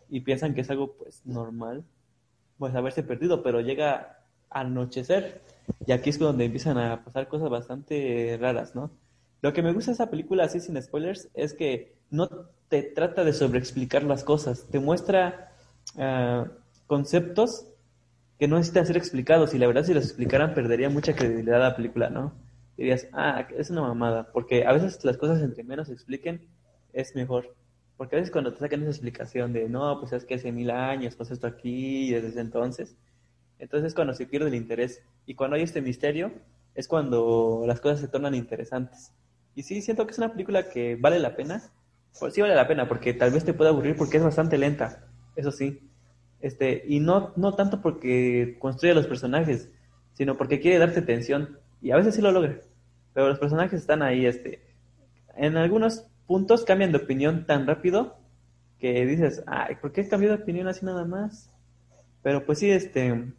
Y 0.10 0.22
piensan 0.22 0.54
que 0.54 0.62
es 0.62 0.69
algo 0.69 0.93
pues 0.93 1.26
normal, 1.26 1.84
pues 2.58 2.76
haberse 2.76 3.04
perdido, 3.04 3.43
pero 3.43 3.62
llega 3.62 4.19
a 4.50 4.62
anochecer 4.62 5.41
y 5.86 5.91
aquí 5.91 6.10
es 6.10 6.19
donde 6.19 6.45
empiezan 6.45 6.78
a 6.78 7.04
pasar 7.04 7.28
cosas 7.28 7.50
bastante 7.50 8.38
raras, 8.39 8.76
¿no? 8.76 8.91
Lo 9.41 9.54
que 9.54 9.62
me 9.62 9.72
gusta 9.72 9.91
de 9.91 9.95
esa 9.95 10.10
película, 10.10 10.43
así 10.43 10.60
sin 10.60 10.82
spoilers, 10.82 11.30
es 11.34 11.54
que 11.54 11.95
no 12.10 12.28
te 12.67 12.84
trata 12.84 13.24
de 13.24 13.34
sobreexplicar 13.34 14.04
las 14.04 14.24
cosas, 14.24 14.65
te 14.69 14.80
muestra 14.80 15.54
ah, 15.98 16.48
conceptos 16.88 17.67
que 18.38 18.48
no 18.48 18.58
necesitan 18.58 18.86
ser 18.86 18.98
explicados 18.98 19.54
y 19.54 19.58
la 19.58 19.67
verdad 19.67 19.84
si 19.84 19.93
los 19.93 20.06
explicaran 20.06 20.54
perdería 20.54 20.89
mucha 20.89 21.15
credibilidad 21.15 21.62
a 21.62 21.69
la 21.69 21.76
película, 21.76 22.10
¿no? 22.10 22.34
Dirías, 22.78 23.08
ah, 23.13 23.48
es 23.58 23.69
una 23.69 23.82
mamada, 23.82 24.32
porque 24.32 24.65
a 24.65 24.74
veces 24.74 25.04
las 25.04 25.17
cosas 25.17 25.41
entre 25.41 25.63
menos 25.63 25.88
se 25.88 25.93
expliquen 25.93 26.48
es 26.93 27.15
mejor. 27.15 27.56
Porque 27.99 28.15
a 28.15 28.19
veces 28.19 28.31
cuando 28.31 28.53
te 28.53 28.59
sacan 28.59 28.79
esa 28.83 28.91
explicación 28.91 29.51
de, 29.51 29.67
no, 29.67 29.99
pues 29.99 30.13
es 30.13 30.23
que 30.23 30.35
hace 30.35 30.53
mil 30.53 30.71
años 30.71 31.17
pasó 31.17 31.33
esto 31.33 31.47
aquí 31.47 32.07
y 32.07 32.13
desde 32.13 32.39
entonces, 32.39 32.95
entonces 33.59 33.88
es 33.88 33.93
cuando 33.93 34.13
se 34.13 34.25
pierde 34.25 34.47
el 34.47 34.55
interés. 34.55 35.03
Y 35.25 35.35
cuando 35.35 35.57
hay 35.57 35.63
este 35.63 35.81
misterio, 35.81 36.31
es 36.75 36.88
cuando 36.88 37.65
las 37.67 37.81
cosas 37.81 37.99
se 37.99 38.07
tornan 38.07 38.35
interesantes. 38.35 39.12
Y 39.53 39.63
sí, 39.63 39.81
siento 39.81 40.05
que 40.05 40.13
es 40.13 40.17
una 40.17 40.31
película 40.31 40.69
que 40.69 40.95
vale 40.95 41.19
la 41.19 41.35
pena. 41.35 41.62
Pues 42.17 42.33
sí 42.33 42.39
vale 42.39 42.55
la 42.55 42.69
pena, 42.69 42.88
porque 42.88 43.13
tal 43.13 43.31
vez 43.31 43.43
te 43.43 43.53
pueda 43.53 43.71
aburrir 43.71 43.97
porque 43.97 44.15
es 44.15 44.23
bastante 44.23 44.57
lenta, 44.57 45.05
eso 45.35 45.51
sí. 45.51 45.81
Este, 46.39 46.85
y 46.88 47.01
no, 47.01 47.33
no 47.35 47.55
tanto 47.55 47.81
porque 47.81 48.55
construye 48.59 48.93
los 48.93 49.07
personajes, 49.07 49.71
sino 50.13 50.38
porque 50.38 50.62
quiere 50.62 50.79
darte 50.79 51.01
tensión 51.01 51.59
y 51.81 51.91
a 51.91 51.97
veces 51.97 52.15
sí 52.15 52.21
lo 52.21 52.31
logra. 52.31 52.62
Pero 53.13 53.27
los 53.27 53.39
personajes 53.39 53.81
están 53.81 54.03
ahí, 54.03 54.25
este, 54.25 54.63
en 55.35 55.57
algunos 55.57 56.09
puntos 56.30 56.63
cambian 56.63 56.92
de 56.92 57.00
opinión 57.00 57.48
tan 57.48 57.65
rápido 57.65 58.15
que 58.80 59.04
dices, 59.08 59.44
ay, 59.48 59.78
¿por 59.82 59.92
qué 59.92 60.08
cambió 60.08 60.30
de 60.30 60.36
opinión 60.36 60.68
así 60.68 60.86
nada 60.86 61.04
más? 61.04 61.50
Pero 62.22 62.46
pues 62.46 62.60
sí, 62.60 62.70
este, 62.70 63.34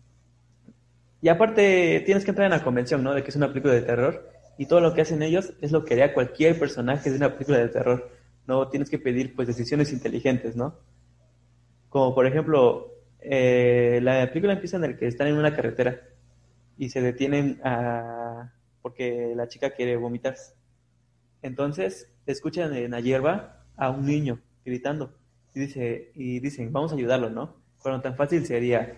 y 1.23 1.29
aparte 1.29 2.03
tienes 2.05 2.25
que 2.25 2.33
entrar 2.33 2.47
en 2.47 2.59
la 2.59 2.65
convención, 2.65 3.05
¿no? 3.05 3.15
De 3.15 3.23
que 3.23 3.31
es 3.31 3.37
una 3.37 3.47
película 3.47 3.75
de 3.75 3.83
terror 3.83 4.29
y 4.59 4.67
todo 4.67 4.81
lo 4.81 4.93
que 4.93 5.03
hacen 5.03 5.23
ellos 5.23 5.53
es 5.61 5.71
lo 5.71 5.85
que 5.85 5.95
haría 5.95 6.13
cualquier 6.13 6.59
personaje 6.59 7.11
de 7.11 7.17
una 7.17 7.33
película 7.33 7.59
de 7.59 7.69
terror. 7.69 8.11
No 8.49 8.67
tienes 8.67 8.91
que 8.91 8.99
pedir 8.99 9.37
pues 9.37 9.47
decisiones 9.47 9.93
inteligentes, 9.93 10.57
¿no? 10.57 10.75
Como 11.91 12.13
por 12.13 12.27
ejemplo, 12.27 12.93
eh, 13.21 14.01
la 14.03 14.27
película 14.31 14.55
empieza 14.55 14.79
en 14.79 14.85
el 14.85 14.99
que 14.99 15.07
están 15.07 15.29
en 15.29 15.37
una 15.37 15.55
carretera 15.55 16.01
y 16.77 16.89
se 16.89 17.01
detienen 17.01 17.61
porque 18.83 19.33
la 19.37 19.47
chica 19.47 19.71
quiere 19.71 19.95
vomitar. 19.97 20.35
Entonces 21.41 22.11
escuchan 22.27 22.75
en 22.75 22.91
la 22.93 23.01
hierba 23.01 23.65
a 23.77 23.91
un 23.91 24.07
niño 24.07 24.41
gritando 24.65 25.15
y, 25.55 25.61
dice, 25.61 26.13
y 26.15 26.41
dicen, 26.41 26.73
vamos 26.73 26.93
a 26.93 26.97
ayudarlo, 26.97 27.31
¿no? 27.31 27.57
Pero 27.83 28.01
tan 28.01 28.17
fácil 28.17 28.47
sería, 28.47 28.95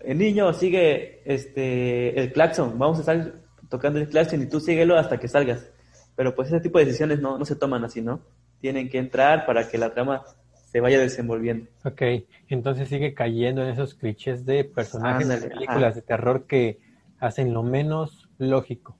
el 0.00 0.18
niño 0.18 0.52
sigue 0.52 1.22
este, 1.24 2.18
el 2.20 2.32
claxon, 2.32 2.78
vamos 2.78 2.98
a 2.98 3.00
estar 3.00 3.34
tocando 3.68 3.98
el 3.98 4.08
claxon 4.08 4.42
y 4.42 4.46
tú 4.46 4.60
síguelo 4.60 4.96
hasta 4.96 5.18
que 5.18 5.28
salgas. 5.28 5.70
Pero 6.14 6.34
pues 6.34 6.48
ese 6.48 6.60
tipo 6.60 6.78
de 6.78 6.86
decisiones 6.86 7.20
no, 7.20 7.38
no 7.38 7.44
se 7.44 7.56
toman 7.56 7.84
así, 7.84 8.00
¿no? 8.00 8.20
Tienen 8.60 8.88
que 8.88 8.98
entrar 8.98 9.44
para 9.44 9.68
que 9.68 9.78
la 9.78 9.92
trama 9.92 10.22
se 10.52 10.80
vaya 10.80 10.98
desenvolviendo. 10.98 11.70
Ok, 11.84 12.02
entonces 12.48 12.88
sigue 12.88 13.14
cayendo 13.14 13.62
en 13.62 13.68
esos 13.68 13.94
clichés 13.94 14.44
de 14.44 14.64
personajes 14.64 15.28
de 15.28 15.48
películas 15.48 15.94
de 15.94 16.02
terror 16.02 16.46
que 16.46 16.80
hacen 17.18 17.52
lo 17.52 17.62
menos 17.62 18.28
lógico. 18.38 18.96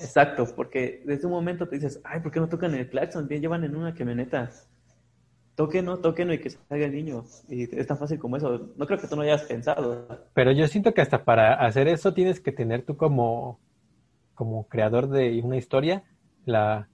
Exacto, 0.00 0.46
porque 0.56 1.02
desde 1.04 1.26
un 1.26 1.32
momento 1.32 1.68
te 1.68 1.76
dices, 1.76 2.00
ay, 2.04 2.20
¿por 2.20 2.32
qué 2.32 2.40
no 2.40 2.48
tocan 2.48 2.74
el 2.74 2.88
claxon? 2.88 3.28
Bien, 3.28 3.40
llevan 3.40 3.64
en 3.64 3.76
una 3.76 3.94
camioneta. 3.94 4.50
Tóquenlo, 5.54 5.98
tóquenlo 5.98 6.34
y 6.34 6.40
que 6.40 6.50
salga 6.50 6.86
el 6.86 6.92
niño. 6.92 7.24
Y 7.48 7.62
es 7.78 7.86
tan 7.86 7.96
fácil 7.96 8.18
como 8.18 8.36
eso. 8.36 8.72
No 8.76 8.86
creo 8.86 8.98
que 8.98 9.06
tú 9.06 9.14
no 9.14 9.22
hayas 9.22 9.42
pensado. 9.44 10.08
Pero 10.34 10.50
yo 10.50 10.66
siento 10.66 10.94
que 10.94 11.00
hasta 11.00 11.24
para 11.24 11.54
hacer 11.54 11.86
eso 11.86 12.12
tienes 12.12 12.40
que 12.40 12.50
tener 12.50 12.82
tú 12.82 12.96
como, 12.96 13.60
como 14.34 14.66
creador 14.66 15.08
de 15.08 15.40
una 15.42 15.56
historia 15.56 16.02
la 16.44 16.88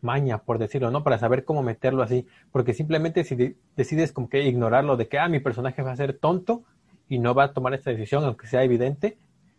maña, 0.00 0.38
por 0.38 0.58
decirlo, 0.58 0.90
¿no? 0.90 1.04
Para 1.04 1.18
saber 1.18 1.44
cómo 1.44 1.62
meterlo 1.62 2.02
así. 2.02 2.26
Porque 2.50 2.72
simplemente 2.72 3.24
si 3.24 3.56
decides 3.76 4.12
como 4.12 4.30
que 4.30 4.42
ignorarlo 4.42 4.96
de 4.96 5.06
que, 5.08 5.18
ah, 5.18 5.28
mi 5.28 5.40
personaje 5.40 5.82
va 5.82 5.92
a 5.92 5.96
ser 5.96 6.18
tonto 6.18 6.64
y 7.10 7.18
no 7.18 7.34
va 7.34 7.44
a 7.44 7.52
tomar 7.52 7.74
esta 7.74 7.90
decisión, 7.90 8.24
aunque 8.24 8.46
sea 8.46 8.62
evidente, 8.62 9.18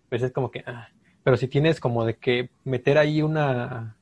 pues 0.10 0.24
es 0.24 0.32
como 0.32 0.50
que, 0.50 0.64
ah. 0.66 0.90
Pero 1.30 1.38
si 1.38 1.48
tienes 1.48 1.80
como 1.80 2.06
de 2.06 2.16
que 2.16 2.50
meter 2.64 2.98
ahí 2.98 3.22
una, 3.22 3.96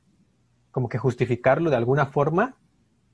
como 0.70 0.88
que 0.88 0.96
justificarlo 0.96 1.68
de 1.68 1.76
alguna 1.76 2.06
forma, 2.06 2.56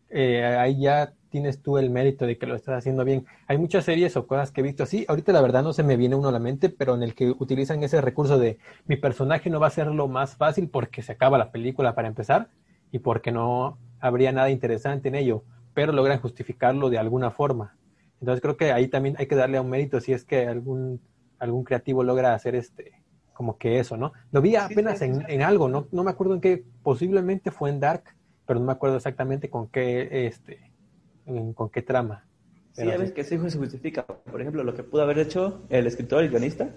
eh, 0.09 0.45
ahí 0.45 0.83
ya 0.83 1.15
tienes 1.31 1.61
tú 1.61 1.79
el 1.79 1.91
mérito 1.91 2.25
de 2.25 2.39
que 2.39 2.47
lo 2.47 2.55
estás 2.55 2.79
haciendo 2.79 3.05
bien. 3.05 3.27
Hay 3.49 3.59
muchas 3.59 3.85
series 3.85 4.17
o 4.17 4.29
cosas 4.29 4.53
que 4.53 4.61
he 4.61 4.63
visto 4.63 4.85
así, 4.85 5.05
ahorita 5.09 5.33
la 5.33 5.41
verdad 5.41 5.65
no 5.65 5.73
se 5.73 5.83
me 5.83 5.97
viene 5.97 6.15
uno 6.15 6.29
a 6.29 6.31
la 6.31 6.39
mente, 6.39 6.69
pero 6.69 6.95
en 6.95 7.03
el 7.03 7.17
que 7.17 7.29
utilizan 7.29 7.83
ese 7.83 8.01
recurso 8.01 8.39
de 8.39 8.61
mi 8.87 8.95
personaje 8.95 9.51
no 9.51 9.59
va 9.59 9.67
a 9.67 9.71
ser 9.71 9.89
lo 9.89 10.07
más 10.07 10.37
fácil 10.37 10.69
porque 10.69 11.03
se 11.03 11.11
acaba 11.11 11.37
la 11.37 11.51
película 11.51 11.97
para 11.97 12.07
empezar 12.07 12.51
y 12.93 13.01
porque 13.01 13.33
no 13.33 13.79
habría 13.99 14.31
nada 14.31 14.49
interesante 14.49 15.09
en 15.09 15.17
ello, 15.17 15.43
pero 15.75 15.93
logran 15.93 16.21
justificarlo 16.21 16.89
de 16.89 16.99
alguna 16.99 17.33
forma. 17.33 17.75
Entonces 18.21 18.41
creo 18.41 18.57
que 18.57 18.71
ahí 18.71 18.87
también 18.87 19.17
hay 19.19 19.27
que 19.27 19.35
darle 19.35 19.59
un 19.59 19.71
mérito 19.71 19.99
si 19.99 20.13
es 20.13 20.25
que 20.25 20.47
algún 20.47 21.01
algún 21.41 21.65
creativo 21.65 22.05
logra 22.05 22.33
hacer 22.33 22.55
este, 22.55 23.04
como 23.35 23.59
que 23.59 23.79
eso, 23.79 23.97
¿no? 23.97 24.13
Lo 24.33 24.41
vi 24.41 24.57
apenas 24.57 25.03
en, 25.03 25.43
algo, 25.43 25.69
¿no? 25.69 25.87
No 25.93 26.05
me 26.05 26.11
acuerdo 26.11 26.35
en 26.35 26.41
qué, 26.41 26.65
posiblemente 26.83 27.51
fue 27.51 27.71
en 27.71 27.81
Dark, 27.81 28.05
pero 28.47 28.61
no 28.61 28.67
me 28.67 28.73
acuerdo 28.73 28.97
exactamente 28.97 29.51
con 29.51 29.69
qué, 29.69 30.27
este, 30.27 30.73
con 31.55 31.69
qué 31.69 31.83
trama. 31.83 32.25
sí, 32.73 32.87
ya 32.87 32.97
ves 32.97 33.13
que 33.13 33.23
eso 33.23 33.51
se 33.51 33.59
justifica. 33.59 34.05
Por 34.05 34.41
ejemplo, 34.41 34.65
lo 34.65 34.75
que 34.75 34.83
pudo 34.83 35.03
haber 35.03 35.19
hecho 35.19 35.63
el 35.69 35.87
escritor 35.87 36.25
y 36.25 36.29
guionista 36.29 36.71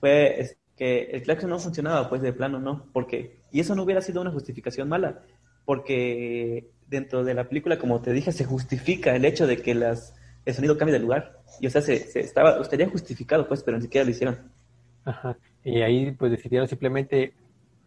fue 0.00 0.56
que 0.76 1.10
el 1.10 1.22
claxon 1.22 1.50
no 1.50 1.58
funcionaba, 1.58 2.08
pues 2.08 2.22
de 2.22 2.32
plano 2.32 2.60
no, 2.60 2.86
porque, 2.92 3.40
y 3.50 3.60
eso 3.60 3.74
no 3.74 3.82
hubiera 3.82 4.00
sido 4.00 4.20
una 4.20 4.30
justificación 4.30 4.88
mala, 4.88 5.22
porque 5.64 6.70
dentro 6.86 7.24
de 7.24 7.34
la 7.34 7.48
película, 7.48 7.78
como 7.78 8.00
te 8.00 8.12
dije, 8.12 8.32
se 8.32 8.44
justifica 8.44 9.14
el 9.14 9.24
hecho 9.24 9.46
de 9.46 9.58
que 9.58 9.74
las 9.74 10.14
el 10.48 10.54
sonido 10.54 10.78
cambia 10.78 10.94
de 10.94 11.00
lugar. 11.00 11.42
Y 11.60 11.66
o 11.66 11.70
sea, 11.70 11.82
se, 11.82 12.20
estaba, 12.20 12.58
estaría 12.62 12.88
justificado, 12.88 13.46
pues, 13.46 13.62
pero 13.62 13.76
ni 13.76 13.82
siquiera 13.82 14.04
lo 14.04 14.10
hicieron. 14.10 14.50
Ajá. 15.04 15.36
Y 15.68 15.82
ahí 15.82 16.12
pues 16.12 16.30
decidieron 16.30 16.68
simplemente 16.68 17.34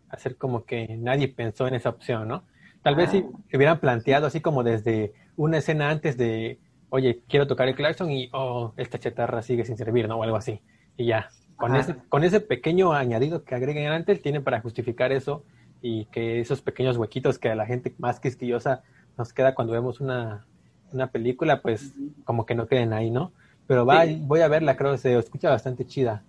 hacer 0.10 0.36
como 0.36 0.66
que 0.66 0.98
nadie 0.98 1.28
pensó 1.28 1.68
en 1.68 1.74
esa 1.74 1.90
opción, 1.90 2.28
¿no? 2.28 2.44
Tal 2.84 2.96
vez 2.96 3.12
si 3.12 3.20
ah. 3.20 3.56
hubieran 3.56 3.80
planteado 3.80 4.28
así 4.28 4.42
como 4.42 4.64
desde 4.64 5.14
una 5.36 5.58
escena 5.58 5.90
antes 5.90 6.18
de, 6.18 6.60
oye, 6.90 7.22
quiero 7.28 7.48
tocar 7.48 7.68
el 7.68 7.76
claxon 7.76 8.12
y, 8.12 8.30
oh, 8.34 8.74
esta 8.78 9.00
chatarra 9.00 9.42
sigue 9.42 9.66
sin 9.66 9.78
servir, 9.78 10.08
¿no? 10.08 10.18
O 10.18 10.24
algo 10.24 10.36
así. 10.36 10.62
Y 10.98 11.06
ya, 11.06 11.30
con, 11.56 11.76
ese, 11.76 11.96
con 12.10 12.24
ese 12.24 12.40
pequeño 12.40 12.94
añadido 12.94 13.44
que 13.44 13.56
agreguen 13.56 13.88
antes, 13.88 14.22
tienen 14.22 14.44
para 14.44 14.62
justificar 14.62 15.12
eso 15.12 15.44
y 15.82 16.06
que 16.06 16.40
esos 16.40 16.62
pequeños 16.62 16.98
huequitos 16.98 17.40
que 17.40 17.50
a 17.50 17.56
la 17.56 17.66
gente 17.66 17.94
más 17.98 18.20
quisquillosa 18.20 18.84
nos 19.18 19.34
queda 19.34 19.56
cuando 19.56 19.74
vemos 19.74 20.02
una, 20.02 20.46
una 20.92 21.08
película, 21.08 21.62
pues 21.62 21.94
como 22.26 22.46
que 22.46 22.56
no 22.56 22.68
queden 22.68 22.94
ahí, 22.94 23.10
¿no? 23.10 23.32
Pero 23.68 23.86
va, 23.86 24.04
voy 24.20 24.42
a 24.42 24.48
verla, 24.48 24.76
creo 24.76 24.92
que 24.92 24.98
se 24.98 25.18
escucha 25.18 25.50
bastante 25.50 25.86
chida. 25.86 26.24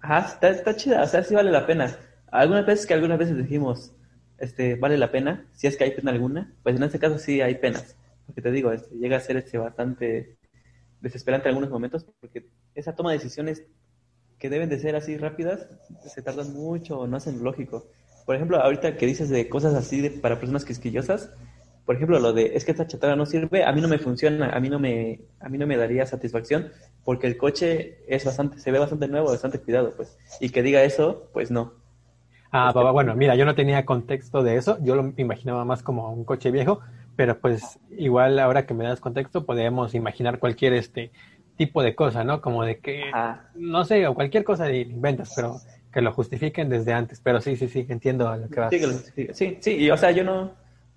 Ajá, 0.00 0.26
está, 0.26 0.48
está 0.50 0.76
chida, 0.76 1.02
o 1.02 1.06
sea, 1.06 1.22
sí 1.22 1.34
vale 1.34 1.50
la 1.50 1.66
pena. 1.66 1.96
Algunas 2.30 2.66
veces 2.66 2.86
que 2.86 2.94
algunas 2.94 3.18
veces 3.18 3.36
dijimos, 3.36 3.92
este, 4.38 4.76
vale 4.76 4.96
la 4.96 5.10
pena, 5.10 5.46
si 5.52 5.66
es 5.66 5.76
que 5.76 5.84
hay 5.84 5.90
pena 5.92 6.10
alguna, 6.12 6.54
pues 6.62 6.76
en 6.76 6.82
este 6.82 6.98
caso 6.98 7.18
sí 7.18 7.40
hay 7.40 7.56
penas. 7.56 7.96
Porque 8.26 8.42
te 8.42 8.52
digo, 8.52 8.72
este, 8.72 8.94
llega 8.96 9.16
a 9.16 9.20
ser 9.20 9.36
este, 9.38 9.58
bastante 9.58 10.36
desesperante 11.00 11.48
en 11.48 11.54
algunos 11.54 11.70
momentos, 11.70 12.06
porque 12.20 12.48
esa 12.74 12.94
toma 12.94 13.10
de 13.10 13.18
decisiones 13.18 13.64
que 14.38 14.50
deben 14.50 14.68
de 14.68 14.78
ser 14.78 14.94
así 14.94 15.16
rápidas, 15.16 15.66
se 16.06 16.22
tardan 16.22 16.52
mucho 16.52 17.06
no 17.06 17.16
hacen 17.16 17.42
lógico. 17.42 17.88
Por 18.24 18.36
ejemplo, 18.36 18.58
ahorita 18.60 18.96
que 18.96 19.06
dices 19.06 19.30
de 19.30 19.48
cosas 19.48 19.74
así 19.74 20.00
de, 20.00 20.10
para 20.10 20.38
personas 20.38 20.64
quisquillosas, 20.64 21.30
por 21.84 21.96
ejemplo, 21.96 22.20
lo 22.20 22.32
de 22.34 22.54
es 22.54 22.64
que 22.64 22.72
esta 22.72 22.86
chatarra 22.86 23.16
no 23.16 23.24
sirve, 23.26 23.64
a 23.64 23.72
mí 23.72 23.80
no 23.80 23.88
me 23.88 23.98
funciona, 23.98 24.50
a 24.50 24.60
mí 24.60 24.68
no 24.68 24.78
me, 24.78 25.22
a 25.40 25.48
mí 25.48 25.56
no 25.58 25.66
me 25.66 25.76
daría 25.76 26.04
satisfacción 26.06 26.70
porque 27.08 27.26
el 27.26 27.38
coche 27.38 28.00
es 28.06 28.26
bastante, 28.26 28.58
se 28.58 28.70
ve 28.70 28.78
bastante 28.78 29.08
nuevo, 29.08 29.28
bastante 29.30 29.58
cuidado, 29.58 29.94
pues. 29.96 30.18
Y 30.42 30.50
que 30.50 30.62
diga 30.62 30.82
eso, 30.82 31.30
pues 31.32 31.50
no. 31.50 31.72
Ah, 32.52 32.66
este, 32.68 32.90
bueno, 32.90 33.14
mira, 33.14 33.34
yo 33.34 33.46
no 33.46 33.54
tenía 33.54 33.86
contexto 33.86 34.42
de 34.42 34.56
eso, 34.56 34.76
yo 34.82 34.94
lo 34.94 35.14
imaginaba 35.16 35.64
más 35.64 35.82
como 35.82 36.12
un 36.12 36.26
coche 36.26 36.50
viejo, 36.50 36.80
pero 37.16 37.38
pues 37.38 37.78
igual 37.96 38.38
ahora 38.38 38.66
que 38.66 38.74
me 38.74 38.84
das 38.84 39.00
contexto 39.00 39.46
podemos 39.46 39.94
imaginar 39.94 40.38
cualquier 40.38 40.74
este 40.74 41.10
tipo 41.56 41.82
de 41.82 41.94
cosa, 41.94 42.24
¿no? 42.24 42.42
Como 42.42 42.62
de 42.62 42.76
que, 42.76 43.04
no 43.54 43.86
sé, 43.86 44.06
o 44.06 44.12
cualquier 44.12 44.44
cosa 44.44 44.64
de 44.66 44.80
inventas, 44.80 45.32
pero 45.34 45.62
que 45.90 46.02
lo 46.02 46.12
justifiquen 46.12 46.68
desde 46.68 46.92
antes. 46.92 47.22
Pero 47.24 47.40
sí, 47.40 47.56
sí, 47.56 47.68
sí, 47.68 47.86
entiendo 47.88 48.36
lo 48.36 48.50
que 48.50 48.60
vas. 48.60 48.70
Sí, 48.70 49.28
sí, 49.32 49.56
sí, 49.62 49.76
y 49.76 49.90
o 49.90 49.96
sea, 49.96 50.10
yo 50.10 50.24
no, 50.24 50.52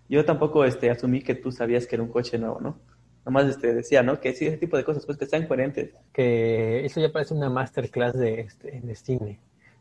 yo 0.09 0.25
tampoco 0.25 0.65
este, 0.65 0.91
asumí 0.91 1.21
que 1.21 1.35
tú 1.35 1.53
sabías 1.53 1.87
que 1.87 1.95
era 1.95 2.03
un 2.03 2.09
coche 2.09 2.37
nuevo, 2.37 2.59
¿no? 2.59 2.75
Nomás 3.25 3.45
este, 3.47 3.73
decía, 3.73 4.01
¿no? 4.01 4.19
Que 4.19 4.33
sí, 4.33 4.47
ese 4.47 4.57
tipo 4.57 4.77
de 4.77 4.83
cosas, 4.83 5.05
pues 5.05 5.17
que 5.17 5.25
están 5.25 5.45
coherentes. 5.47 5.91
Que 6.11 6.85
eso 6.85 6.99
ya 6.99 7.11
parece 7.11 7.33
una 7.33 7.49
masterclass 7.49 8.17
de, 8.17 8.41
este, 8.41 8.81
de 8.81 8.95
cine. 8.95 9.39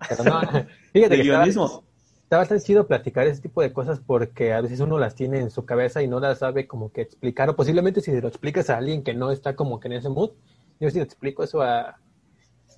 Pero 0.09 0.24
no, 0.24 0.40
fíjate 0.92 1.16
que 1.16 1.22
guionismo. 1.22 1.85
Está, 2.22 2.37
bastante 2.37 2.64
chido 2.64 2.87
platicar 2.87 3.26
ese 3.26 3.40
tipo 3.40 3.61
de 3.61 3.72
cosas 3.72 3.98
porque 3.98 4.53
a 4.53 4.61
veces 4.61 4.79
uno 4.81 4.98
las 4.98 5.16
tiene 5.16 5.40
en 5.40 5.50
su 5.50 5.64
cabeza 5.64 6.00
y 6.00 6.07
no 6.07 6.20
las 6.20 6.38
sabe 6.38 6.66
como 6.66 6.92
que 6.92 7.00
explicar. 7.00 7.48
O 7.48 7.57
posiblemente 7.57 8.00
si 8.00 8.20
lo 8.20 8.29
explicas 8.29 8.70
a 8.70 8.76
alguien 8.76 9.03
que 9.03 9.14
no 9.14 9.33
está 9.33 9.57
como 9.57 9.81
que 9.81 9.88
en 9.88 9.94
ese 9.94 10.11
mood, 10.11 10.31
yo 10.79 10.90
si 10.90 10.98
le 10.98 11.05
explico 11.05 11.42
eso 11.42 11.62
a, 11.62 11.81
a 11.81 11.98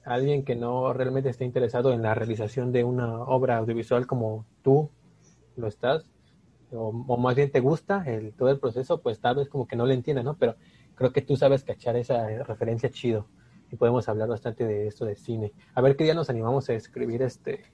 alguien 0.05 0.45
que 0.45 0.55
no 0.57 0.93
realmente 0.93 1.29
está 1.29 1.45
interesado 1.45 1.93
en 1.93 2.03
la 2.03 2.15
realización 2.15 2.73
de 2.73 2.85
una 2.85 3.21
obra 3.25 3.59
audiovisual 3.59 4.07
como 4.07 4.47
tú 4.63 4.89
lo 5.57 5.69
estás, 5.69 6.07
o, 6.73 7.17
más 7.17 7.35
bien 7.35 7.51
te 7.51 7.61
gusta 7.61 8.05
el, 8.07 8.33
todo 8.33 8.51
el 8.51 8.59
proceso, 8.59 9.01
pues 9.01 9.21
tal 9.21 9.37
vez 9.37 9.49
como 9.49 9.67
que 9.67 9.77
no 9.77 9.87
le 9.87 9.95
entiendes, 9.95 10.25
¿no? 10.25 10.37
Pero 10.37 10.57
creo 10.95 11.13
que 11.13 11.23
tú 11.23 11.37
sabes 11.37 11.65
cachar 11.65 11.97
esa 11.97 12.27
referencia 12.45 12.91
chido 12.91 13.27
y 13.71 13.77
podemos 13.77 14.09
hablar 14.09 14.29
bastante 14.29 14.67
de 14.67 14.87
esto 14.87 15.05
de 15.05 15.17
cine. 15.17 15.53
A 15.75 15.81
ver 15.81 15.97
qué 15.97 16.05
día 16.05 16.15
nos 16.15 16.31
animamos 16.31 16.69
a 16.69 16.75
escribir 16.75 17.23
este, 17.23 17.65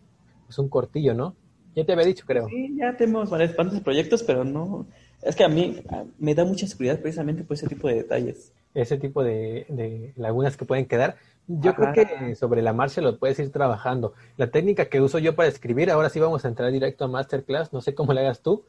pues 0.47 0.59
un 0.59 0.69
cortillo, 0.69 1.15
¿no? 1.15 1.35
Ya 1.75 1.85
te 1.85 1.93
había 1.93 2.07
dicho, 2.07 2.25
creo. 2.27 2.49
Sí, 2.49 2.77
ya 2.77 2.97
tenemos 2.97 3.31
varios 3.31 3.53
proyectos, 3.83 4.23
pero 4.23 4.45
no, 4.45 4.87
es 5.23 5.37
que 5.37 5.45
a 5.45 5.49
mí 5.49 5.83
me 6.19 6.35
da 6.35 6.45
mucha 6.45 6.67
seguridad 6.67 7.01
precisamente 7.01 7.45
por 7.45 7.57
ese 7.57 7.69
tipo 7.69 7.89
de 7.89 7.95
detalles. 7.95 8.53
Ese 8.75 8.99
tipo 8.99 9.25
de, 9.25 9.67
de 9.69 10.13
lagunas 10.17 10.57
que 10.57 10.65
pueden 10.65 10.87
quedar. 10.87 11.17
Yo 11.47 11.75
creo 11.75 11.93
que 11.93 12.35
sobre 12.37 12.63
la 12.63 12.73
marcha 12.73 13.01
lo 13.01 13.19
puedes 13.19 13.39
ir 13.39 13.51
trabajando. 13.51 14.13
La 14.37 14.51
técnica 14.51 14.87
que 14.87 15.01
uso 15.01 15.19
yo 15.19 15.35
para 15.35 15.49
escribir, 15.49 15.91
ahora 15.91 16.11
sí 16.11 16.21
vamos 16.21 16.45
a 16.45 16.49
entrar 16.49 16.71
directo 16.71 17.05
a 17.05 17.09
Masterclass, 17.09 17.73
no 17.73 17.81
sé 17.81 17.95
cómo 17.95 18.13
le 18.13 18.21
hagas 18.21 18.43
tú, 18.43 18.65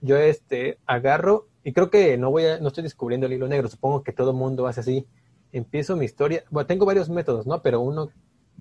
yo 0.00 0.16
este 0.16 0.78
agarro 0.86 1.48
y 1.64 1.72
creo 1.72 1.90
que 1.90 2.16
no 2.16 2.30
voy 2.30 2.44
a, 2.44 2.58
no 2.60 2.68
estoy 2.68 2.84
descubriendo 2.84 3.26
el 3.26 3.32
hilo 3.32 3.48
negro, 3.48 3.68
supongo 3.68 4.02
que 4.02 4.12
todo 4.12 4.32
mundo 4.32 4.66
hace 4.66 4.80
así. 4.80 5.06
Empiezo 5.52 5.96
mi 5.96 6.04
historia, 6.04 6.44
bueno, 6.50 6.66
tengo 6.66 6.86
varios 6.86 7.08
métodos, 7.08 7.46
¿no? 7.46 7.62
Pero 7.62 7.80
uno 7.80 8.10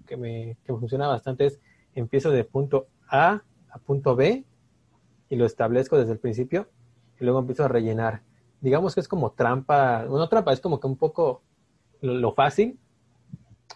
que 0.08 0.18
me, 0.18 0.58
que 0.66 0.74
funciona 0.74 1.08
bastante 1.08 1.46
es 1.46 1.60
empiezo 1.94 2.32
de 2.32 2.44
punto 2.44 2.88
A 3.08 3.42
a 3.70 3.78
punto 3.80 4.16
B 4.16 4.44
y 5.30 5.36
lo 5.36 5.46
establezco 5.46 5.98
desde 5.98 6.14
el 6.14 6.20
principio 6.20 6.68
y 7.20 7.24
luego 7.24 7.40
empiezo 7.40 7.66
a 7.66 7.68
rellenar. 7.68 8.22
Digamos 8.62 8.96
que 8.96 9.02
es 9.02 9.08
como 9.08 9.32
trampa, 9.32 10.06
no 10.06 10.30
trampa, 10.30 10.54
es 10.54 10.60
como 10.60 10.80
que 10.80 10.88
un 10.88 10.98
poco 10.98 11.42
lo, 12.02 12.34
fácil, 12.34 12.80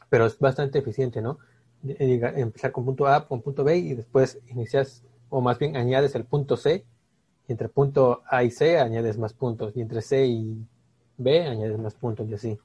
pero 0.09 0.25
es 0.25 0.39
bastante 0.39 0.79
eficiente, 0.79 1.21
¿no? 1.21 1.37
Empezar 1.83 2.71
con 2.71 2.85
punto 2.85 3.07
A, 3.07 3.27
con 3.27 3.41
punto 3.41 3.63
B 3.63 3.77
y 3.77 3.93
después 3.93 4.39
inicias, 4.47 5.03
o 5.29 5.41
más 5.41 5.59
bien 5.59 5.77
añades 5.77 6.15
el 6.15 6.25
punto 6.25 6.57
C, 6.57 6.85
entre 7.51 7.69
punto 7.69 8.23
A 8.29 8.43
y 8.43 8.51
C 8.51 8.79
añades 8.79 9.17
más 9.17 9.33
puntos, 9.33 9.75
y 9.75 9.81
entre 9.81 10.01
C 10.01 10.25
y 10.25 10.65
B 11.17 11.45
añades 11.45 11.77
más 11.77 11.95
puntos 11.95 12.27
y 12.29 12.33
así. 12.33 12.59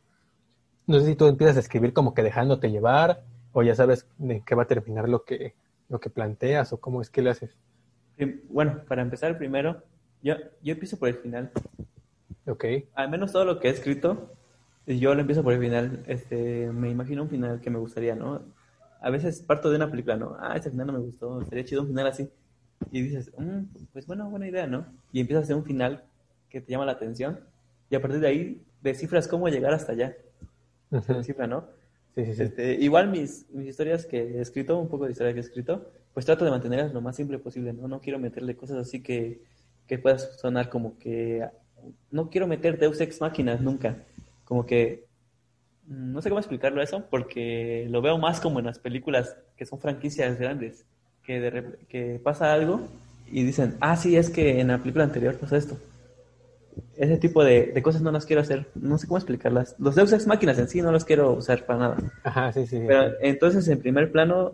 No 0.86 1.00
sé 1.00 1.06
si 1.06 1.16
tú 1.16 1.26
empiezas 1.26 1.56
a 1.56 1.60
escribir 1.60 1.92
como 1.92 2.14
que 2.14 2.22
dejándote 2.22 2.70
llevar, 2.70 3.22
o 3.52 3.62
ya 3.62 3.74
sabes 3.74 4.06
de 4.18 4.42
qué 4.44 4.54
va 4.54 4.64
a 4.64 4.66
terminar 4.66 5.08
lo 5.08 5.24
que, 5.24 5.54
lo 5.88 6.00
que 6.00 6.10
planteas, 6.10 6.72
o 6.72 6.78
cómo 6.78 7.00
es 7.00 7.10
que 7.10 7.22
le 7.22 7.30
haces. 7.30 7.56
Bueno, 8.48 8.82
para 8.86 9.02
empezar 9.02 9.36
primero, 9.38 9.82
yo, 10.22 10.34
yo 10.62 10.72
empiezo 10.72 10.98
por 10.98 11.08
el 11.08 11.14
final. 11.14 11.50
Ok. 12.46 12.64
Al 12.94 13.10
menos 13.10 13.32
todo 13.32 13.44
lo 13.44 13.58
que 13.58 13.68
he 13.68 13.70
escrito, 13.70 14.32
yo 14.86 15.14
lo 15.14 15.20
empiezo 15.20 15.42
por 15.42 15.54
el 15.54 15.60
final. 15.60 16.04
Este, 16.06 16.70
me 16.70 16.90
imagino 16.90 17.22
un 17.22 17.30
final 17.30 17.60
que 17.60 17.70
me 17.70 17.78
gustaría, 17.78 18.14
¿no? 18.14 18.42
A 19.00 19.10
veces 19.10 19.42
parto 19.42 19.70
de 19.70 19.76
una 19.76 19.90
película, 19.90 20.16
¿no? 20.16 20.36
Ah, 20.38 20.56
ese 20.56 20.70
final 20.70 20.86
no 20.86 20.92
me 20.94 20.98
gustó, 20.98 21.42
sería 21.44 21.64
chido 21.64 21.82
un 21.82 21.88
final 21.88 22.06
así. 22.06 22.28
Y 22.90 23.02
dices, 23.02 23.32
mm, 23.36 23.86
pues 23.92 24.06
bueno, 24.06 24.28
buena 24.30 24.48
idea, 24.48 24.66
¿no? 24.66 24.86
Y 25.12 25.20
empiezas 25.20 25.42
a 25.42 25.44
hacer 25.44 25.56
un 25.56 25.64
final 25.64 26.04
que 26.48 26.60
te 26.60 26.72
llama 26.72 26.86
la 26.86 26.92
atención. 26.92 27.40
Y 27.90 27.96
a 27.96 28.00
partir 28.00 28.20
de 28.20 28.28
ahí 28.28 28.62
descifras 28.82 29.28
cómo 29.28 29.48
llegar 29.48 29.72
hasta 29.72 29.92
allá. 29.92 30.16
Descifra, 30.90 31.46
¿no? 31.46 31.66
Sí, 32.14 32.24
sí, 32.24 32.34
sí. 32.34 32.42
Este, 32.44 32.74
igual 32.74 33.10
mis, 33.10 33.46
mis 33.50 33.68
historias 33.68 34.06
que 34.06 34.18
he 34.18 34.40
escrito, 34.40 34.78
un 34.78 34.88
poco 34.88 35.06
de 35.06 35.12
historia 35.12 35.32
que 35.32 35.40
he 35.40 35.42
escrito, 35.42 35.90
pues 36.12 36.24
trato 36.24 36.44
de 36.44 36.50
mantenerlas 36.52 36.92
lo 36.92 37.00
más 37.00 37.16
simple 37.16 37.38
posible, 37.38 37.72
¿no? 37.72 37.88
No 37.88 38.00
quiero 38.00 38.18
meterle 38.20 38.56
cosas 38.56 38.76
así 38.78 39.02
que, 39.02 39.42
que 39.86 39.98
puedas 39.98 40.38
sonar 40.38 40.70
como 40.70 40.96
que... 40.98 41.44
No 42.10 42.30
quiero 42.30 42.46
meter 42.46 42.78
Deus 42.78 43.00
Ex 43.00 43.20
Máquinas 43.20 43.60
nunca. 43.60 44.04
Como 44.44 44.64
que... 44.64 45.06
Mm, 45.86 46.12
no 46.12 46.22
sé 46.22 46.28
cómo 46.28 46.38
explicarlo 46.38 46.82
eso, 46.82 47.04
porque 47.10 47.86
lo 47.90 48.00
veo 48.00 48.16
más 48.18 48.40
como 48.40 48.60
en 48.60 48.66
las 48.66 48.78
películas 48.78 49.36
que 49.56 49.66
son 49.66 49.80
franquicias 49.80 50.38
grandes, 50.38 50.86
que, 51.24 51.40
de, 51.40 51.64
que 51.88 52.20
pasa 52.22 52.52
algo 52.52 52.88
y 53.30 53.42
dicen, 53.42 53.76
ah, 53.80 53.96
sí, 53.96 54.16
es 54.16 54.30
que 54.30 54.60
en 54.60 54.68
la 54.68 54.78
película 54.78 55.04
anterior 55.04 55.36
pasó 55.36 55.56
esto. 55.56 55.76
Ese 56.96 57.16
tipo 57.16 57.44
de, 57.44 57.66
de, 57.66 57.82
cosas 57.82 58.02
no 58.02 58.10
las 58.10 58.26
quiero 58.26 58.42
hacer, 58.42 58.68
no 58.74 58.98
sé 58.98 59.06
cómo 59.06 59.18
explicarlas. 59.18 59.76
Los 59.78 59.94
Deus 59.94 60.12
Ex 60.12 60.26
Máquinas 60.26 60.58
en 60.58 60.68
sí 60.68 60.82
no 60.82 60.92
los 60.92 61.04
quiero 61.04 61.32
usar 61.32 61.64
para 61.66 61.78
nada. 61.78 61.96
Ajá, 62.24 62.52
sí, 62.52 62.66
sí. 62.66 62.80
Pero 62.86 63.12
entonces 63.20 63.66
en 63.68 63.80
primer 63.80 64.10
plano 64.10 64.52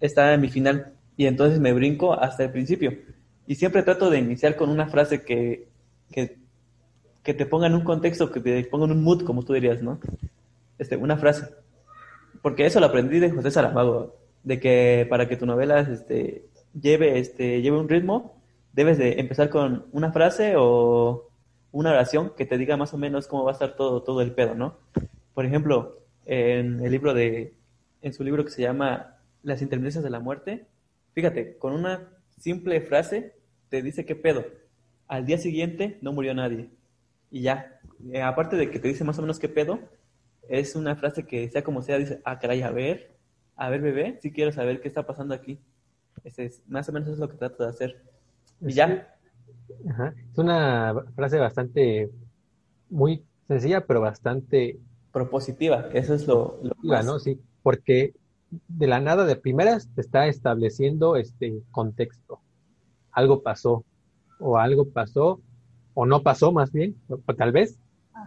está 0.00 0.36
mi 0.36 0.48
final 0.48 0.92
y 1.16 1.26
entonces 1.26 1.60
me 1.60 1.72
brinco 1.72 2.12
hasta 2.12 2.44
el 2.44 2.50
principio. 2.50 2.92
Y 3.46 3.54
siempre 3.54 3.82
trato 3.82 4.10
de 4.10 4.18
iniciar 4.18 4.56
con 4.56 4.70
una 4.70 4.88
frase 4.88 5.22
que, 5.22 5.68
que, 6.10 6.38
que 7.22 7.34
te 7.34 7.46
ponga 7.46 7.66
en 7.66 7.74
un 7.74 7.84
contexto, 7.84 8.30
que 8.30 8.40
te 8.40 8.64
ponga 8.64 8.86
en 8.86 8.92
un 8.92 9.02
mood, 9.02 9.24
como 9.24 9.44
tú 9.44 9.52
dirías, 9.52 9.82
¿no? 9.82 9.98
Este, 10.78 10.96
una 10.96 11.16
frase. 11.16 11.46
Porque 12.42 12.66
eso 12.66 12.80
lo 12.80 12.86
aprendí 12.86 13.18
de 13.18 13.30
José 13.30 13.50
Saramago, 13.50 14.19
de 14.44 14.60
que 14.60 15.06
para 15.08 15.28
que 15.28 15.36
tu 15.36 15.46
novela 15.46 15.80
este, 15.80 16.46
lleve, 16.80 17.18
este, 17.18 17.62
lleve 17.62 17.78
un 17.78 17.88
ritmo, 17.88 18.40
debes 18.72 18.98
de 18.98 19.20
empezar 19.20 19.50
con 19.50 19.86
una 19.92 20.12
frase 20.12 20.54
o 20.56 21.28
una 21.72 21.90
oración 21.90 22.32
que 22.36 22.46
te 22.46 22.58
diga 22.58 22.76
más 22.76 22.94
o 22.94 22.98
menos 22.98 23.26
cómo 23.26 23.44
va 23.44 23.50
a 23.50 23.54
estar 23.54 23.76
todo, 23.76 24.02
todo 24.02 24.20
el 24.22 24.32
pedo, 24.32 24.54
¿no? 24.54 24.76
Por 25.34 25.44
ejemplo, 25.44 25.98
en 26.26 26.84
el 26.84 26.90
libro 26.90 27.14
de, 27.14 27.54
en 28.02 28.12
su 28.12 28.24
libro 28.24 28.44
que 28.44 28.50
se 28.50 28.62
llama 28.62 29.18
Las 29.42 29.62
intermitencias 29.62 30.04
de 30.04 30.10
la 30.10 30.20
muerte, 30.20 30.66
Fíjate, 31.12 31.58
con 31.58 31.72
una 31.72 32.08
simple 32.38 32.80
frase 32.80 33.34
te 33.68 33.82
dice 33.82 34.04
qué 34.04 34.14
pedo. 34.14 34.44
Al 35.08 35.26
día 35.26 35.38
siguiente 35.38 35.98
no 36.02 36.12
murió 36.12 36.34
nadie. 36.34 36.70
Y 37.30 37.42
ya. 37.42 37.80
Eh, 38.12 38.22
aparte 38.22 38.56
de 38.56 38.70
que 38.70 38.78
te 38.78 38.88
dice 38.88 39.04
más 39.04 39.18
o 39.18 39.22
menos 39.22 39.38
qué 39.38 39.48
pedo, 39.48 39.80
es 40.48 40.76
una 40.76 40.96
frase 40.96 41.26
que 41.26 41.48
sea 41.50 41.62
como 41.62 41.82
sea, 41.82 41.98
dice, 41.98 42.20
ah, 42.24 42.38
caray, 42.38 42.62
a 42.62 42.70
ver, 42.70 43.16
a 43.60 43.68
ver, 43.68 43.82
bebé, 43.82 44.18
sí 44.22 44.32
quiero 44.32 44.52
saber 44.52 44.80
qué 44.80 44.88
está 44.88 45.06
pasando 45.06 45.34
aquí. 45.34 45.60
Ese 46.24 46.46
es, 46.46 46.62
más 46.66 46.88
o 46.88 46.92
menos 46.92 47.10
es 47.10 47.18
lo 47.18 47.28
que 47.28 47.36
trato 47.36 47.62
de 47.62 47.68
hacer. 47.68 48.02
Y 48.58 48.72
ya. 48.72 49.14
Es 50.32 50.38
una 50.38 50.94
frase 51.14 51.38
bastante, 51.38 52.10
muy 52.88 53.22
sencilla, 53.48 53.86
pero 53.86 54.00
bastante... 54.00 54.80
Propositiva, 55.12 55.90
eso 55.92 56.14
es 56.14 56.26
lo... 56.26 56.58
lo 56.62 56.72
más... 56.82 57.04
¿no? 57.04 57.18
Sí, 57.18 57.38
porque 57.62 58.14
de 58.66 58.86
la 58.86 58.98
nada 58.98 59.26
de 59.26 59.36
primeras 59.36 59.90
te 59.94 60.00
está 60.00 60.26
estableciendo 60.26 61.16
este 61.16 61.62
contexto. 61.70 62.40
Algo 63.12 63.42
pasó, 63.42 63.84
o 64.38 64.56
algo 64.56 64.88
pasó, 64.88 65.38
o 65.92 66.06
no 66.06 66.22
pasó 66.22 66.50
más 66.50 66.72
bien, 66.72 66.96
o, 67.08 67.18
tal 67.34 67.52
vez. 67.52 67.78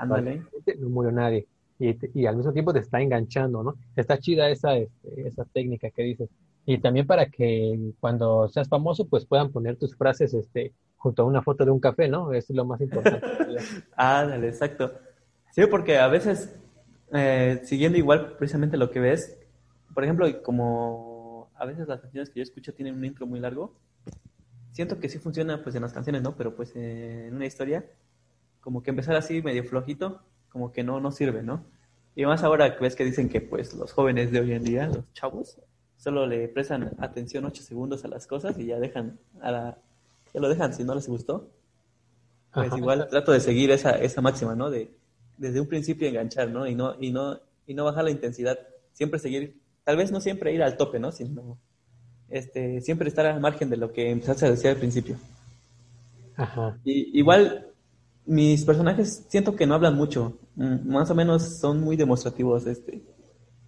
No 0.08 0.90
murió 0.90 1.12
nadie. 1.12 1.48
Y, 1.80 1.98
y, 2.14 2.26
al 2.26 2.38
mismo 2.38 2.54
tiempo 2.54 2.72
te 2.72 2.80
está 2.80 3.02
enganchando, 3.02 3.64
¿no? 3.64 3.76
Está 3.96 4.18
chida 4.18 4.50
esa, 4.50 4.76
este, 4.76 5.28
esa 5.28 5.44
técnica 5.46 5.90
que 5.90 6.04
dices. 6.04 6.30
Y 6.66 6.78
también 6.78 7.06
para 7.06 7.26
que 7.26 7.94
cuando 8.00 8.48
seas 8.48 8.70
famoso, 8.70 9.06
pues 9.06 9.26
puedan 9.26 9.52
poner 9.52 9.76
tus 9.76 9.96
frases 9.96 10.34
este, 10.34 10.72
junto 10.98 11.24
a 11.24 11.26
una 11.26 11.42
foto 11.42 11.66
de 11.66 11.72
un 11.72 11.80
café, 11.80 12.08
¿no? 12.08 12.32
Eso 12.32 12.54
es 12.54 12.56
lo 12.56 12.66
más 12.66 12.80
importante. 12.80 13.22
ah, 13.98 14.26
dale, 14.26 14.48
exacto. 14.48 14.94
Sí, 15.52 15.64
porque 15.70 15.98
a 15.98 16.08
veces, 16.08 16.56
eh, 17.12 17.60
siguiendo 17.64 17.98
igual 17.98 18.38
precisamente 18.38 18.78
lo 18.78 18.90
que 18.90 19.00
ves, 19.02 19.38
por 19.94 20.04
ejemplo, 20.04 20.26
como 20.42 21.52
a 21.56 21.66
veces 21.66 21.88
las 21.88 22.02
canciones 22.02 22.30
que 22.30 22.40
yo 22.40 22.44
escucho 22.44 22.74
tienen 22.74 22.96
un 22.96 23.06
intro 23.06 23.28
muy 23.28 23.40
largo, 23.40 23.76
siento 24.72 25.00
que 25.00 25.10
sí 25.10 25.20
funciona 25.20 25.62
pues 25.62 25.76
en 25.76 25.82
las 25.82 25.94
canciones, 25.94 26.22
¿no? 26.22 26.36
Pero 26.36 26.56
pues 26.56 26.76
en 26.76 27.36
una 27.36 27.46
historia, 27.46 27.86
como 28.62 28.82
que 28.82 28.90
empezar 28.90 29.16
así 29.16 29.42
medio 29.42 29.64
flojito, 29.64 30.22
como 30.54 30.72
que 30.72 30.84
no, 30.84 31.02
no 31.02 31.12
sirve, 31.12 31.44
¿no? 31.44 31.66
Y 32.16 32.26
más 32.26 32.44
ahora 32.44 32.78
ves 32.80 32.96
que 32.96 33.04
dicen 33.04 33.28
que 33.28 33.42
pues 33.42 33.74
los 33.74 33.92
jóvenes 33.92 34.32
de 34.32 34.40
hoy 34.40 34.54
en 34.54 34.64
día, 34.64 34.88
los 34.88 35.12
chavos, 35.14 35.58
solo 35.98 36.28
le 36.28 36.48
prestan 36.48 36.92
atención 37.00 37.44
ocho 37.46 37.64
segundos 37.64 38.06
a 38.06 38.08
las 38.08 38.28
cosas 38.28 38.58
y 38.60 38.68
ya 38.68 38.80
dejan 38.80 39.18
a 39.42 39.52
la, 39.52 39.78
ya 40.32 40.40
lo 40.40 40.48
dejan 40.48 40.74
si 40.74 40.84
no 40.84 40.94
les 40.94 41.10
gustó. 41.10 41.50
Pues 42.54 42.72
igual 42.78 43.08
trato 43.10 43.32
de 43.32 43.40
seguir 43.40 43.72
esa, 43.72 43.92
esa 43.98 44.22
máxima, 44.22 44.56
¿no? 44.56 44.70
De 44.70 44.92
desde 45.38 45.60
un 45.60 45.68
principio 45.68 46.08
enganchar, 46.08 46.50
¿no? 46.50 46.68
Y 46.68 46.76
no, 46.76 46.96
y 47.02 47.12
no, 47.12 47.40
y 47.66 47.74
no 47.74 47.84
bajar 47.84 48.04
la 48.04 48.12
intensidad. 48.12 48.60
Siempre 48.94 49.20
seguir 49.20 49.60
tal 49.84 49.98
vez 49.98 50.12
no 50.12 50.22
siempre 50.22 50.54
ir 50.54 50.62
al 50.62 50.78
tope, 50.78 51.00
¿no? 51.00 51.12
Sino 51.12 51.58
este, 52.30 52.82
siempre 52.82 53.10
estar 53.10 53.26
al 53.26 53.42
margen 53.42 53.72
de 53.72 53.78
lo 53.78 53.92
que 53.92 54.12
empezaste 54.12 54.46
a 54.46 54.52
decir 54.52 54.70
al 54.70 54.78
principio. 54.78 55.18
Ajá. 56.36 56.78
Y, 56.84 57.18
igual, 57.18 57.73
mis 58.26 58.64
personajes 58.64 59.26
siento 59.28 59.56
que 59.56 59.66
no 59.66 59.76
hablan 59.76 59.96
mucho, 59.96 60.38
mm, 60.56 60.88
más 60.90 61.10
o 61.10 61.16
menos 61.16 61.44
son 61.44 61.82
muy 61.82 61.96
demostrativos, 61.96 62.66
este, 62.68 63.02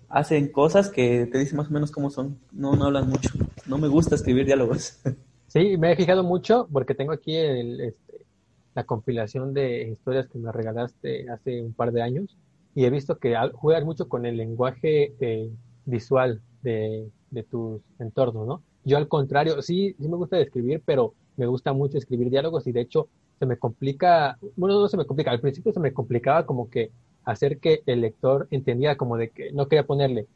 hacen 0.10 0.52
cosas 0.52 0.90
que 0.90 1.28
te 1.28 1.40
dicen 1.40 1.58
más 1.58 1.68
o 1.68 1.72
menos 1.72 1.92
cómo 1.92 2.10
son, 2.10 2.40
no, 2.52 2.76
no 2.76 2.86
hablan 2.86 3.10
mucho, 3.10 3.30
no 3.66 3.78
me 3.78 3.88
gusta 3.88 4.16
escribir 4.16 4.46
diálogos. 4.46 5.00
Sí, 5.48 5.78
me 5.78 5.94
he 5.94 5.96
fijado 5.96 6.22
mucho 6.22 6.68
porque 6.70 6.96
tengo 6.96 7.14
aquí 7.14 7.34
el, 7.34 7.80
este, 7.80 8.26
la 8.74 8.84
compilación 8.84 9.54
de 9.54 9.88
historias 9.90 10.28
que 10.28 10.38
me 10.38 10.52
regalaste 10.52 11.30
hace 11.30 11.62
un 11.62 11.72
par 11.72 11.94
de 11.94 12.02
años 12.02 12.36
y 12.76 12.84
he 12.84 12.90
visto 12.90 13.18
que 13.18 13.36
juegas 13.54 13.86
mucho 13.86 14.10
con 14.10 14.26
el 14.26 14.36
lenguaje 14.36 15.16
eh, 15.22 15.50
visual 15.86 16.42
de, 16.62 17.10
tus 17.50 17.82
entornos, 18.00 18.46
¿no? 18.46 18.64
Yo 18.84 18.98
al 18.98 19.08
contrario, 19.08 19.62
sí, 19.62 19.96
sí 19.98 20.08
me 20.10 20.18
gusta 20.18 20.40
escribir, 20.40 20.82
pero 20.86 21.14
me 21.38 21.46
gusta 21.46 21.72
mucho 21.72 21.98
escribir 21.98 22.30
diálogos 22.30 22.68
y 22.68 22.74
de 22.74 22.82
hecho 22.82 23.08
se 23.40 23.46
me 23.46 23.58
complica, 23.58 24.38
bueno, 24.56 24.80
no 24.80 24.88
se 24.88 24.98
me 24.98 25.06
complica, 25.06 25.32
al 25.32 25.42
principio 25.42 25.74
se 25.74 25.80
me 25.80 25.94
complicaba 25.94 26.46
como 26.46 26.70
que 26.70 26.92
hacer 27.24 27.60
que 27.60 27.82
el 27.86 28.02
lector 28.02 28.48
entendiera 28.52 28.96
como 28.96 29.18
de 29.18 29.30
que 29.30 29.52
no 29.52 29.68
quería 29.68 29.86
ponerle, 29.86 30.28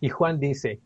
y 0.00 0.08
Juan 0.08 0.40
dice, 0.40 0.80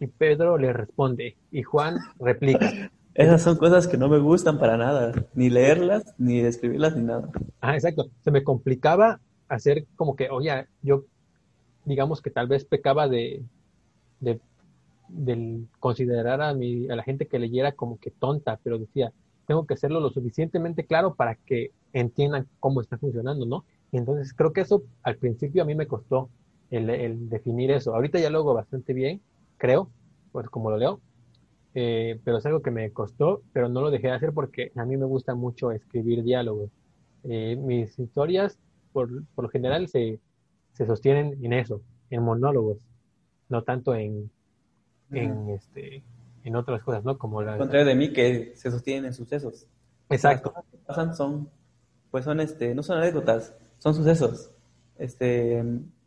y 0.00 0.06
Pedro 0.06 0.58
le 0.58 0.72
responde, 0.72 1.36
y 1.50 1.62
Juan 1.62 1.98
replica. 2.18 2.90
Esas 3.14 3.42
son 3.42 3.56
cosas 3.56 3.86
que 3.86 3.98
no 3.98 4.08
me 4.08 4.18
gustan 4.18 4.58
para 4.58 4.76
nada, 4.76 5.12
ni 5.34 5.50
leerlas, 5.50 6.14
ni 6.18 6.40
escribirlas, 6.40 6.96
ni 6.96 7.02
nada. 7.02 7.28
Ah, 7.60 7.74
exacto. 7.74 8.06
Se 8.24 8.30
me 8.30 8.42
complicaba 8.42 9.20
hacer 9.48 9.84
como 9.96 10.16
que, 10.16 10.30
oye, 10.30 10.66
yo 10.80 11.04
digamos 11.84 12.22
que 12.22 12.30
tal 12.30 12.46
vez 12.46 12.64
pecaba 12.64 13.08
de, 13.08 13.42
de, 14.20 14.40
considerar 15.78 16.40
a, 16.40 16.54
mi, 16.54 16.88
a 16.88 16.96
la 16.96 17.02
gente 17.02 17.26
que 17.26 17.38
leyera 17.38 17.72
como 17.72 17.98
que 17.98 18.10
tonta, 18.10 18.58
pero 18.62 18.78
decía, 18.78 19.12
tengo 19.46 19.66
que 19.66 19.74
hacerlo 19.74 20.00
lo 20.00 20.10
suficientemente 20.10 20.84
claro 20.84 21.14
para 21.14 21.34
que 21.34 21.72
entiendan 21.92 22.46
cómo 22.60 22.80
está 22.80 22.98
funcionando, 22.98 23.46
¿no? 23.46 23.64
Y 23.90 23.98
entonces 23.98 24.32
creo 24.34 24.52
que 24.52 24.62
eso 24.62 24.82
al 25.02 25.16
principio 25.16 25.62
a 25.62 25.66
mí 25.66 25.74
me 25.74 25.86
costó 25.86 26.30
el, 26.70 27.28
definir 27.28 27.70
eso. 27.70 27.94
Ahorita 27.94 28.18
ya 28.18 28.30
lo 28.30 28.38
hago 28.38 28.54
bastante 28.54 28.94
bien, 28.94 29.20
creo, 29.58 29.90
pues 30.32 30.48
como 30.48 30.70
lo 30.70 30.78
leo, 30.78 31.00
eh, 31.74 32.18
pero 32.24 32.38
es 32.38 32.46
algo 32.46 32.62
que 32.62 32.70
me 32.70 32.90
costó, 32.92 33.42
pero 33.52 33.68
no 33.68 33.82
lo 33.82 33.90
dejé 33.90 34.08
de 34.08 34.14
hacer 34.14 34.32
porque 34.32 34.72
a 34.76 34.84
mí 34.84 34.96
me 34.96 35.04
gusta 35.04 35.34
mucho 35.34 35.70
escribir 35.72 36.22
diálogos. 36.22 36.70
Eh, 37.24 37.56
mis 37.56 37.98
historias, 37.98 38.58
por, 38.92 39.24
por 39.34 39.44
lo 39.44 39.50
general, 39.50 39.88
se, 39.88 40.18
se 40.72 40.86
sostienen 40.86 41.38
en 41.42 41.52
eso, 41.52 41.82
en 42.10 42.22
monólogos, 42.22 42.78
no 43.48 43.62
tanto 43.62 43.94
en, 43.94 44.30
en, 45.10 45.50
este, 45.50 46.02
en 46.44 46.56
otras 46.56 46.82
cosas, 46.82 47.04
¿no? 47.04 47.18
Como 47.18 47.42
la... 47.42 47.52
Al 47.52 47.58
contrario 47.58 47.86
de 47.86 47.94
mí, 47.94 48.12
que 48.12 48.52
se 48.56 48.70
sostienen 48.70 49.06
en 49.06 49.14
sucesos. 49.14 49.66
Exacto. 50.08 50.52
Las 50.54 50.64
cosas 50.64 50.70
que 50.70 50.78
pasan 50.86 51.16
son, 51.16 51.50
pues 52.10 52.24
son, 52.24 52.40
este, 52.40 52.74
no 52.74 52.82
son 52.82 52.98
anécdotas, 52.98 53.54
son 53.78 53.94
sucesos. 53.94 54.50
Este, 54.98 55.58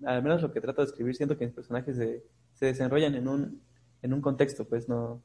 al 0.06 0.24
menos 0.24 0.42
lo 0.42 0.52
que 0.52 0.62
trato 0.62 0.82
de 0.82 0.88
escribir, 0.88 1.16
siento 1.16 1.38
que 1.38 1.46
mis 1.46 1.56
personajes 1.56 1.98
se, 1.98 2.24
se 2.54 2.66
desenrollan 2.68 3.16
en 3.16 3.28
un, 3.28 3.62
en 4.02 4.14
un 4.14 4.22
contexto, 4.22 4.66
pues 4.66 4.88
no, 4.88 5.22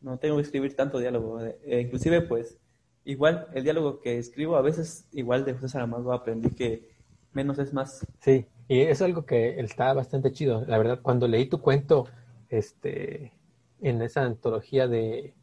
no 0.00 0.18
tengo 0.18 0.36
que 0.36 0.42
escribir 0.42 0.76
tanto 0.76 0.98
diálogo. 0.98 1.40
Eh, 1.40 1.80
inclusive, 1.80 2.22
pues, 2.22 2.58
igual, 3.04 3.48
el 3.54 3.64
diálogo 3.64 4.00
que 4.00 4.18
escribo, 4.18 4.56
a 4.56 4.62
veces, 4.62 5.06
igual 5.12 5.44
de 5.44 5.54
José 5.54 5.68
Saramago 5.68 6.12
aprendí 6.12 6.50
que 6.50 6.90
menos 7.32 7.58
es 7.58 7.72
más. 7.72 8.06
Sí, 8.20 8.46
y 8.68 8.80
es 8.80 9.00
algo 9.02 9.24
que 9.24 9.60
está 9.60 9.92
bastante 9.94 10.32
chido. 10.32 10.64
La 10.66 10.78
verdad, 10.78 11.00
cuando 11.02 11.26
leí 11.26 11.48
tu 11.48 11.60
cuento, 11.60 12.06
este, 12.48 13.32
en 13.80 14.02
esa 14.02 14.22
antología 14.22 14.88
de... 14.88 15.34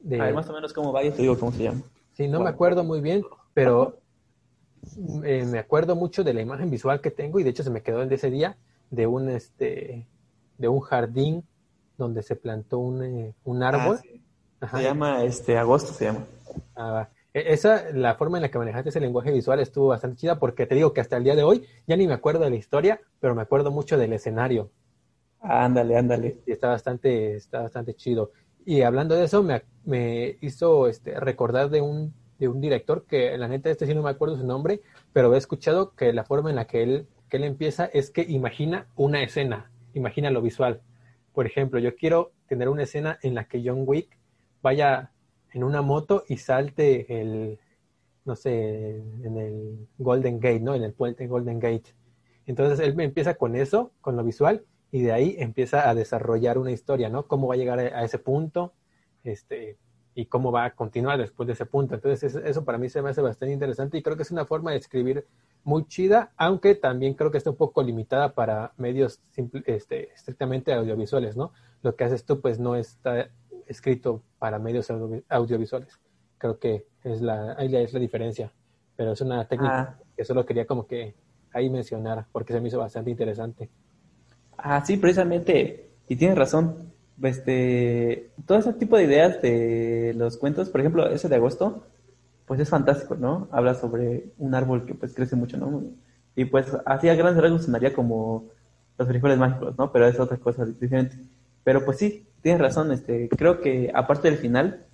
de... 0.00 0.20
A 0.20 0.24
ver, 0.24 0.34
más 0.34 0.48
o 0.48 0.52
menos 0.52 0.72
cómo 0.72 0.92
va 0.92 1.02
y 1.04 1.10
te 1.10 1.22
digo 1.22 1.38
cómo 1.38 1.52
se 1.52 1.62
llama. 1.64 1.82
Sí, 2.12 2.28
no 2.28 2.40
me 2.40 2.48
acuerdo 2.50 2.84
muy 2.84 3.00
bien, 3.00 3.24
pero 3.54 3.98
eh, 5.24 5.44
me 5.46 5.58
acuerdo 5.58 5.94
mucho 5.96 6.24
de 6.24 6.34
la 6.34 6.40
imagen 6.42 6.70
visual 6.70 7.00
que 7.00 7.10
tengo 7.10 7.38
y 7.38 7.42
de 7.42 7.50
hecho 7.50 7.62
se 7.62 7.70
me 7.70 7.82
quedó 7.82 8.04
de 8.06 8.14
ese 8.14 8.30
día 8.30 8.56
de 8.90 9.06
un, 9.06 9.28
este, 9.28 10.06
de 10.58 10.68
un 10.68 10.80
jardín 10.80 11.46
donde 11.96 12.22
se 12.22 12.36
plantó 12.36 12.78
un, 12.78 13.02
eh, 13.04 13.34
un 13.44 13.62
árbol. 13.62 13.96
Ah, 13.96 14.02
sí. 14.02 14.22
Se 14.76 14.82
llama, 14.82 15.24
este, 15.24 15.56
agosto 15.56 15.92
se 15.92 16.06
llama. 16.06 16.26
Ah, 16.74 16.90
va. 16.90 17.10
E- 17.32 17.52
Esa, 17.52 17.90
la 17.92 18.14
forma 18.16 18.38
en 18.38 18.42
la 18.42 18.50
que 18.50 18.58
manejaste 18.58 18.90
ese 18.90 19.00
lenguaje 19.00 19.30
visual 19.30 19.60
estuvo 19.60 19.88
bastante 19.88 20.16
chida 20.16 20.38
porque 20.38 20.66
te 20.66 20.74
digo 20.74 20.92
que 20.92 21.00
hasta 21.00 21.16
el 21.16 21.24
día 21.24 21.36
de 21.36 21.44
hoy 21.44 21.64
ya 21.86 21.96
ni 21.96 22.06
me 22.06 22.14
acuerdo 22.14 22.44
de 22.44 22.50
la 22.50 22.56
historia, 22.56 23.00
pero 23.20 23.34
me 23.34 23.42
acuerdo 23.42 23.70
mucho 23.70 23.96
del 23.96 24.12
escenario. 24.12 24.70
Ándale, 25.40 25.96
ándale. 25.96 26.38
Y 26.46 26.52
está 26.52 26.68
bastante, 26.68 27.34
está 27.36 27.62
bastante 27.62 27.94
chido. 27.94 28.32
Y 28.64 28.82
hablando 28.82 29.14
de 29.14 29.24
eso, 29.24 29.42
me, 29.42 29.62
me 29.84 30.36
hizo 30.40 30.86
este, 30.88 31.18
recordar 31.18 31.70
de 31.70 31.80
un, 31.80 32.14
de 32.38 32.48
un 32.48 32.60
director 32.60 33.04
que 33.06 33.36
la 33.38 33.48
neta 33.48 33.70
este 33.70 33.86
sí 33.86 33.94
no 33.94 34.02
me 34.02 34.10
acuerdo 34.10 34.36
su 34.36 34.46
nombre, 34.46 34.82
pero 35.12 35.34
he 35.34 35.38
escuchado 35.38 35.94
que 35.94 36.12
la 36.12 36.24
forma 36.24 36.50
en 36.50 36.56
la 36.56 36.66
que 36.66 36.82
él, 36.82 37.06
que 37.28 37.38
él 37.38 37.44
empieza 37.44 37.86
es 37.86 38.10
que 38.10 38.22
imagina 38.22 38.86
una 38.96 39.22
escena, 39.22 39.70
imagina 39.94 40.30
lo 40.30 40.42
visual. 40.42 40.82
Por 41.32 41.46
ejemplo, 41.46 41.78
yo 41.80 41.96
quiero 41.96 42.32
tener 42.48 42.68
una 42.68 42.82
escena 42.82 43.18
en 43.22 43.34
la 43.34 43.44
que 43.44 43.62
John 43.64 43.84
Wick 43.86 44.18
vaya 44.62 45.10
en 45.52 45.64
una 45.64 45.80
moto 45.82 46.24
y 46.28 46.36
salte 46.36 47.20
el, 47.20 47.58
no 48.24 48.36
sé, 48.36 48.96
en 49.22 49.36
el 49.38 49.88
Golden 49.98 50.38
Gate, 50.38 50.60
¿no? 50.60 50.74
En 50.74 50.82
el 50.82 50.92
puente 50.92 51.26
Golden 51.26 51.58
Gate. 51.60 51.94
Entonces 52.46 52.80
él 52.80 52.94
me 52.94 53.04
empieza 53.04 53.34
con 53.34 53.56
eso, 53.56 53.92
con 54.00 54.16
lo 54.16 54.24
visual, 54.24 54.64
y 54.92 55.02
de 55.02 55.12
ahí 55.12 55.36
empieza 55.38 55.88
a 55.88 55.94
desarrollar 55.94 56.58
una 56.58 56.70
historia, 56.72 57.08
¿no? 57.08 57.26
Cómo 57.26 57.46
va 57.48 57.54
a 57.54 57.58
llegar 57.58 57.78
a 57.78 58.04
ese 58.04 58.18
punto, 58.18 58.72
este, 59.24 59.76
y 60.14 60.26
cómo 60.26 60.50
va 60.50 60.64
a 60.64 60.74
continuar 60.74 61.18
después 61.18 61.46
de 61.46 61.52
ese 61.52 61.66
punto. 61.66 61.94
Entonces 61.94 62.34
eso, 62.34 62.64
para 62.64 62.78
mí 62.78 62.88
se 62.88 63.00
me 63.00 63.10
hace 63.10 63.20
bastante 63.20 63.52
interesante 63.52 63.96
y 63.98 64.02
creo 64.02 64.16
que 64.16 64.22
es 64.24 64.30
una 64.32 64.44
forma 64.44 64.72
de 64.72 64.78
escribir 64.78 65.26
muy 65.62 65.86
chida, 65.86 66.32
aunque 66.36 66.74
también 66.74 67.14
creo 67.14 67.30
que 67.30 67.38
está 67.38 67.50
un 67.50 67.56
poco 67.56 67.82
limitada 67.82 68.34
para 68.34 68.72
medios 68.76 69.20
simple, 69.30 69.62
este, 69.66 70.12
estrictamente 70.12 70.72
audiovisuales, 70.72 71.36
¿no? 71.36 71.52
Lo 71.82 71.94
que 71.94 72.04
haces 72.04 72.24
tú 72.24 72.40
pues 72.40 72.58
no 72.58 72.74
está 72.74 73.30
escrito 73.66 74.22
para 74.38 74.58
medios 74.58 74.90
audio- 74.90 75.22
audiovisuales. 75.28 75.98
Creo 76.38 76.58
que 76.58 76.86
es 77.04 77.20
la, 77.22 77.52
ahí 77.56 77.74
es 77.76 77.92
la 77.92 78.00
diferencia, 78.00 78.52
pero 78.96 79.12
es 79.12 79.20
una 79.20 79.46
técnica 79.46 79.80
Ah. 79.80 80.02
que 80.16 80.24
solo 80.24 80.44
quería 80.44 80.66
como 80.66 80.86
que 80.86 81.14
ahí 81.52 81.70
mencionar 81.70 82.26
porque 82.32 82.52
se 82.52 82.60
me 82.60 82.68
hizo 82.68 82.78
bastante 82.78 83.10
interesante. 83.10 83.70
Ah, 84.62 84.84
sí, 84.84 84.96
precisamente, 84.96 85.90
y 86.08 86.16
tienes 86.16 86.36
razón. 86.36 86.92
Este, 87.22 88.30
todo 88.46 88.58
ese 88.58 88.72
tipo 88.74 88.96
de 88.96 89.04
ideas 89.04 89.40
de 89.42 90.14
los 90.16 90.36
cuentos, 90.36 90.70
por 90.70 90.80
ejemplo, 90.80 91.08
ese 91.08 91.28
de 91.28 91.36
agosto, 91.36 91.86
pues 92.46 92.60
es 92.60 92.68
fantástico, 92.68 93.14
¿no? 93.14 93.48
Habla 93.52 93.74
sobre 93.74 94.32
un 94.38 94.54
árbol 94.54 94.84
que 94.86 94.94
pues 94.94 95.14
crece 95.14 95.36
mucho, 95.36 95.56
¿no? 95.56 95.82
Y 96.36 96.46
pues 96.46 96.66
así 96.86 97.08
a 97.08 97.14
grandes 97.14 97.42
rasgos 97.42 97.64
sonaría 97.64 97.92
como 97.94 98.48
los 98.98 99.08
frijoles 99.08 99.38
mágicos, 99.38 99.76
¿no? 99.78 99.92
Pero 99.92 100.06
es 100.08 100.18
otra 100.20 100.36
cosa 100.38 100.64
diferente. 100.66 101.16
Pero 101.64 101.84
pues 101.84 101.98
sí, 101.98 102.26
tienes 102.42 102.60
razón, 102.60 102.92
este, 102.92 103.28
creo 103.28 103.60
que 103.60 103.90
aparte 103.94 104.30
del 104.30 104.38
final, 104.38 104.86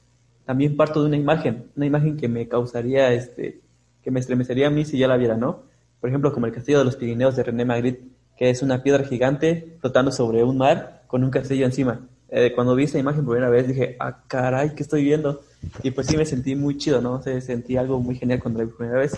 también 0.44 0.76
parto 0.76 1.02
de 1.02 1.08
una 1.08 1.16
imagen, 1.16 1.70
una 1.76 1.86
imagen 1.86 2.16
que 2.16 2.28
me 2.28 2.48
causaría, 2.48 3.12
este, 3.12 3.60
que 4.02 4.10
me 4.10 4.20
estremecería 4.20 4.68
a 4.68 4.70
mí 4.70 4.84
si 4.84 4.98
ya 4.98 5.08
la 5.08 5.16
viera, 5.16 5.36
¿no? 5.36 5.62
Por 6.00 6.10
ejemplo, 6.10 6.32
como 6.32 6.46
el 6.46 6.52
castillo 6.52 6.78
de 6.78 6.84
los 6.84 6.96
Pirineos 6.96 7.36
de 7.36 7.42
René 7.44 7.64
Magritte, 7.64 8.15
que 8.37 8.51
es 8.51 8.62
una 8.62 8.82
piedra 8.82 9.05
gigante 9.05 9.76
flotando 9.80 10.12
sobre 10.12 10.45
un 10.45 10.59
mar 10.59 11.03
con 11.07 11.24
un 11.24 11.30
castillo 11.30 11.66
encima. 11.66 12.01
Eh, 12.28 12.53
cuando 12.55 12.74
vi 12.74 12.84
esa 12.84 12.99
imagen 12.99 13.24
por 13.24 13.34
primera 13.34 13.51
vez 13.51 13.68
dije, 13.68 13.97
ah, 14.01 14.22
caray, 14.26 14.74
¿qué 14.74 14.82
estoy 14.82 15.05
viendo? 15.05 15.43
Y 15.82 15.93
pues 15.93 16.07
sí 16.07 16.16
me 16.16 16.26
sentí 16.26 16.55
muy 16.57 16.76
chido, 16.76 17.01
¿no? 17.01 17.14
O 17.14 17.22
sentí 17.22 17.76
algo 17.76 18.01
muy 18.01 18.16
genial 18.16 18.41
cuando 18.41 18.59
la 18.59 18.64
vi 18.64 18.70
por 18.70 18.78
primera 18.78 19.01
vez. 19.01 19.16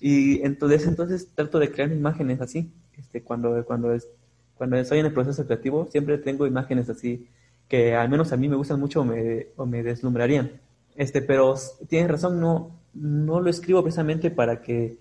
Y 0.00 0.42
entonces, 0.42 0.86
entonces 0.86 1.28
trato 1.34 1.58
de 1.58 1.70
crear 1.70 1.92
imágenes 1.92 2.40
así. 2.40 2.72
Este, 2.98 3.22
cuando, 3.22 3.64
cuando, 3.64 3.92
es, 3.92 4.08
cuando 4.56 4.76
estoy 4.76 4.98
en 4.98 5.06
el 5.06 5.12
proceso 5.12 5.44
creativo, 5.44 5.88
siempre 5.90 6.18
tengo 6.18 6.46
imágenes 6.46 6.88
así 6.88 7.28
que 7.70 7.94
al 7.94 8.08
menos 8.08 8.32
a 8.32 8.36
mí 8.36 8.48
me 8.48 8.56
gustan 8.56 8.80
mucho 8.80 9.02
o 9.02 9.04
me, 9.04 9.46
o 9.56 9.64
me 9.64 9.84
deslumbrarían. 9.84 10.50
Este, 10.96 11.22
pero 11.22 11.54
tienes 11.88 12.10
razón, 12.10 12.40
no, 12.40 12.72
no 12.94 13.40
lo 13.40 13.48
escribo 13.48 13.80
precisamente 13.82 14.30
para 14.30 14.60
que 14.60 14.96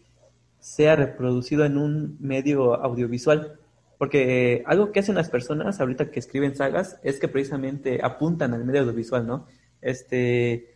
sea 0.60 0.96
reproducido 0.96 1.66
en 1.66 1.78
un 1.78 2.18
medio 2.20 2.76
audiovisual. 2.76 3.60
Porque 3.98 4.64
algo 4.66 4.92
que 4.92 5.02
hacen 5.02 5.16
las 5.16 5.30
personas 5.30 5.80
ahorita 5.82 6.10
que 6.10 6.20
escriben 6.20 6.56
sagas 6.56 7.00
es 7.04 7.20
que 7.20 7.28
precisamente 7.28 8.00
apuntan 8.02 8.54
al 8.54 8.64
medio 8.64 8.82
audiovisual, 8.82 9.28
¿no? 9.28 9.46
Este, 9.82 10.76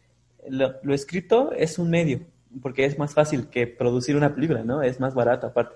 lo, 0.49 0.73
escrito 0.93 1.53
es 1.53 1.79
un 1.79 1.89
medio, 1.89 2.21
porque 2.61 2.83
es 2.85 2.97
más 2.99 3.13
fácil 3.13 3.47
que 3.47 3.65
producir 3.65 4.17
una 4.17 4.35
película, 4.35 4.63
¿no? 4.63 4.81
Es 4.83 4.99
más 4.99 5.13
barato 5.13 5.47
aparte. 5.47 5.75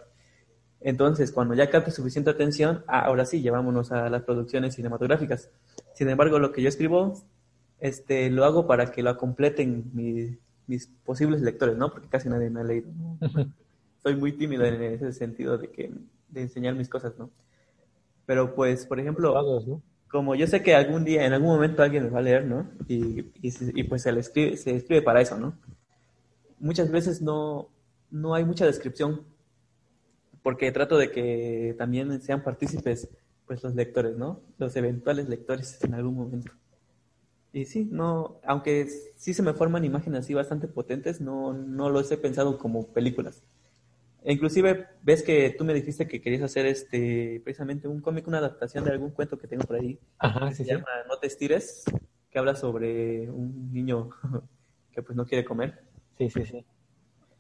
Entonces, 0.82 1.32
cuando 1.32 1.54
ya 1.54 1.70
capte 1.70 1.92
suficiente 1.92 2.30
atención, 2.30 2.84
ah, 2.88 3.00
ahora 3.02 3.26
sí, 3.26 3.42
llevámonos 3.42 3.92
a 3.92 4.10
las 4.10 4.24
producciones 4.24 4.76
cinematográficas. 4.76 5.50
Sin 5.94 6.10
embargo, 6.10 6.40
lo 6.40 6.52
que 6.52 6.62
yo 6.62 6.70
escribo, 6.70 7.14
este, 7.80 8.30
lo 8.30 8.44
hago 8.46 8.68
para 8.68 8.92
que 8.92 9.04
lo 9.04 9.18
completen 9.18 9.90
mi- 9.94 10.38
mis 10.68 10.88
posibles 11.06 11.42
lectores, 11.42 11.78
¿no? 11.78 11.92
Porque 11.92 12.10
casi 12.10 12.28
nadie 12.30 12.50
me 12.50 12.60
ha 12.60 12.64
leído. 12.64 12.90
¿no? 12.94 13.18
Soy 14.02 14.16
muy 14.16 14.34
tímido 14.34 14.66
en 14.66 14.82
ese 14.82 15.12
sentido 15.14 15.58
de 15.58 15.70
que 15.70 15.92
de 16.30 16.42
enseñar 16.42 16.76
mis 16.76 16.90
cosas, 16.90 17.18
¿no? 17.18 17.30
Pero 18.26 18.54
pues, 18.56 18.86
por 18.86 19.00
ejemplo, 19.00 19.34
¿no? 19.66 19.82
como 20.10 20.36
yo 20.36 20.48
sé 20.48 20.64
que 20.64 20.76
algún 20.76 21.04
día, 21.04 21.26
en 21.26 21.34
algún 21.34 21.50
momento 21.50 21.84
alguien 21.84 22.04
me 22.04 22.10
va 22.10 22.20
a 22.20 22.24
leer, 22.24 22.46
¿no? 22.46 22.70
Y, 22.88 23.22
y, 23.42 23.54
y, 23.80 23.84
pues 23.84 24.04
se, 24.04 24.12
le 24.12 24.20
escribe, 24.22 24.58
se 24.58 24.76
escribe 24.76 25.02
para 25.02 25.22
eso, 25.22 25.38
¿no? 25.38 25.58
Muchas 26.60 26.92
veces 26.92 27.22
no, 27.22 27.70
no 28.10 28.34
hay 28.34 28.46
mucha 28.46 28.66
descripción, 28.66 29.26
porque 30.44 30.72
trato 30.72 30.98
de 30.98 31.12
que 31.12 31.76
también 31.78 32.22
sean 32.22 32.44
partícipes, 32.44 33.10
pues 33.46 33.64
los 33.64 33.76
lectores, 33.76 34.18
¿no? 34.18 34.42
Los 34.58 34.76
eventuales 34.76 35.30
lectores 35.30 35.84
en 35.84 35.94
algún 35.94 36.16
momento. 36.16 36.52
Y 37.54 37.66
sí, 37.66 37.88
no, 37.90 38.40
aunque 38.46 38.88
sí 39.16 39.34
se 39.34 39.42
me 39.42 39.54
forman 39.54 39.86
imágenes 39.86 40.22
así 40.22 40.34
bastante 40.34 40.68
potentes, 40.68 41.22
no, 41.22 41.54
no 41.54 41.90
los 41.90 42.12
he 42.12 42.18
pensado 42.18 42.58
como 42.58 42.88
películas. 42.88 43.44
Inclusive, 44.30 44.88
ves 45.04 45.24
que 45.24 45.56
tú 45.58 45.64
me 45.64 45.74
dijiste 45.74 46.06
que 46.06 46.20
querías 46.20 46.42
hacer 46.42 46.66
este 46.66 47.40
precisamente 47.46 47.88
un 47.88 48.02
cómic, 48.02 48.28
una 48.28 48.40
adaptación 48.40 48.84
de 48.84 48.92
algún 48.92 49.12
cuento 49.12 49.38
que 49.38 49.48
tengo 49.48 49.64
por 49.64 49.78
ahí. 49.78 49.98
Ajá, 50.20 50.50
que 50.50 50.56
sí, 50.56 50.58
se 50.58 50.64
sí. 50.66 50.70
llama 50.72 50.86
No 51.08 51.18
te 51.18 51.28
estires, 51.28 51.86
que 52.30 52.38
habla 52.38 52.54
sobre 52.56 53.30
un 53.30 53.72
niño 53.72 54.10
que 54.92 55.02
pues 55.02 55.16
no 55.16 55.26
quiere 55.26 55.46
comer. 55.46 55.82
Sí, 56.18 56.30
sí, 56.30 56.46
sí. 56.46 56.66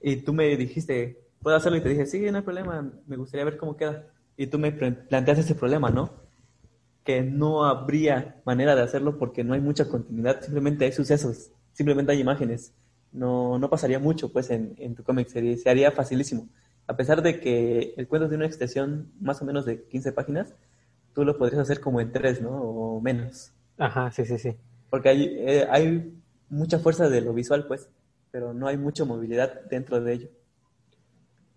Y 0.01 0.17
tú 0.17 0.31
me 0.33 0.55
dijiste, 0.55 1.19
¿puedo 1.41 1.57
hacerlo? 1.57 1.77
Y 1.77 1.81
te 1.81 1.89
dije, 1.89 2.05
sí, 2.05 2.21
no 2.31 2.38
hay 2.38 2.43
problema, 2.43 2.89
me 3.05 3.17
gustaría 3.17 3.43
ver 3.43 3.57
cómo 3.57 3.75
queda. 3.75 4.07
Y 4.38 4.47
tú 4.47 4.57
me 4.57 4.71
planteaste 4.71 5.41
ese 5.41 5.55
problema, 5.55 5.89
¿no? 5.89 6.13
Que 7.03 7.21
no 7.21 7.65
habría 7.65 8.41
manera 8.45 8.75
de 8.77 8.83
hacerlo 8.83 9.17
porque 9.17 9.43
no 9.43 9.53
hay 9.55 9.59
mucha 9.61 9.89
continuidad, 9.89 10.41
simplemente 10.41 10.85
hay 10.85 10.93
sucesos, 10.93 11.51
simplemente 11.73 12.13
hay 12.13 12.21
imágenes. 12.21 12.73
No, 13.11 13.59
no 13.59 13.69
pasaría 13.69 13.99
mucho, 13.99 14.31
pues, 14.31 14.49
en, 14.51 14.73
en 14.77 14.95
tu 14.95 15.03
cómic, 15.03 15.27
sería, 15.27 15.57
se 15.57 15.69
haría 15.69 15.91
facilísimo. 15.91 16.47
A 16.88 16.95
pesar 16.97 17.21
de 17.21 17.39
que 17.39 17.93
el 17.97 18.07
cuento 18.07 18.27
tiene 18.29 18.43
una 18.43 18.47
extensión 18.47 19.11
más 19.19 19.41
o 19.41 19.45
menos 19.45 19.65
de 19.65 19.83
15 19.85 20.11
páginas, 20.11 20.55
tú 21.13 21.25
lo 21.25 21.38
podrías 21.38 21.61
hacer 21.61 21.81
como 21.81 22.01
en 22.01 22.11
tres, 22.11 22.41
¿no? 22.41 22.51
O 22.51 23.01
menos. 23.01 23.53
Ajá, 23.77 24.11
sí, 24.11 24.25
sí, 24.25 24.38
sí. 24.38 24.55
Porque 24.89 25.09
hay, 25.09 25.23
eh, 25.39 25.67
hay 25.69 26.13
mucha 26.49 26.79
fuerza 26.79 27.09
de 27.09 27.21
lo 27.21 27.33
visual, 27.33 27.67
pues, 27.67 27.89
pero 28.31 28.53
no 28.53 28.67
hay 28.67 28.77
mucha 28.77 29.05
movilidad 29.05 29.61
dentro 29.69 30.01
de 30.01 30.13
ello. 30.13 30.29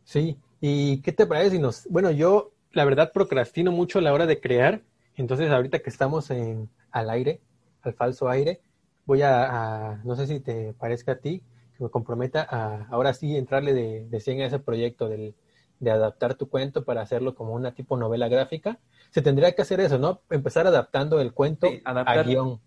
Sí, 0.05 0.39
¿y 0.61 1.01
qué 1.03 1.13
te 1.13 1.27
parece 1.27 1.53
si 1.57 1.59
nos... 1.59 1.87
Bueno, 1.89 2.11
yo 2.11 2.53
la 2.73 2.85
verdad 2.85 3.13
procrastino 3.13 3.73
mucho 3.73 3.99
a 3.99 4.03
la 4.03 4.13
hora 4.13 4.27
de 4.27 4.41
crear, 4.41 4.83
entonces 5.17 5.51
ahorita 5.51 5.81
que 5.81 5.91
estamos 5.91 6.31
en, 6.31 6.69
al 6.91 7.11
aire, 7.11 7.41
al 7.83 7.95
falso 7.95 8.29
aire, 8.29 8.61
voy 9.07 9.23
a, 9.23 9.93
a- 9.93 9.97
no 10.05 10.17
sé 10.17 10.27
si 10.27 10.41
te 10.41 10.73
parezca 10.75 11.13
a 11.13 11.17
ti, 11.17 11.43
me 11.81 11.91
comprometa 11.91 12.47
a 12.49 12.87
ahora 12.91 13.15
sí 13.15 13.37
entrarle 13.37 13.75
de, 13.75 14.07
de 14.09 14.21
100 14.21 14.41
a 14.43 14.47
ese 14.47 14.59
proyecto 14.59 15.09
del, 15.09 15.35
de 15.81 15.91
adaptar 15.91 16.35
tu 16.35 16.49
cuento 16.49 16.85
para 16.85 17.01
hacerlo 17.01 17.35
como 17.35 17.55
una 17.55 17.75
tipo 17.75 17.97
novela 17.97 18.29
gráfica, 18.29 18.79
se 19.11 19.23
tendría 19.23 19.53
que 19.53 19.63
hacer 19.63 19.81
eso, 19.81 19.99
¿no? 19.99 20.21
Empezar 20.31 20.67
adaptando 20.67 21.21
el 21.21 21.33
cuento 21.33 21.69
a 21.85 22.23
guion. 22.23 22.61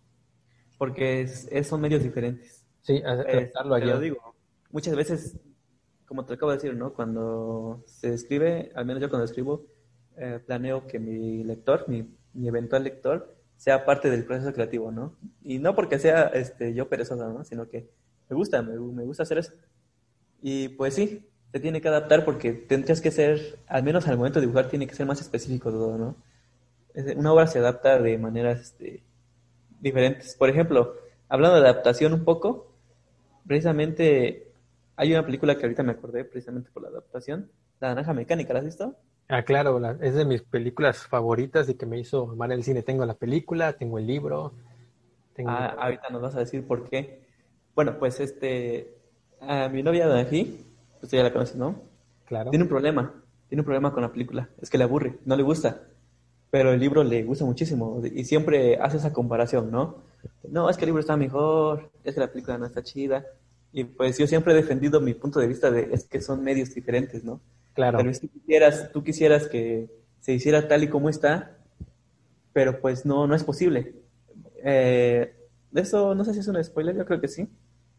Porque 0.77 1.21
es, 1.21 1.47
son 1.67 1.79
medios 1.79 2.03
diferentes. 2.03 2.65
Sí, 2.81 3.01
adaptarlo 3.05 3.75
a 3.75 3.79
guion. 3.79 4.01
digo, 4.01 4.35
muchas 4.71 4.95
veces, 4.95 5.37
como 6.07 6.25
te 6.25 6.33
acabo 6.33 6.51
de 6.51 6.57
decir, 6.57 6.75
¿no? 6.75 6.93
Cuando 6.93 7.83
se 7.85 8.13
escribe, 8.13 8.71
al 8.75 8.85
menos 8.85 9.01
yo 9.01 9.09
cuando 9.09 9.25
escribo, 9.25 9.63
eh, 10.17 10.39
planeo 10.45 10.87
que 10.87 10.99
mi 10.99 11.43
lector, 11.43 11.87
mi, 11.87 12.09
mi, 12.33 12.47
eventual 12.47 12.83
lector, 12.83 13.35
sea 13.57 13.85
parte 13.85 14.09
del 14.09 14.25
proceso 14.25 14.51
creativo, 14.53 14.91
¿no? 14.91 15.15
Y 15.43 15.59
no 15.59 15.75
porque 15.75 15.99
sea 15.99 16.23
este, 16.33 16.73
yo 16.73 16.89
perezoso, 16.89 17.29
¿no? 17.29 17.43
Sino 17.45 17.69
que 17.69 17.89
me 18.29 18.35
gusta, 18.35 18.61
me, 18.61 18.77
me 18.77 19.03
gusta 19.03 19.23
hacer 19.23 19.37
eso. 19.37 19.53
Y 20.41 20.69
pues 20.69 20.95
sí, 20.95 21.25
se 21.51 21.59
tiene 21.59 21.81
que 21.81 21.87
adaptar 21.87 22.25
porque 22.25 22.51
tendrías 22.53 22.99
que 22.99 23.11
ser, 23.11 23.59
al 23.67 23.83
menos 23.83 24.07
al 24.07 24.17
momento 24.17 24.39
de 24.39 24.47
dibujar, 24.47 24.69
tiene 24.69 24.87
que 24.87 24.95
ser 24.95 25.05
más 25.05 25.21
específico 25.21 25.71
todo, 25.71 25.97
¿no? 25.97 26.15
Una 27.15 27.33
obra 27.33 27.47
se 27.47 27.59
adapta 27.59 27.99
de 27.99 28.17
maneras 28.17 28.61
este, 28.61 29.03
diferentes. 29.79 30.35
Por 30.35 30.49
ejemplo, 30.49 30.95
hablando 31.29 31.61
de 31.61 31.67
adaptación 31.67 32.13
un 32.13 32.23
poco, 32.23 32.73
precisamente 33.45 34.47
hay 34.95 35.13
una 35.13 35.25
película 35.25 35.55
que 35.55 35.63
ahorita 35.63 35.83
me 35.83 35.91
acordé 35.91 36.25
precisamente 36.25 36.69
por 36.71 36.83
la 36.83 36.89
adaptación, 36.89 37.51
La 37.79 37.89
Naranja 37.89 38.13
Mecánica, 38.13 38.53
¿la 38.53 38.59
has 38.59 38.65
visto? 38.65 38.95
Ah, 39.29 39.43
claro, 39.43 39.79
es 40.01 40.15
de 40.15 40.25
mis 40.25 40.41
películas 40.41 41.07
favoritas 41.07 41.69
y 41.69 41.75
que 41.75 41.85
me 41.85 41.99
hizo 41.99 42.31
amar 42.31 42.51
el 42.51 42.63
cine. 42.63 42.83
Tengo 42.83 43.05
la 43.05 43.13
película, 43.13 43.73
tengo 43.73 43.97
el 43.97 44.05
libro. 44.05 44.53
Ah, 45.45 45.75
ahorita 45.79 46.09
nos 46.09 46.21
vas 46.21 46.35
a 46.35 46.39
decir 46.39 46.67
por 46.67 46.89
qué. 46.89 47.22
Bueno, 47.75 47.97
pues 47.97 48.19
este, 48.19 48.95
a 49.39 49.69
mi 49.69 49.83
novia 49.83 50.07
Danaji 50.07 50.59
usted 51.01 51.17
ya 51.17 51.23
la 51.23 51.33
conoce, 51.33 51.57
¿no? 51.57 51.81
Claro. 52.25 52.49
Tiene 52.49 52.63
un 52.63 52.69
problema, 52.69 53.13
tiene 53.49 53.61
un 53.61 53.65
problema 53.65 53.91
con 53.91 54.03
la 54.03 54.11
película, 54.11 54.49
es 54.61 54.69
que 54.69 54.77
le 54.77 54.83
aburre, 54.85 55.17
no 55.25 55.35
le 55.35 55.43
gusta, 55.43 55.81
pero 56.49 56.71
el 56.71 56.79
libro 56.79 57.03
le 57.03 57.23
gusta 57.23 57.45
muchísimo 57.45 58.01
y 58.03 58.23
siempre 58.25 58.77
hace 58.77 58.97
esa 58.97 59.11
comparación, 59.11 59.71
¿no? 59.71 60.03
No, 60.47 60.69
es 60.69 60.77
que 60.77 60.85
el 60.85 60.89
libro 60.89 61.01
está 61.01 61.17
mejor, 61.17 61.89
es 62.03 62.13
que 62.13 62.19
la 62.19 62.31
película 62.31 62.57
no 62.57 62.65
está 62.65 62.83
chida. 62.83 63.25
Y 63.71 63.85
pues 63.85 64.17
yo 64.19 64.27
siempre 64.27 64.53
he 64.53 64.55
defendido 64.55 65.01
mi 65.01 65.15
punto 65.15 65.39
de 65.39 65.47
vista 65.47 65.71
de 65.71 65.89
es 65.91 66.05
que 66.05 66.21
son 66.21 66.43
medios 66.43 66.73
diferentes, 66.73 67.23
¿no? 67.23 67.41
Claro. 67.73 67.97
Pero 67.97 68.11
tú 68.11 68.29
quisieras, 68.29 68.91
tú 68.91 69.03
quisieras 69.03 69.47
que 69.47 69.89
se 70.19 70.33
hiciera 70.33 70.67
tal 70.67 70.83
y 70.83 70.89
como 70.89 71.09
está, 71.09 71.57
pero 72.53 72.79
pues 72.79 73.05
no, 73.05 73.25
no 73.25 73.35
es 73.35 73.43
posible. 73.43 73.95
Eh, 74.63 75.33
eso 75.73 76.13
no 76.13 76.23
sé 76.23 76.33
si 76.33 76.39
es 76.39 76.47
un 76.47 76.63
spoiler, 76.63 76.95
yo 76.95 77.05
creo 77.05 77.19
que 77.19 77.27
sí. 77.27 77.47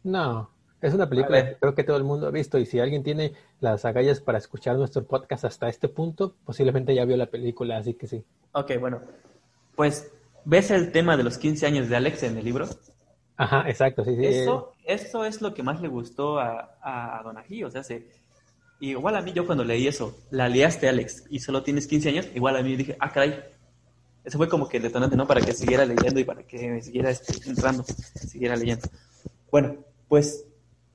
No, 0.05 0.49
es 0.81 0.93
una 0.93 1.09
película 1.09 1.43
que 1.43 1.55
creo 1.57 1.75
que 1.75 1.83
todo 1.83 1.97
el 1.97 2.03
mundo 2.03 2.27
ha 2.27 2.31
visto 2.31 2.59
y 2.59 2.65
si 2.65 2.79
alguien 2.79 3.03
tiene 3.03 3.33
las 3.59 3.85
agallas 3.85 4.21
para 4.21 4.37
escuchar 4.37 4.77
nuestro 4.77 5.03
podcast 5.03 5.45
hasta 5.45 5.67
este 5.67 5.89
punto, 5.89 6.35
posiblemente 6.45 6.93
ya 6.93 7.05
vio 7.05 7.17
la 7.17 7.25
película, 7.25 7.77
así 7.77 7.95
que 7.95 8.05
sí. 8.05 8.23
Ok, 8.51 8.73
bueno. 8.79 9.01
Pues, 9.75 10.11
¿ves 10.45 10.71
el 10.71 10.91
tema 10.91 11.17
de 11.17 11.23
los 11.23 11.37
15 11.37 11.65
años 11.65 11.89
de 11.89 11.95
Alex 11.95 12.23
en 12.23 12.37
el 12.37 12.45
libro? 12.45 12.67
Ajá, 13.35 13.67
exacto, 13.67 14.05
sí, 14.05 14.15
sí. 14.15 14.25
Eso, 14.25 14.73
eso 14.85 15.25
es 15.25 15.41
lo 15.41 15.53
que 15.53 15.63
más 15.63 15.81
le 15.81 15.87
gustó 15.87 16.39
a, 16.39 16.77
a 16.81 17.21
Donají, 17.23 17.63
o 17.63 17.71
sea, 17.71 17.83
se, 17.83 18.07
igual 18.79 19.15
a 19.15 19.21
mí 19.21 19.33
yo 19.33 19.45
cuando 19.45 19.63
leí 19.63 19.87
eso, 19.87 20.15
la 20.29 20.47
liaste 20.49 20.87
Alex 20.87 21.25
y 21.29 21.39
solo 21.39 21.63
tienes 21.63 21.87
15 21.87 22.09
años, 22.09 22.27
igual 22.35 22.55
a 22.57 22.61
mí 22.61 22.75
dije, 22.75 22.95
ah, 22.99 23.11
caray. 23.11 23.43
Eso 24.23 24.39
fue 24.39 24.49
como 24.49 24.67
que 24.67 24.77
el 24.77 24.83
detonante, 24.83 25.15
¿no? 25.15 25.27
Para 25.27 25.41
que 25.41 25.53
siguiera 25.53 25.85
leyendo 25.85 26.19
y 26.19 26.23
para 26.23 26.41
que 26.41 26.69
me 26.69 26.81
siguiera 26.81 27.11
este, 27.11 27.47
entrando, 27.47 27.83
siguiera 27.83 28.55
leyendo. 28.55 28.87
Bueno, 29.51 29.84
pues 30.07 30.45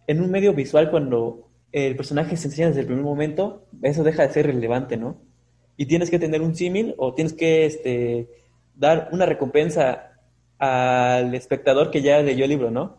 en 0.06 0.20
un 0.20 0.30
medio 0.30 0.54
visual 0.54 0.90
cuando 0.90 1.48
el 1.72 1.96
personaje 1.96 2.36
se 2.36 2.48
enseña 2.48 2.68
desde 2.68 2.80
el 2.80 2.86
primer 2.86 3.04
momento, 3.04 3.66
eso 3.82 4.02
deja 4.02 4.26
de 4.26 4.32
ser 4.32 4.46
relevante, 4.46 4.96
¿no? 4.96 5.18
Y 5.76 5.86
tienes 5.86 6.10
que 6.10 6.18
tener 6.18 6.42
un 6.42 6.54
símil 6.54 6.94
o 6.98 7.14
tienes 7.14 7.32
que 7.32 7.64
este, 7.64 8.28
dar 8.74 9.08
una 9.12 9.26
recompensa 9.26 10.10
al 10.58 11.34
espectador 11.34 11.90
que 11.90 12.02
ya 12.02 12.20
leyó 12.22 12.44
el 12.44 12.50
libro, 12.50 12.70
¿no? 12.70 12.98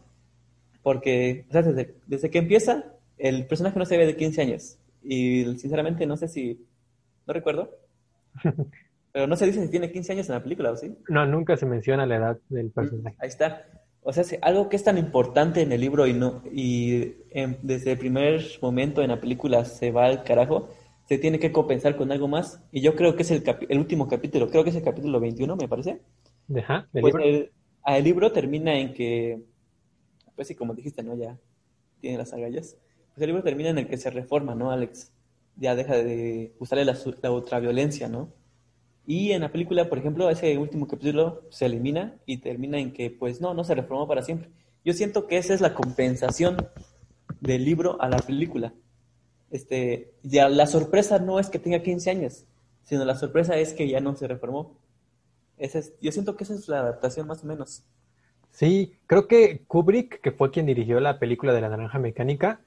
Porque 0.81 1.45
desde, 1.49 2.29
que 2.31 2.37
empieza, 2.39 2.85
el 3.17 3.45
personaje 3.45 3.77
no 3.77 3.85
se 3.85 3.97
ve 3.97 4.07
de 4.07 4.15
15 4.15 4.41
años. 4.41 4.77
Y 5.03 5.43
sinceramente 5.57 6.05
no 6.05 6.17
sé 6.17 6.27
si, 6.27 6.65
no 7.27 7.33
recuerdo, 7.33 7.77
pero 9.11 9.27
no 9.27 9.35
se 9.35 9.45
dice 9.45 9.61
si 9.61 9.69
tiene 9.69 9.91
15 9.91 10.13
años 10.13 10.29
en 10.29 10.35
la 10.35 10.43
película, 10.43 10.71
¿o 10.71 10.77
sí? 10.77 10.95
No, 11.09 11.25
nunca 11.25 11.57
se 11.57 11.65
menciona 11.65 12.05
la 12.05 12.15
edad 12.15 12.37
del 12.49 12.71
personaje. 12.71 13.15
Ahí 13.19 13.27
está. 13.27 13.65
O 14.03 14.13
sea, 14.13 14.23
algo 14.41 14.67
que 14.67 14.75
es 14.75 14.83
tan 14.83 14.97
importante 14.97 15.61
en 15.61 15.71
el 15.71 15.81
libro 15.81 16.07
y 16.07 16.13
no 16.13 16.41
y 16.51 17.13
desde 17.61 17.91
el 17.91 17.97
primer 17.99 18.43
momento 18.61 19.01
en 19.01 19.09
la 19.09 19.21
película 19.21 19.63
se 19.65 19.91
va 19.91 20.05
al 20.05 20.23
carajo, 20.23 20.69
se 21.07 21.19
tiene 21.19 21.39
que 21.39 21.51
compensar 21.51 21.95
con 21.95 22.11
algo 22.11 22.27
más. 22.27 22.63
Y 22.71 22.81
yo 22.81 22.95
creo 22.95 23.15
que 23.15 23.21
es 23.21 23.31
el, 23.31 23.43
el 23.69 23.77
último 23.77 24.07
capítulo, 24.07 24.49
creo 24.49 24.63
que 24.63 24.71
es 24.71 24.75
el 24.75 24.83
capítulo 24.83 25.19
21, 25.19 25.55
me 25.55 25.67
parece. 25.67 26.01
Ajá, 26.57 26.87
pues 26.91 27.03
libro? 27.03 27.23
El, 27.23 27.51
el, 27.85 28.03
libro 28.03 28.31
termina 28.31 28.75
en 28.75 28.93
que, 28.93 29.43
pues 30.35 30.47
sí, 30.47 30.55
como 30.55 30.73
dijiste, 30.73 31.03
¿no? 31.03 31.15
Ya 31.15 31.37
tiene 31.99 32.17
las 32.17 32.33
agallas. 32.33 32.77
Pues 33.09 33.21
el 33.21 33.27
libro 33.27 33.43
termina 33.43 33.69
en 33.69 33.77
el 33.77 33.87
que 33.87 33.97
se 33.97 34.09
reforma, 34.09 34.55
¿no, 34.55 34.71
Alex? 34.71 35.13
Ya 35.57 35.75
deja 35.75 35.95
de 35.95 36.55
usarle 36.59 36.85
la, 36.85 36.97
la 37.21 37.31
ultraviolencia, 37.31 38.07
¿no? 38.07 38.33
Y 39.05 39.31
en 39.31 39.41
la 39.41 39.51
película, 39.51 39.89
por 39.89 39.97
ejemplo, 39.97 40.29
ese 40.29 40.57
último 40.57 40.87
capítulo 40.87 41.43
se 41.49 41.65
elimina 41.65 42.15
y 42.25 42.37
termina 42.37 42.79
en 42.79 42.93
que, 42.93 43.09
pues 43.09 43.41
no, 43.41 43.53
no 43.53 43.63
se 43.63 43.75
reformó 43.75 44.07
para 44.07 44.21
siempre. 44.21 44.49
Yo 44.85 44.93
siento 44.93 45.27
que 45.27 45.37
esa 45.37 45.53
es 45.53 45.61
la 45.61 45.73
compensación 45.73 46.57
del 47.39 47.65
libro 47.65 48.01
a 48.01 48.09
la 48.09 48.17
película. 48.17 48.73
Este, 49.49 50.13
ya 50.23 50.47
la 50.49 50.67
sorpresa 50.67 51.19
no 51.19 51.39
es 51.39 51.49
que 51.49 51.59
tenga 51.59 51.81
15 51.81 52.09
años, 52.09 52.45
sino 52.83 53.03
la 53.03 53.15
sorpresa 53.15 53.57
es 53.57 53.73
que 53.73 53.87
ya 53.87 53.99
no 53.99 54.15
se 54.15 54.27
reformó. 54.27 54.77
Ese 55.57 55.79
es, 55.79 55.93
yo 56.01 56.11
siento 56.11 56.35
que 56.35 56.43
esa 56.43 56.55
es 56.55 56.67
la 56.67 56.79
adaptación 56.79 57.27
más 57.27 57.43
o 57.43 57.47
menos. 57.47 57.83
Sí, 58.51 58.93
creo 59.07 59.27
que 59.27 59.63
Kubrick, 59.67 60.21
que 60.21 60.31
fue 60.31 60.51
quien 60.51 60.65
dirigió 60.65 60.99
la 60.99 61.19
película 61.19 61.53
de 61.53 61.61
la 61.61 61.69
naranja 61.69 61.99
mecánica, 61.99 62.61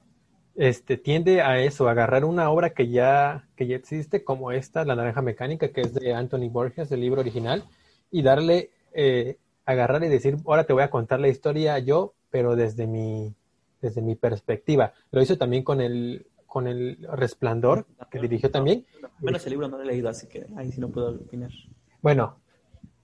este, 0.55 0.97
tiende 0.97 1.41
a 1.41 1.59
eso, 1.59 1.87
a 1.87 1.91
agarrar 1.91 2.25
una 2.25 2.49
obra 2.49 2.71
que 2.71 2.89
ya, 2.89 3.47
que 3.55 3.67
ya 3.67 3.75
existe, 3.75 4.23
como 4.23 4.51
esta, 4.51 4.85
La 4.85 4.95
Naranja 4.95 5.21
Mecánica, 5.21 5.69
que 5.69 5.81
es 5.81 5.93
de 5.93 6.13
Anthony 6.13 6.49
Borges, 6.49 6.91
el 6.91 7.01
libro 7.01 7.21
original, 7.21 7.63
y 8.11 8.21
darle, 8.21 8.71
eh, 8.93 9.37
agarrar 9.65 10.03
y 10.03 10.07
decir, 10.07 10.37
ahora 10.45 10.63
te 10.63 10.73
voy 10.73 10.83
a 10.83 10.89
contar 10.89 11.19
la 11.19 11.27
historia 11.27 11.77
yo, 11.79 12.13
pero 12.29 12.55
desde 12.55 12.87
mi, 12.87 13.33
desde 13.81 14.01
mi 14.01 14.15
perspectiva. 14.15 14.93
Lo 15.11 15.21
hizo 15.21 15.37
también 15.37 15.63
con 15.63 15.81
el, 15.81 16.27
con 16.45 16.67
el 16.67 17.05
Resplandor, 17.11 17.85
que 18.09 18.19
dirigió 18.19 18.49
también. 18.49 18.85
Menos 19.19 19.45
el 19.45 19.51
libro 19.51 19.67
no 19.67 19.77
lo 19.77 19.83
he 19.83 19.87
leído, 19.87 20.09
así 20.09 20.27
que 20.27 20.45
ahí 20.55 20.71
sí 20.71 20.79
no 20.79 20.89
puedo 20.89 21.09
opinar. 21.09 21.51
Bueno, 22.01 22.39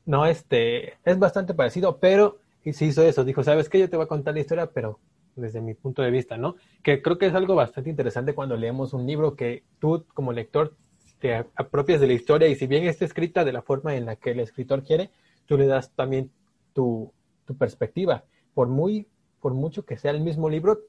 no, 0.06 0.26
este, 0.26 0.94
es 1.04 1.20
bastante 1.20 1.54
parecido, 1.54 2.00
pero 2.00 2.40
sí 2.64 2.86
hizo 2.86 3.04
eso, 3.04 3.24
dijo, 3.24 3.44
¿sabes 3.44 3.68
qué? 3.68 3.80
Yo 3.80 3.90
te 3.90 3.98
voy 3.98 4.06
a 4.06 4.10
contar 4.10 4.34
la 4.34 4.40
historia, 4.40 4.68
pero 4.68 5.00
desde 5.36 5.62
mi 5.62 5.74
punto 5.74 6.02
de 6.02 6.12
vista, 6.12 6.38
¿no? 6.38 6.56
Que 6.84 7.02
creo 7.02 7.18
que 7.18 7.28
es 7.28 7.34
algo 7.34 7.56
bastante 7.56 7.90
interesante 7.90 8.34
cuando 8.34 8.58
leemos 8.58 8.94
un 8.94 9.06
libro 9.06 9.36
que 9.36 9.64
tú 9.80 10.06
como 10.14 10.34
lector 10.34 10.76
te 11.20 11.36
apropias 11.36 12.02
de 12.02 12.08
la 12.08 12.14
historia 12.14 12.48
y 12.48 12.56
si 12.56 12.68
bien 12.68 12.84
está 12.86 13.06
escrita 13.06 13.46
de 13.46 13.54
la 13.54 13.62
forma 13.62 13.96
en 13.96 14.06
la 14.06 14.16
que 14.16 14.32
el 14.32 14.40
escritor 14.40 14.84
quiere, 14.84 15.12
tú 15.46 15.58
le 15.58 15.68
das 15.68 15.92
también 15.92 16.32
tu, 16.74 17.12
tu 17.46 17.56
perspectiva. 17.56 18.24
Por 18.54 18.68
muy, 18.68 19.08
por 19.40 19.54
mucho 19.54 19.86
que 19.86 19.98
sea 19.98 20.12
el 20.12 20.22
mismo 20.22 20.50
libro, 20.50 20.80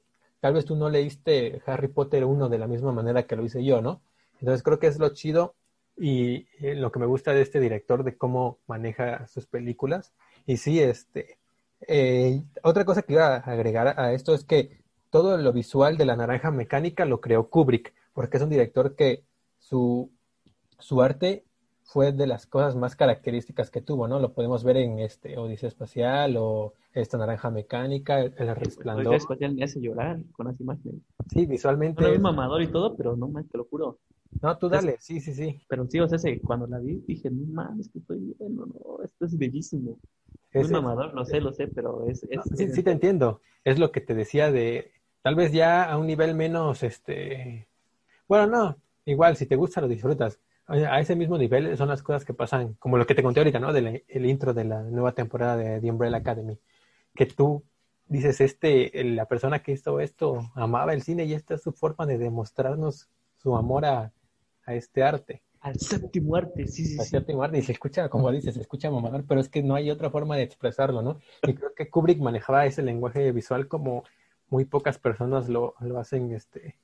tal 0.40 0.54
vez 0.54 0.64
tú 0.64 0.74
no 0.74 0.88
leíste 0.88 1.60
Harry 1.66 1.88
Potter 1.88 2.24
1 2.24 2.48
de 2.48 2.58
la 2.58 2.66
misma 2.66 2.92
manera 2.92 3.26
que 3.26 3.36
lo 3.36 3.44
hice 3.44 3.62
yo, 3.62 3.82
¿no? 3.82 4.00
Entonces 4.40 4.62
creo 4.62 4.78
que 4.78 4.88
es 4.88 4.98
lo 4.98 5.10
chido 5.10 5.54
y 5.96 6.46
eh, 6.60 6.74
lo 6.74 6.90
que 6.90 6.98
me 6.98 7.06
gusta 7.06 7.32
de 7.32 7.42
este 7.42 7.60
director 7.60 8.02
de 8.02 8.16
cómo 8.16 8.58
maneja 8.66 9.26
sus 9.28 9.46
películas. 9.46 10.14
Y 10.46 10.56
sí, 10.56 10.80
este, 10.80 11.38
eh, 11.88 12.42
otra 12.62 12.84
cosa 12.84 13.02
que 13.02 13.14
iba 13.14 13.36
a 13.36 13.38
agregar 13.38 13.98
a 13.98 14.12
esto 14.12 14.34
es 14.34 14.44
que 14.44 14.82
todo 15.10 15.36
lo 15.36 15.52
visual 15.52 15.96
de 15.96 16.06
la 16.06 16.16
naranja 16.16 16.50
mecánica 16.50 17.04
lo 17.04 17.20
creó 17.20 17.48
Kubrick, 17.48 17.92
porque 18.14 18.38
es 18.38 18.42
un 18.42 18.50
director 18.50 18.94
que 18.96 19.24
su, 19.58 20.10
su 20.78 21.02
arte 21.02 21.44
fue 21.92 22.12
de 22.12 22.26
las 22.26 22.46
cosas 22.46 22.74
más 22.74 22.96
características 22.96 23.70
que 23.70 23.82
tuvo, 23.82 24.08
¿no? 24.08 24.18
Lo 24.18 24.32
podemos 24.32 24.64
ver 24.64 24.78
en 24.78 24.98
este 25.00 25.36
Odisea 25.36 25.68
Espacial 25.68 26.36
o 26.38 26.72
esta 26.94 27.18
naranja 27.18 27.50
mecánica, 27.50 28.20
el, 28.22 28.56
resplandor. 28.56 29.08
Odisea 29.08 29.18
Espacial 29.18 29.54
me 29.54 29.64
hace 29.64 29.80
llorar 29.80 30.18
con 30.32 30.46
las 30.46 30.58
imágenes. 30.58 31.02
Sí, 31.30 31.44
visualmente. 31.44 32.02
No 32.02 32.08
es 32.08 32.20
mamador 32.20 32.62
y 32.62 32.68
todo, 32.68 32.96
pero 32.96 33.14
no, 33.16 33.30
te 33.44 33.58
lo 33.58 33.64
juro. 33.64 33.98
No, 34.40 34.56
tú 34.56 34.70
dale, 34.70 34.96
sí, 34.98 35.20
sí, 35.20 35.34
sí. 35.34 35.60
Pero 35.68 35.86
sí, 35.86 36.00
o 36.00 36.08
sea, 36.08 36.18
cuando 36.42 36.66
la 36.66 36.78
vi 36.78 37.02
dije, 37.06 37.30
no 37.30 37.44
mames, 37.52 37.90
que 37.90 37.98
estoy 37.98 38.34
viendo, 38.38 38.64
no, 38.64 39.04
esto 39.04 39.26
es 39.26 39.36
bellísimo. 39.36 39.98
Es 40.52 40.70
Muy 40.70 40.82
mamador, 40.82 41.14
lo 41.14 41.24
sé, 41.24 41.40
lo 41.40 41.52
sé, 41.52 41.66
pero 41.68 42.06
es... 42.06 42.26
sí, 42.54 42.68
sí 42.68 42.82
te 42.82 42.90
entiendo. 42.90 43.40
Es 43.64 43.78
lo 43.78 43.90
que 43.90 44.00
te 44.00 44.14
decía 44.14 44.52
de, 44.52 44.92
tal 45.22 45.34
vez 45.34 45.52
ya 45.52 45.84
a 45.84 45.96
un 45.96 46.06
nivel 46.06 46.34
menos, 46.34 46.82
este... 46.82 47.68
Bueno, 48.28 48.46
no, 48.46 48.76
igual, 49.04 49.36
si 49.36 49.46
te 49.46 49.56
gusta 49.56 49.80
lo 49.80 49.88
disfrutas. 49.88 50.40
A 50.66 51.00
ese 51.00 51.16
mismo 51.16 51.36
nivel 51.38 51.76
son 51.76 51.88
las 51.88 52.02
cosas 52.02 52.24
que 52.24 52.34
pasan, 52.34 52.74
como 52.74 52.96
lo 52.96 53.06
que 53.06 53.14
te 53.14 53.22
conté 53.22 53.40
ahorita, 53.40 53.58
¿no? 53.58 53.72
Del 53.72 54.04
el 54.06 54.26
intro 54.26 54.54
de 54.54 54.64
la 54.64 54.82
nueva 54.82 55.12
temporada 55.12 55.56
de 55.56 55.80
The 55.80 55.90
Umbrella 55.90 56.18
Academy. 56.18 56.58
Que 57.14 57.26
tú 57.26 57.64
dices, 58.06 58.40
este, 58.40 58.90
la 59.04 59.26
persona 59.26 59.62
que 59.62 59.72
hizo 59.72 60.00
esto 60.00 60.50
amaba 60.54 60.94
el 60.94 61.02
cine 61.02 61.24
y 61.24 61.34
esta 61.34 61.54
es 61.54 61.62
su 61.62 61.72
forma 61.72 62.06
de 62.06 62.16
demostrarnos 62.18 63.08
su 63.36 63.56
amor 63.56 63.84
a, 63.84 64.12
a 64.64 64.74
este 64.74 65.02
arte. 65.02 65.42
Al 65.62 65.78
séptimo 65.78 66.36
arte, 66.36 66.66
sí, 66.66 66.84
sí. 66.84 66.98
Al 66.98 67.04
sí. 67.04 67.10
séptimo 67.12 67.42
arte, 67.42 67.58
y 67.58 67.62
se 67.62 67.72
escucha, 67.72 68.08
como 68.08 68.30
dices, 68.32 68.54
se 68.54 68.60
escucha 68.60 68.90
mamador, 68.90 69.24
pero 69.26 69.40
es 69.40 69.48
que 69.48 69.62
no 69.62 69.74
hay 69.76 69.90
otra 69.90 70.10
forma 70.10 70.36
de 70.36 70.42
expresarlo, 70.42 71.02
¿no? 71.02 71.20
Y 71.46 71.54
creo 71.54 71.72
que 71.74 71.88
Kubrick 71.88 72.18
manejaba 72.18 72.66
ese 72.66 72.82
lenguaje 72.82 73.30
visual 73.32 73.68
como 73.68 74.04
muy 74.48 74.64
pocas 74.64 74.98
personas 74.98 75.48
lo, 75.48 75.74
lo 75.80 75.98
hacen 75.98 76.32
este, 76.32 76.76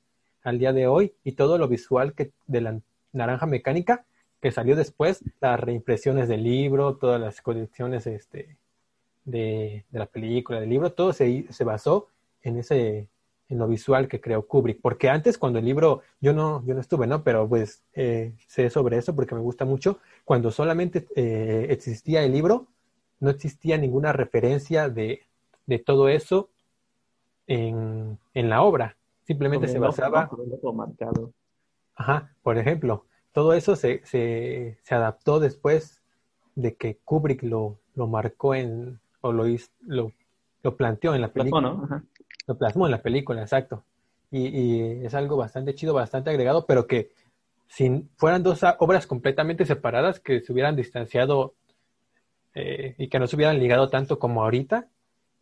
al 0.43 0.59
día 0.59 0.73
de 0.73 0.87
hoy, 0.87 1.13
y 1.25 1.33
todo 1.33 1.59
lo 1.59 1.69
visual 1.69 2.15
que 2.15 2.31
de 2.47 2.61
la 2.61 2.81
naranja 3.13 3.47
mecánica 3.47 4.05
que 4.41 4.53
salió 4.53 4.77
después, 4.77 5.25
las 5.41 5.59
reimpresiones 5.59 6.29
del 6.29 6.45
libro, 6.45 6.97
todas 6.97 7.21
las 7.21 7.43
colecciones 7.43 8.07
este, 8.07 8.57
de, 9.25 9.85
de 9.91 9.99
la 9.99 10.07
película, 10.07 10.61
del 10.61 10.71
libro, 10.71 10.93
todo 10.93 11.13
se, 11.13 11.47
se 11.51 11.65
basó 11.65 12.07
en 12.43 12.59
ese 12.59 13.09
en 13.49 13.59
lo 13.59 13.67
visual 13.67 14.09
que 14.09 14.21
creó 14.21 14.47
Kubrick, 14.47 14.81
porque 14.81 15.09
antes 15.09 15.39
cuando 15.39 15.59
el 15.59 15.65
libro, 15.65 16.03
yo 16.21 16.33
no, 16.33 16.65
yo 16.67 16.75
no 16.75 16.81
estuve, 16.81 17.07
¿no? 17.07 17.25
Pero 17.25 17.49
pues 17.49 17.83
eh, 17.95 18.35
sé 18.47 18.69
sobre 18.69 18.99
eso 18.99 19.15
porque 19.15 19.35
me 19.35 19.41
gusta 19.41 19.65
mucho, 19.65 19.99
cuando 20.25 20.51
solamente 20.51 21.07
eh, 21.17 21.67
existía 21.71 22.23
el 22.23 22.33
libro, 22.33 22.67
no 23.21 23.31
existía 23.31 23.79
ninguna 23.79 24.13
referencia 24.13 24.89
de, 24.89 25.23
de 25.67 25.79
todo 25.79 26.09
eso 26.09 26.51
en, 27.47 28.19
en, 28.35 28.51
la 28.51 28.63
obra, 28.63 28.97
simplemente 29.25 29.69
se 29.69 29.79
basaba... 29.79 30.31
Ajá, 31.95 32.35
por 32.43 32.59
ejemplo, 32.59 33.07
todo 33.33 33.55
eso 33.55 33.77
se, 33.77 34.05
se, 34.05 34.79
se 34.83 34.95
adaptó 34.95 35.41
después 35.41 36.03
de 36.55 36.77
que 36.77 36.99
Kubrick 37.05 37.43
lo, 37.43 37.79
lo 37.95 38.07
marcó 38.07 38.55
en, 38.55 39.01
o 39.23 39.33
lo, 39.33 39.45
lo, 39.87 40.13
lo 40.63 40.77
planteó 40.77 41.15
en 41.15 41.23
la 41.23 41.33
película. 41.33 41.63
Plasmó, 41.63 41.79
¿no? 41.79 41.85
Ajá. 41.85 42.05
Lo 42.49 42.59
plasmó 42.59 42.87
en 42.87 42.93
la 42.93 43.03
película, 43.03 43.43
exacto. 43.43 43.85
Y, 44.31 44.49
y, 44.49 45.07
es 45.07 45.15
algo 45.15 45.37
bastante 45.37 45.75
chido, 45.75 45.95
bastante 45.95 46.31
agregado, 46.31 46.67
pero 46.67 46.87
que 46.87 47.13
si 47.69 48.09
fueran 48.17 48.43
dos 48.43 48.65
obras 48.79 49.07
completamente 49.07 49.67
separadas, 49.67 50.19
que 50.19 50.41
se 50.41 50.53
hubieran 50.53 50.75
distanciado 50.75 51.55
eh, 52.55 52.95
y 52.99 53.09
que 53.09 53.19
no 53.19 53.27
se 53.27 53.37
hubieran 53.37 53.59
ligado 53.59 53.91
tanto 53.91 54.19
como 54.19 54.43
ahorita, 54.43 54.89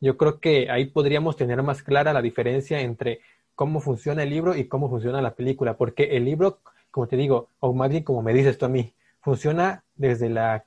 yo 0.01 0.17
creo 0.17 0.41
que 0.41 0.69
ahí 0.71 0.87
podríamos 0.87 1.37
tener 1.37 1.63
más 1.63 1.83
clara 1.83 2.13
la 2.13 2.21
diferencia 2.21 2.81
entre 2.81 3.21
cómo 3.55 3.81
funciona 3.81 4.25
el 4.25 4.31
libro 4.31 4.57
y 4.57 4.67
cómo 4.67 4.91
funciona 4.91 5.23
la 5.23 5.35
película, 5.35 5.77
porque 5.77 6.17
el 6.17 6.25
libro, 6.25 6.59
como 6.91 7.07
te 7.07 7.17
digo, 7.17 7.49
o 7.61 7.73
más 7.73 7.89
bien 7.89 8.03
como 8.03 8.21
me 8.21 8.35
dices 8.35 8.59
tú 8.59 8.67
a 8.67 8.69
mí, 8.69 8.93
funciona 9.21 9.85
desde 9.95 10.29
la 10.29 10.65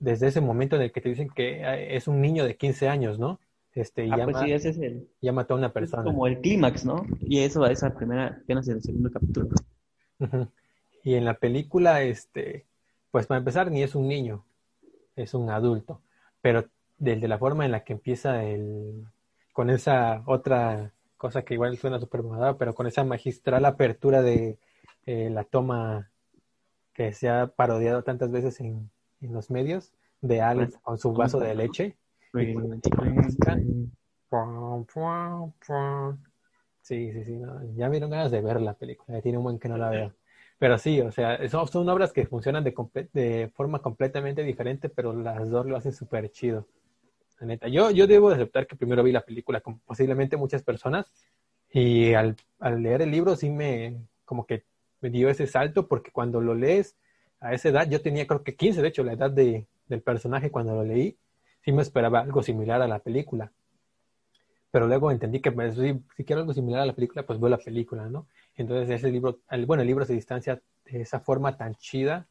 desde 0.00 0.26
ese 0.26 0.40
momento 0.40 0.76
en 0.76 0.82
el 0.82 0.92
que 0.92 1.00
te 1.00 1.08
dicen 1.08 1.30
que 1.30 1.94
es 1.96 2.08
un 2.08 2.20
niño 2.20 2.44
de 2.44 2.56
15 2.56 2.88
años, 2.88 3.18
¿no? 3.18 3.38
Este, 3.74 4.06
y 4.06 4.10
Ah, 4.12 4.18
ya, 4.18 4.24
pues 4.24 4.38
sí, 4.38 4.52
ese 4.52 4.68
es 4.70 4.78
el... 4.78 5.08
ya 5.20 5.32
mató 5.32 5.54
a 5.54 5.56
una 5.56 5.66
Es 5.68 5.72
persona. 5.72 6.04
como 6.04 6.26
el 6.26 6.40
clímax, 6.40 6.84
¿no? 6.84 7.04
Y 7.20 7.40
eso 7.40 7.60
va 7.60 7.68
a 7.68 7.72
esa 7.72 7.94
primera, 7.94 8.38
apenas 8.42 8.68
en 8.68 8.76
el 8.76 8.82
segundo 8.82 9.10
capítulo. 9.10 9.48
Y 11.02 11.14
en 11.14 11.24
la 11.24 11.34
película, 11.34 12.02
este, 12.02 12.66
pues 13.10 13.26
para 13.26 13.38
empezar, 13.38 13.70
ni 13.70 13.82
es 13.82 13.94
un 13.94 14.08
niño, 14.08 14.44
es 15.16 15.34
un 15.34 15.50
adulto. 15.50 16.00
Pero 16.40 16.66
desde 16.98 17.28
la 17.28 17.38
forma 17.38 17.64
en 17.64 17.72
la 17.72 17.84
que 17.84 17.92
empieza 17.94 18.44
el, 18.44 19.04
con 19.52 19.70
esa 19.70 20.22
otra 20.26 20.92
cosa 21.16 21.42
que 21.42 21.54
igual 21.54 21.76
suena 21.78 21.98
súper 21.98 22.22
pero 22.58 22.74
con 22.74 22.86
esa 22.86 23.02
magistral 23.02 23.64
apertura 23.64 24.22
de 24.22 24.58
eh, 25.06 25.30
la 25.30 25.44
toma 25.44 26.10
que 26.92 27.12
se 27.12 27.28
ha 27.28 27.48
parodiado 27.48 28.02
tantas 28.02 28.30
veces 28.30 28.60
en, 28.60 28.90
en 29.20 29.32
los 29.32 29.50
medios, 29.50 29.92
de 30.20 30.40
Alex 30.40 30.78
con 30.78 30.96
su 30.98 31.12
vaso 31.12 31.40
de 31.40 31.54
leche. 31.54 31.96
Sí, 36.80 37.12
sí, 37.12 37.24
sí, 37.24 37.40
ya 37.76 37.86
me 37.86 37.92
dieron 37.92 38.10
ganas 38.10 38.30
de 38.30 38.42
ver 38.42 38.60
la 38.60 38.74
película, 38.74 39.22
tiene 39.22 39.38
un 39.38 39.44
buen 39.44 39.58
que 39.58 39.68
no 39.68 39.78
la 39.78 39.88
veo. 39.88 40.12
Pero 40.58 40.78
sí, 40.78 41.00
o 41.00 41.10
sea, 41.10 41.38
son, 41.48 41.88
obras 41.88 42.12
que 42.12 42.26
funcionan 42.26 42.64
de, 42.64 43.50
forma 43.54 43.80
completamente 43.80 44.42
diferente, 44.42 44.88
pero 44.88 45.14
las 45.14 45.48
dos 45.48 45.66
lo 45.66 45.76
hacen 45.76 45.92
súper 45.92 46.30
chido. 46.30 46.66
La 47.40 47.46
neta, 47.46 47.68
yo, 47.68 47.90
yo 47.90 48.06
debo 48.06 48.28
de 48.28 48.36
aceptar 48.36 48.66
que 48.66 48.76
primero 48.76 49.02
vi 49.02 49.12
la 49.12 49.24
película, 49.24 49.60
como 49.60 49.80
posiblemente 49.84 50.36
muchas 50.36 50.62
personas, 50.62 51.06
y 51.72 52.14
al, 52.14 52.36
al 52.60 52.82
leer 52.82 53.02
el 53.02 53.10
libro 53.10 53.34
sí 53.34 53.50
me, 53.50 53.96
como 54.24 54.46
que 54.46 54.64
me 55.00 55.10
dio 55.10 55.28
ese 55.28 55.46
salto, 55.46 55.88
porque 55.88 56.10
cuando 56.10 56.40
lo 56.40 56.54
lees 56.54 56.96
a 57.40 57.52
esa 57.52 57.68
edad, 57.70 57.88
yo 57.88 58.00
tenía 58.00 58.26
creo 58.26 58.42
que 58.42 58.56
15, 58.56 58.82
de 58.82 58.88
hecho, 58.88 59.04
la 59.04 59.14
edad 59.14 59.30
de, 59.30 59.66
del 59.86 60.02
personaje 60.02 60.50
cuando 60.50 60.74
lo 60.74 60.84
leí, 60.84 61.18
sí 61.64 61.72
me 61.72 61.82
esperaba 61.82 62.20
algo 62.20 62.42
similar 62.42 62.82
a 62.82 62.88
la 62.88 62.98
película. 62.98 63.50
Pero 64.70 64.86
luego 64.86 65.10
entendí 65.10 65.40
que 65.40 65.52
pues, 65.52 65.76
si, 65.76 66.00
si 66.16 66.24
quiero 66.24 66.40
algo 66.40 66.52
similar 66.52 66.82
a 66.82 66.86
la 66.86 66.94
película, 66.94 67.24
pues 67.24 67.40
veo 67.40 67.48
la 67.48 67.58
película, 67.58 68.08
¿no? 68.08 68.26
Entonces 68.56 68.90
ese 68.90 69.10
libro, 69.10 69.40
el, 69.50 69.66
bueno, 69.66 69.82
el 69.82 69.86
libro 69.86 70.04
se 70.04 70.14
distancia 70.14 70.60
de 70.84 71.00
esa 71.00 71.20
forma 71.20 71.56
tan 71.56 71.74
chida 71.76 72.26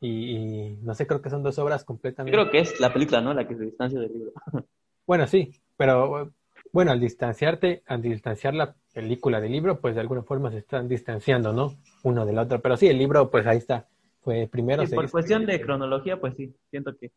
y, 0.00 0.08
y 0.08 0.76
no 0.82 0.94
sé, 0.94 1.06
creo 1.06 1.22
que 1.22 1.30
son 1.30 1.42
dos 1.42 1.58
obras 1.58 1.84
completamente... 1.84 2.36
creo 2.36 2.50
que 2.50 2.58
es 2.58 2.80
la 2.80 2.92
película, 2.92 3.20
¿no? 3.20 3.32
La 3.32 3.46
que 3.46 3.56
se 3.56 3.64
distancia 3.64 4.00
del 4.00 4.12
libro. 4.12 4.32
Bueno, 5.06 5.28
sí, 5.28 5.52
pero 5.76 6.32
bueno, 6.72 6.90
al 6.90 7.00
distanciarte, 7.00 7.82
al 7.86 8.02
distanciar 8.02 8.54
la 8.54 8.74
película 8.92 9.40
del 9.40 9.52
libro, 9.52 9.80
pues 9.80 9.94
de 9.94 10.00
alguna 10.00 10.22
forma 10.22 10.50
se 10.50 10.58
están 10.58 10.88
distanciando, 10.88 11.52
¿no? 11.52 11.76
Uno 12.02 12.26
del 12.26 12.38
otro. 12.38 12.60
Pero 12.60 12.76
sí, 12.76 12.88
el 12.88 12.98
libro, 12.98 13.30
pues 13.30 13.46
ahí 13.46 13.58
está. 13.58 13.86
Fue 14.20 14.48
primero. 14.50 14.84
Se 14.84 14.94
por 14.94 15.08
cuestión 15.10 15.46
de 15.46 15.60
cronología, 15.60 16.20
pues 16.20 16.34
sí, 16.34 16.52
siento 16.70 16.96
que 16.96 17.12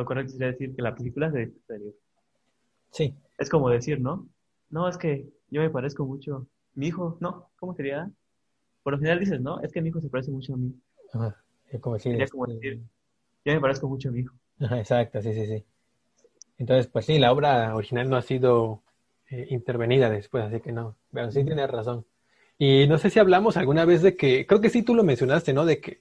lo 0.00 0.06
correcto 0.06 0.32
sería 0.32 0.48
decir 0.48 0.74
que 0.74 0.82
la 0.82 0.94
película 0.94 1.30
se 1.30 1.38
distancia 1.40 1.74
del 1.74 1.82
libro. 1.84 1.98
Sí, 2.90 3.14
Es 3.38 3.48
como 3.48 3.68
decir, 3.70 4.00
¿no? 4.00 4.26
No, 4.70 4.88
es 4.88 4.96
que 4.96 5.28
yo 5.50 5.60
me 5.60 5.70
parezco 5.70 6.04
mucho. 6.04 6.46
Mi 6.74 6.88
hijo, 6.88 7.16
¿no? 7.20 7.50
¿Cómo 7.58 7.74
sería? 7.74 8.10
Por 8.82 8.94
lo 8.94 8.98
general 8.98 9.20
dices, 9.20 9.40
¿no? 9.40 9.60
Es 9.60 9.72
que 9.72 9.82
mi 9.82 9.88
hijo 9.90 10.00
se 10.00 10.08
parece 10.08 10.30
mucho 10.30 10.54
a 10.54 10.56
mí. 10.56 10.74
ajá. 11.12 11.36
Es 11.70 11.80
como 11.80 11.94
decir, 11.96 12.12
Sería 12.12 12.26
como 12.26 12.46
este, 12.46 12.54
decir, 12.68 12.82
yo 13.44 13.52
me 13.54 13.60
parezco 13.60 13.88
mucho 13.88 14.08
a 14.08 14.12
mi 14.12 14.20
hijo. 14.20 14.34
Ajá, 14.58 14.78
exacto, 14.78 15.22
sí, 15.22 15.32
sí, 15.34 15.46
sí. 15.46 15.64
Entonces, 16.58 16.88
pues 16.88 17.06
sí, 17.06 17.18
la 17.18 17.30
obra 17.32 17.74
original 17.76 18.10
no 18.10 18.16
ha 18.16 18.22
sido 18.22 18.82
eh, 19.30 19.46
intervenida 19.50 20.10
después, 20.10 20.44
así 20.44 20.60
que 20.60 20.72
no, 20.72 20.96
pero 21.12 21.30
sí 21.30 21.44
tienes 21.44 21.70
razón. 21.70 22.04
Y 22.58 22.86
no 22.88 22.98
sé 22.98 23.08
si 23.08 23.18
hablamos 23.18 23.56
alguna 23.56 23.84
vez 23.84 24.02
de 24.02 24.16
que, 24.16 24.46
creo 24.46 24.60
que 24.60 24.68
sí 24.68 24.82
tú 24.82 24.94
lo 24.94 25.04
mencionaste, 25.04 25.52
¿no? 25.52 25.64
De 25.64 25.80
que 25.80 26.00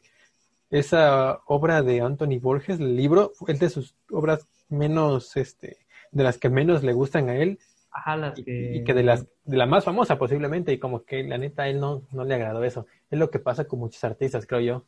esa 0.70 1.40
obra 1.48 1.82
de 1.82 2.02
Anthony 2.02 2.40
Borges, 2.40 2.80
el 2.80 2.96
libro, 2.96 3.32
es 3.48 3.60
de 3.60 3.70
sus 3.70 3.96
obras 4.12 4.48
menos, 4.70 5.36
este, 5.38 5.78
de 6.12 6.24
las 6.24 6.38
que 6.38 6.50
menos 6.50 6.84
le 6.84 6.94
gustan 6.94 7.30
a 7.30 7.36
él 7.38 7.60
Ajá, 7.92 8.18
las 8.18 8.38
y, 8.40 8.44
que... 8.44 8.78
y 8.78 8.84
que 8.84 8.94
de 8.94 9.04
las 9.04 9.26
de 9.46 9.58
la 9.58 9.66
más 9.66 9.84
famosa 9.84 10.18
posiblemente, 10.20 10.72
y 10.72 10.78
como 10.78 11.04
que 11.04 11.24
la 11.24 11.38
neta 11.38 11.64
a 11.64 11.70
él 11.70 11.80
no, 11.80 12.04
no 12.12 12.24
le 12.24 12.36
agradó 12.36 12.64
eso. 12.64 12.86
Es 13.10 13.18
lo 13.18 13.32
que 13.32 13.40
pasa 13.40 13.66
con 13.66 13.80
muchos 13.80 14.04
artistas, 14.04 14.46
creo 14.46 14.62
yo, 14.62 14.86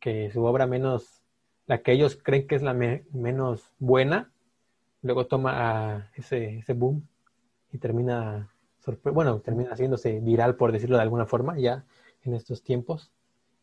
que 0.00 0.30
su 0.32 0.44
obra 0.44 0.66
menos, 0.66 1.22
la 1.66 1.78
que 1.82 1.92
ellos 1.92 2.18
creen 2.22 2.46
que 2.48 2.56
es 2.56 2.62
la 2.62 2.74
me- 2.74 3.04
menos 3.12 3.62
buena, 3.78 4.32
luego 5.02 5.26
toma 5.26 5.52
a 5.96 6.10
ese, 6.16 6.58
ese 6.58 6.72
boom 6.72 7.06
y 7.72 7.78
termina, 7.78 8.50
bueno, 9.04 9.40
termina 9.40 9.70
haciéndose 9.72 10.20
viral, 10.20 10.56
por 10.56 10.72
decirlo 10.72 10.96
de 10.96 11.02
alguna 11.02 11.26
forma, 11.26 11.58
ya 11.58 11.84
en 12.24 12.34
estos 12.34 12.62
tiempos. 12.62 13.12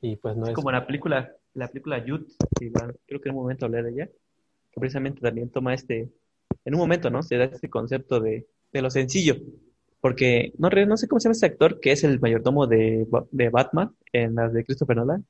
Y 0.01 0.15
pues 0.15 0.37
no 0.37 0.45
Es 0.45 0.49
es... 0.51 0.55
como 0.55 0.71
la 0.71 0.85
película, 0.85 1.33
la 1.57 1.67
película 1.67 2.03
Youth, 2.05 2.27
que 2.59 2.71
creo 3.05 3.21
que 3.21 3.29
en 3.29 3.35
un 3.35 3.41
momento 3.41 3.65
hablé 3.65 3.83
de 3.83 3.91
ella, 3.91 4.05
que 4.71 4.79
precisamente 4.79 5.21
también 5.21 5.49
toma 5.49 5.73
este, 5.73 6.09
en 6.65 6.73
un 6.75 6.79
momento, 6.79 7.09
¿no? 7.09 7.23
Se 7.23 7.37
da 7.37 7.45
este 7.45 7.69
concepto 7.69 8.19
de, 8.19 8.47
de 8.71 8.81
lo 8.81 8.89
sencillo, 8.89 9.35
porque 9.99 10.53
no, 10.57 10.69
no 10.69 10.97
sé 10.97 11.07
cómo 11.07 11.19
se 11.19 11.25
llama 11.25 11.33
este 11.33 11.47
actor, 11.47 11.79
que 11.79 11.91
es 11.91 12.03
el 12.03 12.19
mayordomo 12.19 12.67
de, 12.67 13.07
de 13.31 13.49
Batman 13.49 13.95
en 14.13 14.35
las 14.35 14.53
de 14.53 14.63
Christopher 14.63 14.97
Nolan. 14.97 15.25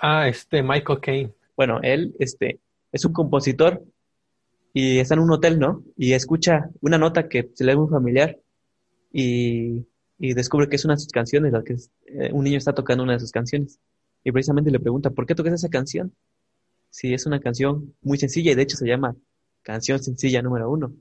Ah, 0.00 0.28
este 0.28 0.62
Michael 0.62 1.00
Caine. 1.00 1.32
Bueno, 1.56 1.80
él, 1.82 2.14
este, 2.18 2.60
es 2.92 3.04
un 3.04 3.12
compositor 3.12 3.82
y 4.72 4.98
está 4.98 5.14
en 5.14 5.20
un 5.20 5.30
hotel, 5.30 5.58
¿no? 5.58 5.84
Y 5.96 6.12
escucha 6.12 6.70
una 6.80 6.98
nota 6.98 7.28
que 7.28 7.50
se 7.54 7.64
le 7.64 7.74
da 7.74 7.80
un 7.80 7.90
familiar 7.90 8.38
y, 9.12 9.86
y 10.18 10.34
descubre 10.34 10.68
que 10.68 10.76
es 10.76 10.84
una 10.84 10.94
de 10.94 11.00
sus 11.00 11.12
canciones, 11.12 11.52
la 11.52 11.62
que 11.64 11.74
es- 11.74 11.90
eh, 12.06 12.30
un 12.32 12.44
niño 12.44 12.58
está 12.58 12.74
tocando 12.74 13.02
una 13.04 13.14
de 13.14 13.20
sus 13.20 13.32
canciones. 13.32 13.78
Y 14.28 14.32
precisamente 14.32 14.70
le 14.70 14.78
pregunta, 14.78 15.08
¿por 15.08 15.24
qué 15.24 15.34
tocas 15.34 15.54
esa 15.54 15.70
canción? 15.70 16.12
Si 16.90 17.14
es 17.14 17.24
una 17.24 17.40
canción 17.40 17.94
muy 18.02 18.18
sencilla 18.18 18.52
y 18.52 18.54
de 18.54 18.60
hecho 18.60 18.76
se 18.76 18.86
llama 18.86 19.16
Canción 19.62 20.02
Sencilla 20.02 20.42
número 20.42 20.70
uno. 20.70 20.92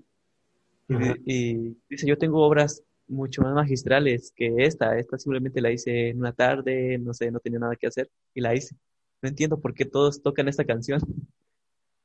Y, 1.25 1.75
dice, 1.89 2.07
yo 2.07 2.17
tengo 2.17 2.41
obras 2.41 2.83
mucho 3.05 3.41
más 3.41 3.53
magistrales 3.53 4.31
que 4.33 4.55
esta. 4.59 4.97
Esta 4.97 5.17
simplemente 5.17 5.59
la 5.59 5.73
hice 5.73 6.07
en 6.07 6.19
una 6.19 6.31
tarde, 6.31 6.97
no 6.99 7.13
sé, 7.13 7.29
no 7.29 7.41
tenía 7.41 7.59
nada 7.59 7.75
que 7.75 7.87
hacer 7.87 8.09
y 8.33 8.39
la 8.39 8.55
hice. 8.55 8.77
No 9.21 9.27
entiendo 9.27 9.59
por 9.59 9.73
qué 9.73 9.83
todos 9.83 10.21
tocan 10.21 10.47
esta 10.47 10.63
canción. 10.63 11.01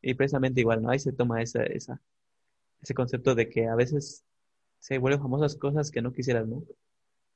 Y 0.04 0.14
precisamente 0.14 0.60
igual, 0.60 0.82
¿no? 0.82 0.90
Ahí 0.90 0.98
se 0.98 1.12
toma 1.12 1.40
esa, 1.40 1.62
esa, 1.62 2.00
ese 2.82 2.92
concepto 2.92 3.36
de 3.36 3.48
que 3.48 3.68
a 3.68 3.76
veces 3.76 4.24
se 4.80 4.98
vuelven 4.98 5.22
famosas 5.22 5.54
cosas 5.54 5.92
que 5.92 6.02
no 6.02 6.12
quisieras, 6.12 6.48
¿no? 6.48 6.64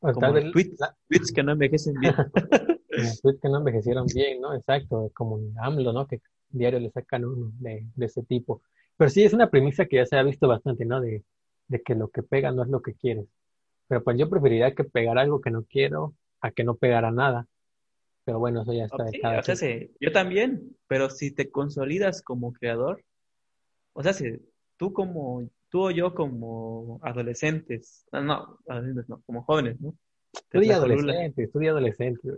O 0.01 0.13
Como 0.13 0.21
tal 0.21 0.33
vez 0.33 0.51
tweets, 0.51 0.81
la- 0.81 0.97
tweets 1.09 1.31
que 1.31 1.45
no 1.45 1.53
envejecen 1.53 1.95
bien. 2.01 2.13
tweets 3.23 3.41
que 3.41 3.49
no 3.49 3.59
envejecieron 3.59 4.07
bien, 4.07 4.41
¿no? 4.41 4.55
Exacto, 4.55 5.11
como 5.15 5.39
AMLO, 5.61 5.93
¿no? 5.93 6.07
Que 6.07 6.21
diario 6.49 6.81
le 6.81 6.91
sacan 6.91 7.25
uno 7.25 7.53
de, 7.59 7.87
de 7.95 8.07
ese 8.07 8.23
tipo. 8.23 8.63
Pero 8.97 9.11
sí 9.11 9.25
es 9.25 9.33
una 9.33 9.51
premisa 9.51 9.87
que 9.87 9.97
ya 9.97 10.07
se 10.07 10.17
ha 10.17 10.23
visto 10.23 10.49
bastante, 10.49 10.85
¿no? 10.85 11.01
De, 11.01 11.25
de 11.69 11.83
que 11.83 11.95
lo 11.95 12.09
que 12.09 12.23
pega 12.23 12.53
no 12.53 12.63
es 12.63 12.69
lo 12.69 12.83
que 12.83 12.95
quieres. 12.95 13.27
Pero 13.89 14.03
pues 14.03 14.19
yo 14.19 14.29
preferiría 14.29 14.75
que 14.75 14.85
pegara 14.85 15.23
algo 15.23 15.41
que 15.41 15.51
no 15.51 15.65
quiero 15.65 16.15
a 16.41 16.51
que 16.51 16.65
no 16.65 16.77
pegara 16.77 17.11
nada. 17.11 17.47
Pero 18.25 18.39
bueno, 18.39 18.63
eso 18.63 18.73
ya 18.73 18.85
está. 18.85 19.05
Oh, 19.05 19.09
sí, 19.11 19.21
o 19.23 19.43
sea, 19.43 19.57
sí, 19.57 19.91
yo 20.01 20.11
también, 20.13 20.77
pero 20.89 21.11
si 21.11 21.31
te 21.31 21.51
consolidas 21.51 22.23
como 22.23 22.53
creador, 22.53 23.05
o 23.93 24.03
sea, 24.03 24.13
si 24.13 24.25
tú 24.77 24.93
como, 24.93 25.49
tú 25.69 25.85
o 25.85 25.91
yo 25.91 26.15
como 26.15 26.99
adolescentes, 27.03 28.05
no, 28.11 28.23
no, 28.23 28.59
adolescentes 28.69 29.09
no, 29.09 29.23
como 29.23 29.45
jóvenes, 29.45 29.81
¿no? 29.81 29.95
Tú 30.51 30.59
adolescente, 30.73 31.49
tú 31.49 31.61
adolescente. 31.61 32.29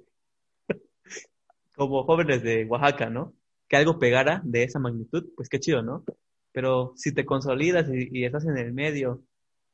Como 1.78 2.04
jóvenes 2.04 2.42
de 2.42 2.66
Oaxaca, 2.66 3.08
¿no? 3.08 3.34
Que 3.68 3.76
algo 3.76 3.98
pegara 3.98 4.42
de 4.44 4.64
esa 4.64 4.78
magnitud, 4.78 5.26
pues 5.36 5.48
qué 5.48 5.60
chido, 5.60 5.82
¿no? 5.82 6.04
Pero 6.52 6.92
si 6.96 7.14
te 7.14 7.24
consolidas 7.24 7.88
y, 7.90 8.24
estás 8.24 8.44
en 8.46 8.58
el 8.58 8.72
medio 8.72 9.22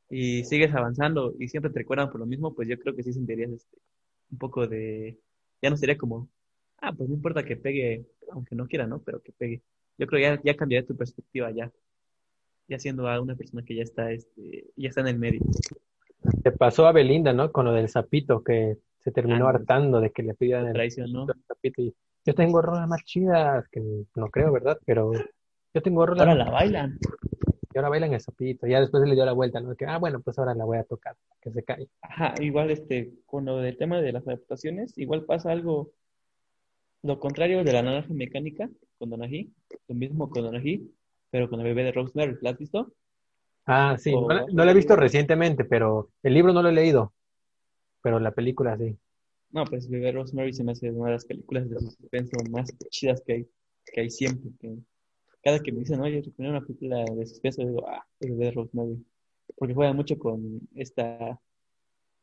y 0.09 0.43
sigues 0.45 0.73
avanzando 0.73 1.33
y 1.39 1.47
siempre 1.49 1.71
te 1.71 1.79
recuerdan 1.79 2.11
por 2.11 2.19
lo 2.19 2.25
mismo, 2.25 2.53
pues 2.53 2.67
yo 2.69 2.77
creo 2.79 2.95
que 2.95 3.03
sí 3.03 3.11
sentirías 3.11 3.51
este, 3.51 3.77
un 4.31 4.37
poco 4.37 4.67
de, 4.67 5.17
ya 5.61 5.69
no 5.69 5.77
sería 5.77 5.97
como, 5.97 6.29
ah, 6.79 6.93
pues 6.93 7.09
no 7.09 7.15
importa 7.15 7.43
que 7.43 7.57
pegue, 7.57 8.05
aunque 8.31 8.55
no 8.55 8.67
quiera, 8.67 8.87
¿no? 8.87 9.01
Pero 9.01 9.21
que 9.21 9.31
pegue. 9.31 9.61
Yo 9.97 10.07
creo 10.07 10.19
que 10.19 10.43
ya, 10.43 10.51
ya 10.51 10.57
cambiaría 10.57 10.87
tu 10.87 10.95
perspectiva 10.95 11.51
ya, 11.51 11.71
ya 12.67 12.79
siendo 12.79 13.03
una 13.21 13.35
persona 13.35 13.63
que 13.63 13.75
ya 13.75 13.83
está, 13.83 14.11
este, 14.11 14.67
ya 14.75 14.89
está 14.89 15.01
en 15.01 15.07
el 15.07 15.19
medio. 15.19 15.41
Te 16.43 16.51
pasó 16.51 16.87
a 16.87 16.91
Belinda, 16.91 17.33
¿no? 17.33 17.51
Con 17.51 17.65
lo 17.65 17.73
del 17.73 17.89
sapito, 17.89 18.43
que 18.43 18.77
se 19.05 19.11
terminó 19.11 19.47
hartando 19.47 20.01
de 20.01 20.09
que 20.09 20.23
le 20.23 20.33
pidan 20.33 20.67
el, 20.67 20.91
sapito. 20.91 21.81
Y 21.83 21.95
yo 22.25 22.33
tengo 22.33 22.59
rolas 22.59 22.87
más 22.87 23.03
chidas, 23.03 23.67
que 23.69 23.79
no 24.15 24.29
creo, 24.31 24.51
¿verdad? 24.51 24.79
Pero 24.83 25.11
yo 25.75 25.81
tengo 25.83 26.07
rolas. 26.07 26.27
Ahora 26.27 26.43
la 26.43 26.49
bailan. 26.49 26.97
Y 27.71 27.77
ahora 27.77 27.89
bailan 27.89 28.13
el 28.13 28.19
sapito. 28.19 28.65
Ya 28.65 28.79
después 28.79 29.07
le 29.07 29.13
dio 29.13 29.23
la 29.23 29.33
vuelta, 29.33 29.59
¿no? 29.59 29.75
Que, 29.75 29.85
ah, 29.85 29.99
bueno, 29.99 30.21
pues 30.21 30.39
ahora 30.39 30.55
la 30.55 30.65
voy 30.65 30.79
a 30.79 30.85
tocar, 30.85 31.15
que 31.39 31.51
se 31.51 31.63
cae. 31.63 31.87
Ajá, 32.01 32.33
igual 32.39 32.71
este, 32.71 33.13
con 33.27 33.45
lo 33.45 33.57
del 33.57 33.77
tema 33.77 34.01
de 34.01 34.11
las 34.11 34.27
adaptaciones, 34.27 34.97
igual 34.97 35.23
pasa 35.25 35.51
algo, 35.51 35.91
lo 37.03 37.19
contrario 37.19 37.63
de 37.63 37.73
la 37.73 37.83
naranja 37.83 38.11
mecánica 38.11 38.67
con 38.97 39.11
Donají, 39.11 39.53
lo 39.87 39.93
mismo 39.93 40.31
con 40.31 40.41
Donají, 40.41 40.91
pero 41.29 41.47
con 41.47 41.59
el 41.59 41.67
bebé 41.67 41.83
de 41.83 41.91
Rosemary, 41.91 42.37
¿la 42.41 42.49
has 42.49 42.57
visto? 42.57 42.91
Ah, 43.67 43.97
sí, 43.99 44.13
no, 44.13 44.27
la, 44.29 44.71
he 44.71 44.75
visto 44.75 44.95
recientemente, 44.95 45.63
pero 45.63 46.09
el 46.23 46.33
libro 46.33 46.53
no 46.53 46.63
lo 46.63 46.69
he 46.69 46.73
leído, 46.73 47.13
pero 48.05 48.19
la 48.19 48.29
película 48.29 48.77
sí. 48.77 48.95
No, 49.49 49.65
pues 49.65 49.89
Bebé 49.89 50.11
Rosemary 50.11 50.53
se 50.53 50.63
me 50.63 50.73
hace 50.73 50.91
una 50.91 51.07
de 51.07 51.13
las 51.13 51.25
películas 51.25 51.67
de 51.67 51.79
suspenso 51.79 52.37
más 52.51 52.71
chidas 52.91 53.19
que 53.25 53.33
hay, 53.33 53.49
que 53.83 54.01
hay 54.01 54.11
siempre. 54.11 54.51
cada 55.43 55.57
que 55.57 55.71
me 55.71 55.79
dicen, 55.79 55.99
oye, 56.01 56.21
recomiendo 56.21 56.59
una 56.59 56.67
película 56.67 57.03
de 57.03 57.25
suspenso, 57.25 57.63
digo, 57.63 57.83
ah, 57.89 58.05
Bebé 58.19 58.51
Rosemary. 58.51 59.03
Porque 59.55 59.73
juega 59.73 59.91
mucho 59.93 60.19
con 60.19 60.61
esta, 60.75 61.41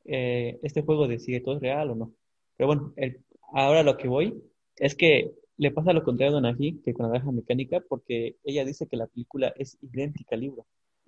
eh, 0.04 0.60
este 0.62 0.82
juego 0.82 1.08
de 1.08 1.18
si 1.18 1.40
todo 1.40 1.56
es 1.56 1.60
real 1.60 1.90
o 1.90 1.94
no. 1.96 2.12
Pero 2.56 2.68
bueno, 2.68 2.92
el, 2.94 3.20
ahora 3.52 3.82
lo 3.82 3.96
que 3.96 4.06
voy 4.06 4.40
es 4.76 4.94
que 4.94 5.34
le 5.56 5.72
pasa 5.72 5.92
lo 5.92 6.04
contrario 6.04 6.36
a 6.36 6.40
Donají 6.40 6.80
que 6.84 6.94
con 6.94 7.06
la 7.06 7.14
naranja 7.14 7.32
mecánica, 7.32 7.80
porque 7.80 8.36
ella 8.44 8.64
dice 8.64 8.86
que 8.86 8.96
la 8.96 9.08
película 9.08 9.52
es 9.56 9.78
idéntica 9.82 10.36
al 10.36 10.42
libro. 10.42 10.64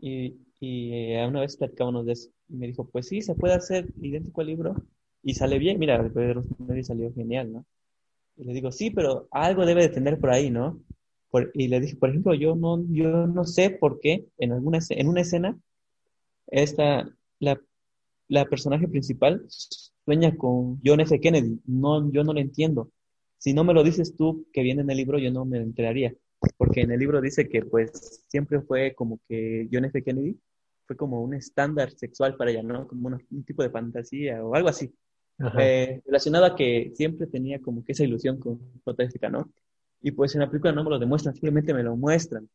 Y, 0.07 0.36
y 0.61 0.92
eh, 0.92 1.26
una 1.26 1.40
vez 1.40 1.57
platicábamos 1.57 2.05
de 2.05 2.12
eso. 2.12 2.28
Y 2.48 2.57
me 2.57 2.66
dijo, 2.66 2.86
pues 2.90 3.09
sí, 3.09 3.22
se 3.22 3.34
puede 3.34 3.55
hacer 3.55 3.88
idéntico 4.02 4.42
al 4.42 4.48
libro 4.48 4.74
y 5.22 5.32
sale 5.32 5.59
bien. 5.59 5.78
Mira, 5.78 5.96
el 5.96 6.12
de 6.12 6.34
Rosemary 6.34 6.84
salió 6.84 7.11
genial, 7.14 7.50
¿no? 7.50 7.66
Y 8.36 8.44
le 8.44 8.52
digo, 8.52 8.70
sí, 8.70 8.90
pero 8.90 9.28
algo 9.30 9.64
debe 9.64 9.82
de 9.82 9.88
tener 9.88 10.18
por 10.20 10.30
ahí, 10.30 10.50
¿no? 10.50 10.80
y 11.55 11.66
le 11.66 11.80
dije, 11.80 11.96
por 11.96 12.11
ejemplo, 12.11 12.32
yo 12.34 12.55
no, 12.55 12.80
yo 12.90 13.26
no 13.26 13.44
sé 13.44 13.70
por 13.70 13.98
qué 13.98 14.24
en, 14.38 14.52
alguna, 14.52 14.78
en 14.88 15.09
una 15.09 15.22
escena 15.22 15.59
esta, 16.46 17.11
la, 17.40 17.61
la 18.28 18.44
personaje 18.44 18.86
principal 18.86 19.44
sueña 19.48 20.36
con 20.36 20.80
John 20.84 21.00
F. 21.00 21.18
Kennedy. 21.18 21.61
No, 21.66 22.12
yo 22.12 22.22
no 22.22 22.34
lo 22.34 22.40
entiendo. 22.40 22.92
Si 23.38 23.52
no 23.52 23.64
me 23.64 23.74
lo 23.74 23.82
dices 23.82 24.14
tú 24.16 24.46
que 24.52 24.62
viene 24.62 24.82
en 24.82 24.90
el 24.90 24.96
libro, 24.96 25.18
yo 25.18 25.32
no 25.32 25.44
me 25.44 25.59
enteraría. 25.59 26.14
Porque 26.57 26.82
en 26.82 26.92
el 26.92 27.01
libro 27.01 27.20
dice 27.20 27.49
que 27.49 27.62
pues 27.62 28.24
siempre 28.28 28.61
fue 28.61 28.95
como 28.95 29.20
que 29.28 29.68
John 29.72 29.84
F. 29.84 30.03
Kennedy 30.03 30.38
fue 30.86 30.97
como 30.97 31.22
un 31.22 31.34
estándar 31.34 31.90
sexual 31.92 32.36
para 32.36 32.51
ella, 32.51 32.62
¿no? 32.62 32.86
Como 32.86 33.09
un 33.09 33.45
tipo 33.45 33.62
de 33.62 33.70
fantasía 33.70 34.45
o 34.45 34.55
algo 34.55 34.68
así. 34.68 34.92
Eh, 35.59 36.01
relacionado 36.07 36.45
a 36.45 36.55
que 36.55 36.92
siempre 36.95 37.26
tenía 37.26 37.61
como 37.61 37.84
que 37.84 37.92
esa 37.92 38.05
ilusión 38.05 38.38
con 38.38 38.61
JFK, 38.84 39.30
¿no? 39.30 39.51
Y 40.01 40.12
pues 40.12 40.34
en 40.34 40.42
la 40.42 40.49
película 40.49 40.72
no 40.72 40.84
me 40.84 40.90
lo 40.90 40.99
demuestran, 40.99 41.34
simplemente 41.34 41.74
me 41.74 41.82
lo 41.82 41.97
muestran. 41.97 42.49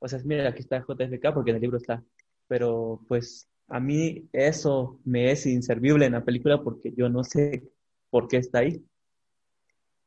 O 0.00 0.08
sea, 0.08 0.18
mira, 0.24 0.48
aquí 0.48 0.60
está 0.60 0.80
JFK 0.80 1.32
porque 1.32 1.50
en 1.50 1.56
el 1.56 1.62
libro 1.62 1.78
está. 1.78 2.02
Pero 2.48 3.00
pues 3.08 3.48
a 3.68 3.80
mí 3.80 4.28
eso 4.32 4.98
me 5.04 5.30
es 5.30 5.46
inservible 5.46 6.06
en 6.06 6.12
la 6.12 6.24
película 6.24 6.62
porque 6.62 6.92
yo 6.96 7.08
no 7.08 7.24
sé 7.24 7.62
por 8.10 8.28
qué 8.28 8.38
está 8.38 8.58
ahí 8.60 8.84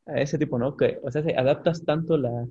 a 0.06 0.20
ese 0.20 0.38
tipo, 0.38 0.60
¿no? 0.60 0.76
Que, 0.76 1.00
o 1.02 1.12
sea, 1.12 1.24
adaptas 1.38 1.84
tanto 1.86 2.18
la, 2.18 2.46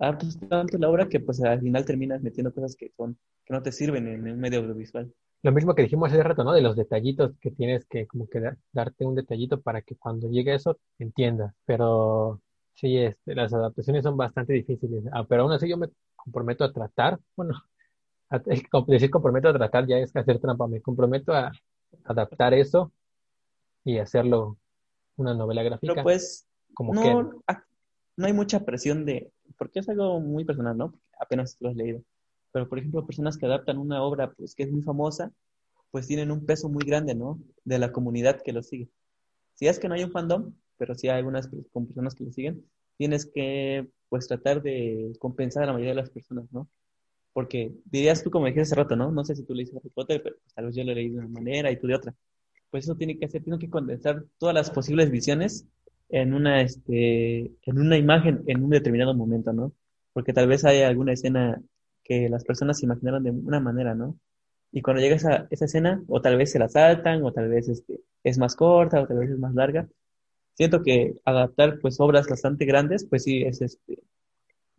adaptas 0.00 0.38
tanto 0.48 0.78
la 0.78 0.88
obra 0.88 1.08
que 1.08 1.20
pues 1.20 1.42
al 1.42 1.60
final 1.60 1.84
terminas 1.84 2.22
metiendo 2.22 2.52
cosas 2.52 2.74
que 2.74 2.90
son, 2.96 3.18
que 3.44 3.52
no 3.52 3.62
te 3.62 3.70
sirven 3.70 4.08
en 4.08 4.26
el 4.26 4.36
medio 4.36 4.60
audiovisual. 4.60 5.12
Lo 5.42 5.52
mismo 5.52 5.74
que 5.74 5.82
dijimos 5.82 6.10
hace 6.10 6.22
rato, 6.22 6.44
¿no? 6.44 6.52
De 6.52 6.60
los 6.60 6.76
detallitos 6.76 7.32
que 7.40 7.50
tienes 7.50 7.86
que 7.86 8.06
como 8.06 8.28
que 8.28 8.42
darte 8.72 9.04
un 9.04 9.14
detallito 9.14 9.60
para 9.60 9.82
que 9.82 9.96
cuando 9.96 10.28
llegue 10.28 10.54
eso 10.54 10.78
entiendas. 10.98 11.54
Pero 11.64 12.40
sí, 12.74 12.98
este, 12.98 13.34
las 13.34 13.52
adaptaciones 13.52 14.02
son 14.02 14.16
bastante 14.16 14.52
difíciles. 14.52 15.04
Ah, 15.12 15.24
pero 15.26 15.42
aún 15.42 15.52
así 15.52 15.68
yo 15.68 15.78
me 15.78 15.88
comprometo 16.16 16.64
a 16.64 16.72
tratar, 16.72 17.18
bueno, 17.36 17.54
decir 18.86 19.10
comprometo 19.10 19.48
a 19.48 19.54
tratar 19.54 19.86
ya 19.86 19.98
es 19.98 20.14
hacer 20.14 20.38
trampa. 20.40 20.66
Me 20.66 20.82
comprometo 20.82 21.32
a 21.32 21.52
adaptar 22.04 22.52
eso 22.52 22.92
y 23.84 23.98
hacerlo 23.98 24.58
una 25.16 25.34
novela 25.34 25.62
gráfica. 25.62 25.92
Pero 25.94 26.02
pues 26.02 26.46
no, 26.78 27.30
no 28.16 28.26
hay 28.26 28.32
mucha 28.34 28.64
presión 28.64 29.06
de, 29.06 29.32
porque 29.56 29.80
es 29.80 29.88
algo 29.88 30.20
muy 30.20 30.44
personal, 30.44 30.76
¿no? 30.76 30.94
Apenas 31.18 31.56
lo 31.60 31.70
has 31.70 31.76
leído. 31.76 32.02
Pero, 32.52 32.68
por 32.68 32.78
ejemplo, 32.78 33.06
personas 33.06 33.36
que 33.38 33.46
adaptan 33.46 33.78
una 33.78 34.02
obra 34.02 34.32
pues, 34.32 34.54
que 34.54 34.64
es 34.64 34.72
muy 34.72 34.82
famosa, 34.82 35.32
pues 35.90 36.06
tienen 36.06 36.30
un 36.30 36.46
peso 36.46 36.68
muy 36.68 36.84
grande, 36.84 37.14
¿no? 37.14 37.40
De 37.64 37.78
la 37.78 37.92
comunidad 37.92 38.40
que 38.42 38.52
lo 38.52 38.62
sigue. 38.62 38.88
Si 39.54 39.66
es 39.66 39.78
que 39.78 39.88
no 39.88 39.94
hay 39.94 40.04
un 40.04 40.12
fandom, 40.12 40.52
pero 40.76 40.94
sí 40.94 41.08
hay 41.08 41.18
algunas 41.18 41.48
con 41.72 41.86
personas 41.86 42.14
que 42.14 42.24
lo 42.24 42.32
siguen, 42.32 42.64
tienes 42.96 43.26
que, 43.26 43.88
pues, 44.08 44.26
tratar 44.26 44.62
de 44.62 45.12
compensar 45.18 45.64
a 45.64 45.66
la 45.66 45.72
mayoría 45.72 45.92
de 45.92 46.02
las 46.02 46.10
personas, 46.10 46.50
¿no? 46.52 46.68
Porque 47.32 47.72
dirías 47.84 48.22
tú, 48.22 48.30
como 48.30 48.46
dijiste 48.46 48.62
hace 48.62 48.74
rato, 48.74 48.96
¿no? 48.96 49.12
No 49.12 49.24
sé 49.24 49.36
si 49.36 49.44
tú 49.44 49.54
leíste 49.54 49.76
Harry 49.76 49.90
Potter, 49.90 50.22
pero 50.22 50.36
pues, 50.42 50.54
tal 50.54 50.66
vez 50.66 50.74
yo 50.74 50.84
lo 50.84 50.94
leí 50.94 51.08
de 51.10 51.18
una 51.18 51.28
manera 51.28 51.70
y 51.70 51.78
tú 51.78 51.86
de 51.86 51.94
otra. 51.94 52.14
Pues 52.70 52.84
eso 52.84 52.94
tiene 52.96 53.18
que 53.18 53.26
hacer, 53.26 53.42
tiene 53.42 53.58
que 53.58 53.70
condensar 53.70 54.24
todas 54.38 54.54
las 54.54 54.70
posibles 54.70 55.10
visiones 55.10 55.66
en 56.10 56.34
una, 56.34 56.62
este, 56.62 57.52
en 57.62 57.78
una 57.78 57.96
imagen 57.98 58.42
en 58.46 58.64
un 58.64 58.70
determinado 58.70 59.14
momento, 59.14 59.52
¿no? 59.52 59.72
Porque 60.12 60.32
tal 60.32 60.48
vez 60.48 60.64
hay 60.64 60.82
alguna 60.82 61.12
escena 61.12 61.60
que 62.04 62.28
las 62.28 62.44
personas 62.44 62.78
se 62.78 62.86
imaginaron 62.86 63.22
de 63.24 63.30
una 63.30 63.60
manera, 63.60 63.94
¿no? 63.94 64.16
Y 64.72 64.82
cuando 64.82 65.02
llega 65.02 65.16
esa, 65.16 65.46
esa 65.50 65.64
escena, 65.66 66.02
o 66.08 66.20
tal 66.20 66.36
vez 66.36 66.52
se 66.52 66.58
la 66.58 66.68
saltan, 66.68 67.24
o 67.24 67.32
tal 67.32 67.48
vez 67.48 67.68
este, 67.68 68.00
es 68.24 68.38
más 68.38 68.56
corta, 68.56 69.00
o 69.02 69.06
tal 69.06 69.18
vez 69.18 69.30
es 69.30 69.38
más 69.38 69.54
larga. 69.54 69.88
Siento 70.54 70.82
que 70.82 71.14
adaptar 71.24 71.78
pues 71.80 72.00
obras 72.00 72.28
bastante 72.28 72.64
grandes, 72.66 73.04
pues 73.06 73.24
sí, 73.24 73.42
es, 73.42 73.62
este, 73.62 74.02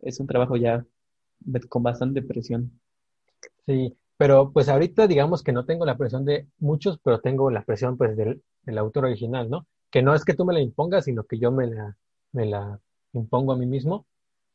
es 0.00 0.20
un 0.20 0.26
trabajo 0.26 0.56
ya 0.56 0.84
con 1.68 1.82
bastante 1.82 2.22
presión. 2.22 2.80
Sí, 3.66 3.96
pero 4.16 4.52
pues 4.52 4.68
ahorita 4.68 5.06
digamos 5.06 5.42
que 5.42 5.52
no 5.52 5.64
tengo 5.64 5.86
la 5.86 5.96
presión 5.96 6.24
de 6.24 6.46
muchos, 6.58 6.98
pero 7.02 7.20
tengo 7.20 7.50
la 7.50 7.64
presión 7.64 7.96
pues 7.96 8.16
del, 8.16 8.42
del 8.62 8.78
autor 8.78 9.06
original, 9.06 9.50
¿no? 9.50 9.66
Que 9.92 10.02
no 10.02 10.14
es 10.14 10.24
que 10.24 10.34
tú 10.34 10.44
me 10.46 10.54
la 10.54 10.60
impongas, 10.60 11.04
sino 11.06 11.24
que 11.24 11.38
yo 11.38 11.52
me 11.52 11.68
la, 11.68 11.96
me 12.32 12.46
la 12.46 12.80
impongo 13.12 13.52
a 13.52 13.56
mí 13.58 13.66
mismo, 13.66 14.06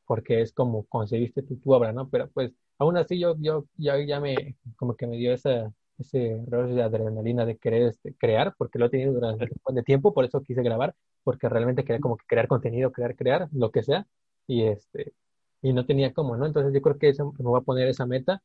porque 0.06 0.42
es 0.42 0.54
como 0.54 0.86
concebiste 0.88 1.44
tu, 1.44 1.58
tu 1.58 1.74
obra, 1.74 1.94
¿no? 1.94 2.10
Pero 2.10 2.30
pues 2.32 2.54
aún 2.80 2.98
así 2.98 3.20
yo, 3.20 3.36
yo 3.40 3.66
ya, 3.78 4.00
ya 4.06 4.20
me, 4.20 4.58
como 4.78 4.96
que 4.96 5.08
me 5.08 5.18
dio 5.18 5.34
esa, 5.34 5.74
ese 6.00 6.32
error 6.32 6.74
de 6.74 6.82
adrenalina 6.84 7.46
de 7.46 7.58
querer 7.58 7.84
este, 7.84 8.16
crear, 8.16 8.56
porque 8.58 8.80
lo 8.80 8.88
he 8.88 8.90
tenido 8.90 9.14
durante 9.14 9.46
un 9.46 9.52
montón 9.64 9.76
de 9.76 9.84
tiempo, 9.84 10.14
por 10.14 10.26
eso 10.26 10.42
quise 10.44 10.64
grabar, 10.64 10.96
porque 11.24 11.50
realmente 11.50 11.84
quería 11.84 12.00
como 12.02 12.18
que 12.18 12.26
crear 12.28 12.48
contenido, 12.48 12.92
crear, 12.92 13.16
crear, 13.16 13.50
lo 13.54 13.72
que 13.72 13.84
sea, 13.84 14.08
y 14.48 14.64
este, 14.64 15.14
y 15.62 15.74
no 15.74 15.86
tenía 15.86 16.14
cómo, 16.14 16.38
¿no? 16.38 16.46
Entonces 16.46 16.74
yo 16.74 16.82
creo 16.82 16.98
que 16.98 17.10
eso, 17.10 17.34
me 17.38 17.46
voy 17.46 17.60
a 17.60 17.64
poner 17.64 17.88
esa 17.88 18.06
meta 18.06 18.42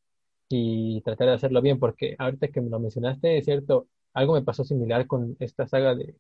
y 0.49 1.01
tratar 1.03 1.29
de 1.29 1.35
hacerlo 1.35 1.63
bien, 1.63 1.79
porque 1.79 2.17
ahorita 2.19 2.49
que 2.49 2.61
me 2.61 2.71
lo 2.71 2.81
mencionaste, 2.81 3.39
es 3.39 3.45
cierto, 3.47 3.89
algo 4.15 4.35
me 4.35 4.43
pasó 4.43 4.65
similar 4.65 5.07
con 5.07 5.37
esta 5.41 5.67
saga 5.67 5.95
de, 5.95 6.17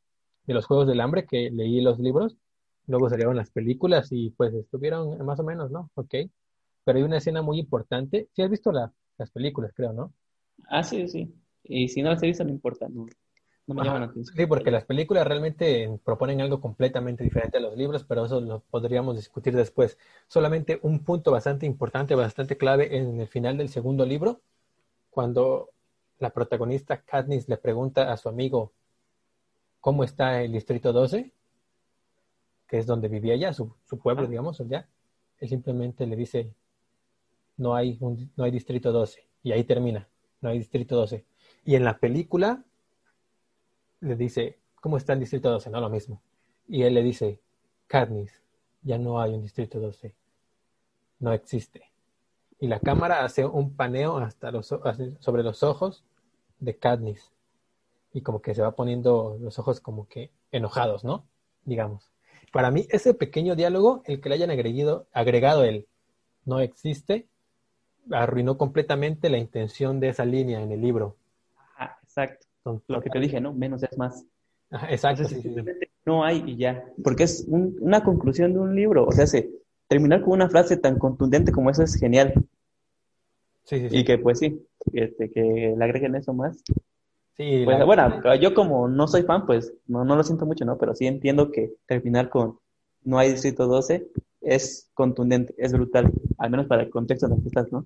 de 0.46 0.54
los 0.54 0.66
Juegos 0.66 0.86
del 0.86 1.00
Hambre, 1.00 1.26
que 1.26 1.50
leí 1.50 1.80
los 1.80 1.98
libros, 1.98 2.36
luego 2.86 3.08
salieron 3.08 3.36
las 3.36 3.50
películas 3.50 4.08
y 4.10 4.30
pues 4.30 4.52
estuvieron 4.54 5.24
más 5.24 5.38
o 5.40 5.44
menos, 5.44 5.70
¿no? 5.70 5.90
Ok. 5.94 6.14
Pero 6.84 6.98
hay 6.98 7.04
una 7.04 7.18
escena 7.18 7.42
muy 7.42 7.58
importante. 7.58 8.28
Si 8.32 8.42
has 8.42 8.50
visto 8.50 8.72
las 8.72 9.30
películas, 9.32 9.72
creo, 9.74 9.92
¿no? 9.92 10.12
Ah, 10.68 10.82
sí, 10.82 11.06
sí. 11.08 11.32
Y 11.64 11.88
si 11.88 12.02
no 12.02 12.10
las 12.10 12.22
he 12.22 12.26
visto, 12.26 12.44
no 12.44 12.50
importa, 12.50 12.88
no, 12.88 13.06
me 13.66 13.84
llaman 13.84 14.00
la 14.00 14.06
atención. 14.08 14.36
Sí, 14.36 14.46
porque 14.46 14.72
las 14.72 14.84
películas 14.84 15.26
realmente 15.26 15.88
proponen 16.04 16.40
algo 16.40 16.60
completamente 16.60 17.22
diferente 17.22 17.58
a 17.58 17.60
los 17.60 17.76
libros, 17.76 18.04
pero 18.04 18.24
eso 18.24 18.40
lo 18.40 18.60
podríamos 18.60 19.16
discutir 19.16 19.54
después. 19.54 19.96
Solamente 20.26 20.80
un 20.82 21.04
punto 21.04 21.30
bastante 21.30 21.66
importante, 21.66 22.16
bastante 22.16 22.56
clave 22.56 22.96
en 22.96 23.20
el 23.20 23.28
final 23.28 23.56
del 23.56 23.68
segundo 23.68 24.04
libro, 24.04 24.40
cuando 25.10 25.70
la 26.18 26.30
protagonista 26.30 27.02
Katniss 27.02 27.48
le 27.48 27.56
pregunta 27.56 28.12
a 28.12 28.16
su 28.16 28.28
amigo 28.28 28.72
cómo 29.82 30.04
está 30.04 30.40
el 30.42 30.52
Distrito 30.52 30.92
12, 30.92 31.32
que 32.68 32.78
es 32.78 32.86
donde 32.86 33.08
vivía 33.08 33.36
ya, 33.36 33.52
su, 33.52 33.74
su 33.84 33.98
pueblo, 33.98 34.26
digamos, 34.26 34.58
allá, 34.60 34.88
él 35.38 35.48
simplemente 35.48 36.06
le 36.06 36.14
dice, 36.14 36.54
no 37.56 37.74
hay, 37.74 37.98
un, 38.00 38.30
no 38.36 38.44
hay 38.44 38.52
distrito 38.52 38.92
12, 38.92 39.28
y 39.42 39.50
ahí 39.50 39.64
termina, 39.64 40.08
no 40.40 40.50
hay 40.50 40.58
distrito 40.58 40.94
12. 40.96 41.26
Y 41.64 41.74
en 41.74 41.84
la 41.84 41.98
película 41.98 42.64
le 44.00 44.14
dice, 44.14 44.60
¿cómo 44.80 44.96
está 44.96 45.14
el 45.14 45.20
distrito 45.20 45.50
12? 45.50 45.68
No 45.68 45.80
lo 45.80 45.90
mismo. 45.90 46.22
Y 46.68 46.82
él 46.84 46.94
le 46.94 47.02
dice, 47.02 47.40
Katniss, 47.88 48.40
ya 48.82 48.98
no 48.98 49.20
hay 49.20 49.34
un 49.34 49.42
distrito 49.42 49.80
12, 49.80 50.14
no 51.18 51.32
existe. 51.32 51.90
Y 52.60 52.68
la 52.68 52.78
cámara 52.78 53.24
hace 53.24 53.44
un 53.44 53.74
paneo 53.74 54.18
hasta 54.18 54.52
los, 54.52 54.68
sobre 54.68 55.42
los 55.42 55.64
ojos 55.64 56.04
de 56.60 56.78
Katniss. 56.78 57.32
Y 58.12 58.22
como 58.22 58.42
que 58.42 58.54
se 58.54 58.62
va 58.62 58.76
poniendo 58.76 59.38
los 59.40 59.58
ojos 59.58 59.80
como 59.80 60.06
que 60.06 60.30
enojados, 60.50 61.04
¿no? 61.04 61.24
Digamos. 61.64 62.10
Para 62.52 62.70
mí, 62.70 62.86
ese 62.90 63.14
pequeño 63.14 63.56
diálogo, 63.56 64.02
el 64.04 64.20
que 64.20 64.28
le 64.28 64.34
hayan 64.34 64.50
agregado, 64.50 65.06
agregado 65.12 65.64
el 65.64 65.86
no 66.44 66.60
existe, 66.60 67.26
arruinó 68.10 68.58
completamente 68.58 69.30
la 69.30 69.38
intención 69.38 70.00
de 70.00 70.08
esa 70.08 70.24
línea 70.24 70.60
en 70.60 70.72
el 70.72 70.80
libro. 70.80 71.16
Ajá, 71.56 71.98
exacto. 72.02 72.46
Lo 72.86 73.00
que 73.00 73.10
te 73.10 73.18
dije, 73.18 73.40
¿no? 73.40 73.52
Menos 73.52 73.82
es 73.82 73.96
más. 73.96 74.24
exacto. 74.88 75.24
No 76.04 76.24
hay 76.24 76.42
y 76.46 76.56
ya. 76.56 76.84
Porque 77.02 77.24
es 77.24 77.46
una 77.48 78.02
conclusión 78.02 78.52
de 78.52 78.58
un 78.58 78.74
libro. 78.74 79.06
O 79.06 79.12
sea, 79.12 79.26
se, 79.26 79.50
terminar 79.88 80.22
con 80.22 80.32
una 80.32 80.48
frase 80.48 80.76
tan 80.76 80.98
contundente 80.98 81.52
como 81.52 81.70
esa 81.70 81.84
es 81.84 81.94
genial. 81.94 82.34
Sí, 83.64 83.78
sí, 83.78 83.88
sí. 83.90 83.98
Y 83.98 84.04
que 84.04 84.18
pues 84.18 84.40
sí, 84.40 84.66
este, 84.92 85.30
que 85.30 85.74
le 85.76 85.84
agreguen 85.84 86.16
eso 86.16 86.32
más. 86.32 86.62
Sí, 87.42 87.62
pues, 87.64 87.84
bueno, 87.84 88.34
yo 88.36 88.54
como 88.54 88.86
no 88.86 89.08
soy 89.08 89.24
fan, 89.24 89.46
pues 89.46 89.74
no, 89.88 90.04
no 90.04 90.14
lo 90.14 90.22
siento 90.22 90.46
mucho, 90.46 90.64
¿no? 90.64 90.78
Pero 90.78 90.94
sí 90.94 91.08
entiendo 91.08 91.50
que 91.50 91.74
terminar 91.86 92.28
con 92.28 92.60
no 93.02 93.18
hay 93.18 93.32
distrito 93.32 93.66
12 93.66 94.06
es 94.42 94.88
contundente, 94.94 95.52
es 95.58 95.72
brutal, 95.72 96.12
al 96.38 96.50
menos 96.50 96.66
para 96.66 96.82
el 96.82 96.90
contexto 96.90 97.26
en 97.26 97.32
el 97.32 97.42
que 97.42 97.48
estás, 97.48 97.72
¿no? 97.72 97.84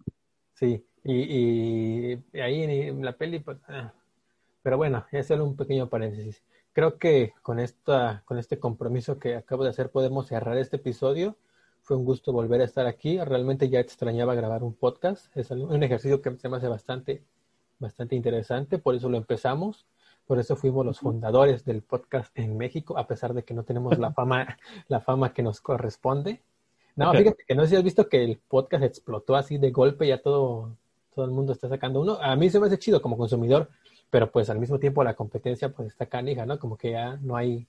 Sí, 0.52 0.84
y, 1.04 2.12
y 2.12 2.40
ahí 2.40 2.64
en 2.64 3.02
la 3.02 3.16
peli, 3.16 3.38
pues, 3.38 3.57
ah. 3.68 3.94
pero 4.62 4.76
bueno, 4.76 5.07
es 5.11 5.26
solo 5.26 5.46
un 5.46 5.57
pequeño 5.57 5.88
paréntesis. 5.88 6.42
Creo 6.74 6.98
que 6.98 7.32
con, 7.40 7.59
esta, 7.59 8.24
con 8.26 8.38
este 8.38 8.59
compromiso 8.59 9.18
que 9.18 9.36
acabo 9.36 9.64
de 9.64 9.70
hacer 9.70 9.88
podemos 9.88 10.26
cerrar 10.26 10.59
este 10.59 10.76
episodio. 10.76 11.38
Fue 11.80 11.96
un 11.96 12.04
gusto 12.04 12.30
volver 12.30 12.61
a 12.61 12.64
estar 12.64 12.86
aquí. 12.86 13.18
Realmente 13.18 13.70
ya 13.70 13.80
extrañaba 13.80 14.34
grabar 14.34 14.62
un 14.62 14.74
podcast. 14.74 15.34
Es 15.34 15.50
un 15.50 15.82
ejercicio 15.82 16.20
que 16.20 16.36
se 16.36 16.50
me 16.50 16.59
hace 16.59 16.68
bastante, 16.68 17.22
bastante 17.79 18.16
interesante. 18.16 18.79
Por 18.79 18.95
eso 18.95 19.09
lo 19.09 19.16
empezamos. 19.16 19.87
Por 20.27 20.39
eso 20.41 20.57
fuimos 20.57 20.85
los 20.85 20.99
fundadores 20.99 21.64
del 21.64 21.83
podcast 21.83 22.37
en 22.37 22.57
México, 22.57 22.99
a 22.99 23.07
pesar 23.07 23.33
de 23.33 23.45
que 23.45 23.55
no 23.55 23.62
tenemos 23.62 23.97
la 23.99 24.12
fama, 24.14 24.59
la 24.89 25.01
fama 25.01 25.33
que 25.33 25.43
nos 25.43 25.61
corresponde. 25.61 26.41
No, 26.97 27.12
fíjate 27.12 27.45
que 27.47 27.55
no 27.55 27.62
sé 27.62 27.68
si 27.68 27.77
has 27.77 27.85
visto 27.85 28.09
que 28.09 28.24
el 28.24 28.39
podcast 28.39 28.83
explotó 28.83 29.37
así 29.37 29.59
de 29.59 29.70
golpe, 29.70 30.09
ya 30.09 30.22
todo, 30.22 30.74
todo 31.14 31.27
el 31.27 31.31
mundo 31.31 31.53
está 31.53 31.68
sacando 31.68 32.01
uno. 32.01 32.18
A 32.20 32.35
mí 32.37 32.49
se 32.49 32.59
me 32.59 32.66
hace 32.66 32.79
chido 32.79 33.03
como 33.03 33.18
consumidor, 33.18 33.68
pero 34.11 34.33
pues 34.33 34.49
al 34.49 34.59
mismo 34.59 34.79
tiempo 34.79 35.05
la 35.05 35.14
competencia 35.14 35.68
pues 35.68 35.89
está 35.89 36.07
canija, 36.07 36.47
¿no? 36.47 36.59
Como 36.59 36.77
que 36.77 36.93
ya 36.93 37.16
no 37.18 37.37
hay, 37.37 37.66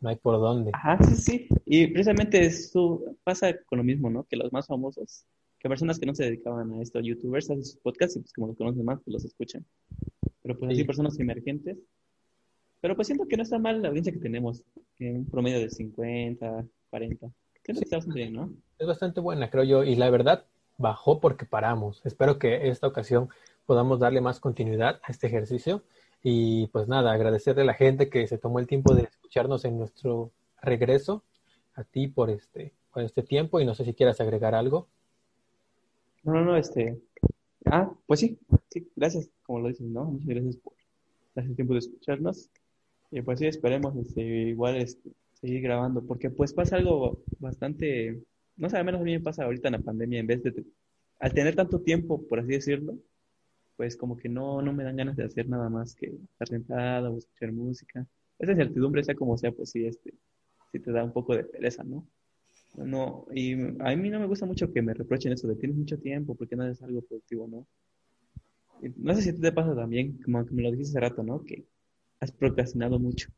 no 0.00 0.10
hay 0.10 0.16
por 0.16 0.38
dónde. 0.38 0.72
Ajá, 0.74 1.02
sí, 1.02 1.16
sí. 1.16 1.48
Y 1.64 1.86
precisamente 1.86 2.44
eso 2.44 3.02
pasa 3.24 3.52
con 3.64 3.78
lo 3.78 3.84
mismo, 3.84 4.10
¿no? 4.10 4.24
Que 4.24 4.36
los 4.36 4.52
más 4.52 4.66
famosos, 4.66 5.24
que 5.58 5.68
personas 5.68 5.98
que 5.98 6.06
no 6.06 6.14
se 6.14 6.24
dedicaban 6.24 6.72
a 6.72 6.82
esto, 6.82 7.00
youtubers, 7.00 7.50
hacen 7.50 7.64
sus 7.64 7.76
podcasts 7.76 8.16
y 8.16 8.20
pues 8.20 8.32
como 8.32 8.48
los 8.48 8.56
conocen 8.56 8.84
más, 8.84 9.00
pues 9.04 9.12
los 9.12 9.24
escuchan 9.24 9.64
pero 10.48 10.58
pues 10.58 10.72
así 10.72 10.84
personas 10.84 11.18
emergentes. 11.20 11.76
Pero 12.80 12.96
pues 12.96 13.06
siento 13.06 13.26
que 13.28 13.36
no 13.36 13.42
está 13.42 13.58
mal 13.58 13.82
la 13.82 13.88
audiencia 13.88 14.12
que 14.12 14.18
tenemos, 14.18 14.62
que 14.96 15.10
un 15.10 15.26
promedio 15.26 15.58
de 15.58 15.68
50, 15.68 16.64
40. 16.88 17.30
Que 17.62 17.72
está 17.72 17.96
bastante 17.96 18.20
bien, 18.20 18.32
¿no? 18.32 18.50
Es 18.78 18.86
bastante 18.86 19.20
buena, 19.20 19.50
creo 19.50 19.64
yo, 19.64 19.84
y 19.84 19.94
la 19.94 20.08
verdad 20.08 20.46
bajó 20.78 21.20
porque 21.20 21.44
paramos. 21.44 22.00
Espero 22.06 22.38
que 22.38 22.68
esta 22.68 22.86
ocasión 22.86 23.28
podamos 23.66 23.98
darle 23.98 24.22
más 24.22 24.40
continuidad 24.40 25.00
a 25.02 25.12
este 25.12 25.26
ejercicio 25.26 25.82
y 26.22 26.68
pues 26.68 26.88
nada, 26.88 27.12
agradecerle 27.12 27.62
a 27.62 27.66
la 27.66 27.74
gente 27.74 28.08
que 28.08 28.26
se 28.26 28.38
tomó 28.38 28.58
el 28.58 28.66
tiempo 28.66 28.94
de 28.94 29.02
escucharnos 29.02 29.66
en 29.66 29.76
nuestro 29.76 30.30
regreso, 30.62 31.24
a 31.74 31.84
ti 31.84 32.08
por 32.08 32.30
este, 32.30 32.72
por 32.90 33.02
este 33.02 33.22
tiempo 33.22 33.60
y 33.60 33.66
no 33.66 33.74
sé 33.74 33.84
si 33.84 33.92
quieras 33.92 34.20
agregar 34.22 34.54
algo. 34.54 34.88
No, 36.28 36.44
no, 36.44 36.56
este, 36.56 37.00
Ah, 37.64 37.90
pues 38.06 38.20
sí, 38.20 38.38
sí, 38.70 38.90
gracias, 38.96 39.30
como 39.42 39.60
lo 39.60 39.68
dices, 39.68 39.86
¿no? 39.86 40.04
Muchas 40.04 40.28
gracias 40.28 40.56
por 40.56 40.74
darse 41.34 41.50
el 41.50 41.56
tiempo 41.56 41.74
de 41.74 41.80
escucharnos. 41.80 42.50
Y 43.10 43.22
pues 43.22 43.38
sí, 43.38 43.46
esperemos 43.46 43.96
este, 43.96 44.22
igual 44.22 44.76
este, 44.76 45.10
seguir 45.34 45.62
grabando, 45.62 46.02
porque 46.04 46.30
pues 46.30 46.52
pasa 46.52 46.76
algo 46.76 47.22
bastante, 47.38 48.22
no 48.56 48.70
sé, 48.70 48.76
al 48.76 48.84
menos 48.84 49.00
a 49.00 49.04
mí 49.04 49.12
me 49.12 49.20
pasa 49.20 49.44
ahorita 49.44 49.68
en 49.68 49.72
la 49.72 49.80
pandemia, 49.80 50.20
en 50.20 50.26
vez 50.26 50.42
de, 50.42 50.64
al 51.20 51.32
tener 51.32 51.56
tanto 51.56 51.80
tiempo, 51.80 52.26
por 52.26 52.40
así 52.40 52.52
decirlo, 52.52 52.98
pues 53.76 53.96
como 53.96 54.16
que 54.16 54.28
no, 54.28 54.62
no 54.62 54.72
me 54.72 54.84
dan 54.84 54.96
ganas 54.96 55.16
de 55.16 55.24
hacer 55.24 55.48
nada 55.48 55.68
más 55.68 55.94
que 55.94 56.06
estar 56.06 56.48
sentado 56.48 57.14
o 57.14 57.18
escuchar 57.18 57.52
música. 57.52 58.06
Esa 58.38 58.52
incertidumbre, 58.52 59.04
sea 59.04 59.14
como 59.14 59.36
sea, 59.38 59.52
pues 59.52 59.70
sí, 59.70 59.86
este, 59.86 60.14
sí 60.72 60.80
te 60.80 60.92
da 60.92 61.04
un 61.04 61.12
poco 61.12 61.34
de 61.34 61.44
pereza, 61.44 61.84
¿no? 61.84 62.06
No, 62.76 63.26
y 63.34 63.54
a 63.54 63.96
mí 63.96 64.10
no 64.10 64.20
me 64.20 64.26
gusta 64.26 64.46
mucho 64.46 64.72
que 64.72 64.82
me 64.82 64.94
reprochen 64.94 65.32
eso 65.32 65.48
de 65.48 65.56
tienes 65.56 65.76
mucho 65.76 65.98
tiempo, 65.98 66.34
porque 66.34 66.56
no 66.56 66.66
es 66.66 66.80
algo 66.82 67.00
productivo, 67.02 67.48
¿no? 67.48 67.66
no 68.96 69.14
sé 69.14 69.22
si 69.22 69.32
te 69.32 69.52
pasa 69.52 69.74
también, 69.74 70.20
como 70.22 70.44
que 70.44 70.54
me 70.54 70.62
lo 70.62 70.70
dijiste 70.70 70.98
hace 70.98 71.08
rato, 71.08 71.22
¿no? 71.22 71.42
Que 71.44 71.64
has 72.20 72.32
procrastinado 72.32 72.98
mucho. 72.98 73.28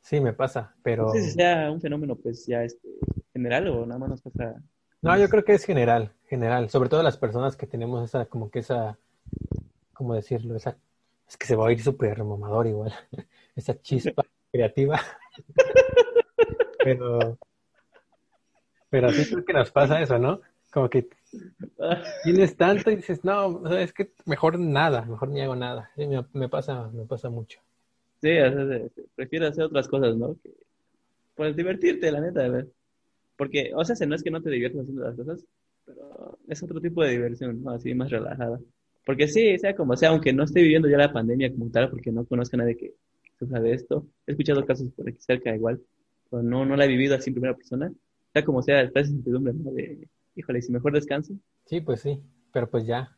Sí, 0.00 0.20
me 0.20 0.32
pasa, 0.32 0.74
pero... 0.82 1.04
No 1.04 1.12
sé 1.12 1.22
si 1.22 1.30
sea 1.32 1.70
un 1.70 1.80
fenómeno, 1.80 2.16
pues, 2.16 2.46
ya 2.46 2.64
este, 2.64 2.88
general 3.32 3.68
o 3.68 3.86
nada 3.86 3.98
más 3.98 4.10
nos 4.10 4.22
pasa... 4.22 4.62
No, 5.00 5.18
yo 5.18 5.28
creo 5.28 5.44
que 5.44 5.54
es 5.54 5.64
general, 5.64 6.12
general. 6.26 6.70
Sobre 6.70 6.88
todo 6.88 7.02
las 7.02 7.18
personas 7.18 7.56
que 7.56 7.66
tenemos 7.66 8.04
esa, 8.04 8.26
como 8.26 8.50
que 8.50 8.60
esa, 8.60 8.98
¿cómo 9.92 10.14
decirlo? 10.14 10.56
Esa, 10.56 10.76
es 11.28 11.36
que 11.36 11.46
se 11.46 11.56
va 11.56 11.68
a 11.68 11.72
ir 11.72 11.82
súper 11.82 12.22
mamador 12.22 12.66
igual. 12.66 12.92
esa 13.56 13.80
chispa 13.80 14.24
creativa. 14.50 15.00
pero 16.84 17.38
pero 18.92 19.08
sí 19.08 19.24
creo 19.24 19.42
que 19.42 19.54
nos 19.54 19.70
pasa 19.70 20.02
eso, 20.02 20.18
¿no? 20.18 20.42
Como 20.70 20.90
que 20.90 21.08
tienes 22.24 22.54
tanto 22.56 22.90
y 22.90 22.96
dices, 22.96 23.24
no, 23.24 23.66
es 23.74 23.90
que 23.94 24.12
mejor 24.26 24.58
nada, 24.58 25.06
mejor 25.06 25.30
ni 25.30 25.40
hago 25.40 25.56
nada. 25.56 25.90
me, 26.34 26.48
pasa, 26.50 26.90
me 26.92 27.06
pasa 27.06 27.30
mucho. 27.30 27.58
Sí, 28.20 28.28
prefiero 29.14 29.48
hacer 29.48 29.64
otras 29.64 29.88
cosas, 29.88 30.14
¿no? 30.14 30.36
Que, 30.42 30.50
pues 31.34 31.56
divertirte, 31.56 32.12
la 32.12 32.20
neta, 32.20 32.46
ver. 32.46 32.68
Porque, 33.34 33.72
o 33.74 33.82
sea, 33.82 34.06
no 34.06 34.14
es 34.14 34.22
que 34.22 34.30
no 34.30 34.42
te 34.42 34.50
diviertas 34.50 34.82
haciendo 34.82 35.04
las 35.04 35.16
cosas, 35.16 35.44
pero 35.86 36.38
es 36.46 36.62
otro 36.62 36.78
tipo 36.78 37.02
de 37.02 37.12
diversión, 37.12 37.64
¿no? 37.64 37.70
Así 37.70 37.94
más 37.94 38.10
relajada. 38.10 38.60
Porque 39.06 39.26
sí, 39.26 39.58
sea 39.58 39.74
como 39.74 39.96
sea, 39.96 40.10
aunque 40.10 40.34
no 40.34 40.44
esté 40.44 40.60
viviendo 40.60 40.86
ya 40.86 40.98
la 40.98 41.14
pandemia 41.14 41.50
como 41.50 41.70
tal, 41.70 41.88
porque 41.88 42.12
no 42.12 42.26
conozco 42.26 42.56
a 42.56 42.58
nadie 42.58 42.76
que 42.76 42.92
sufra 43.38 43.58
de 43.58 43.72
esto, 43.72 44.06
he 44.26 44.32
escuchado 44.32 44.66
casos 44.66 44.92
por 44.92 45.08
aquí 45.08 45.18
cerca 45.18 45.56
igual, 45.56 45.80
pero 46.30 46.42
no, 46.42 46.66
no 46.66 46.76
la 46.76 46.84
he 46.84 46.88
vivido 46.88 47.16
así 47.16 47.30
en 47.30 47.34
primera 47.34 47.56
persona, 47.56 47.90
sea 48.32 48.44
como 48.44 48.62
sea, 48.62 48.82
está 48.82 49.00
esa 49.00 49.10
incertidumbre, 49.10 49.52
¿no? 49.54 49.70
De, 49.72 50.08
híjole, 50.34 50.62
si 50.62 50.72
mejor 50.72 50.92
descanso. 50.92 51.34
Sí, 51.66 51.80
pues 51.80 52.00
sí, 52.00 52.20
pero 52.52 52.70
pues 52.70 52.86
ya, 52.86 53.16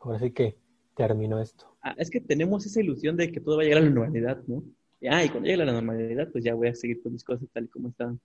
ahora 0.00 0.18
sí 0.18 0.30
que 0.32 0.56
terminó 0.96 1.40
esto. 1.40 1.76
Ah, 1.82 1.94
es 1.98 2.10
que 2.10 2.20
tenemos 2.20 2.64
esa 2.66 2.80
ilusión 2.80 3.16
de 3.16 3.32
que 3.32 3.40
todo 3.40 3.56
va 3.56 3.62
a 3.62 3.64
llegar 3.64 3.78
a 3.78 3.84
la 3.84 3.90
normalidad, 3.90 4.42
¿no? 4.46 4.62
Ah, 5.10 5.24
y 5.24 5.28
cuando 5.28 5.48
llegue 5.48 5.62
a 5.62 5.66
la 5.66 5.72
normalidad, 5.72 6.28
pues 6.30 6.44
ya 6.44 6.54
voy 6.54 6.68
a 6.68 6.74
seguir 6.74 7.02
con 7.02 7.12
mis 7.12 7.24
cosas 7.24 7.48
tal 7.52 7.64
y 7.64 7.68
como 7.68 7.88
están. 7.88 8.20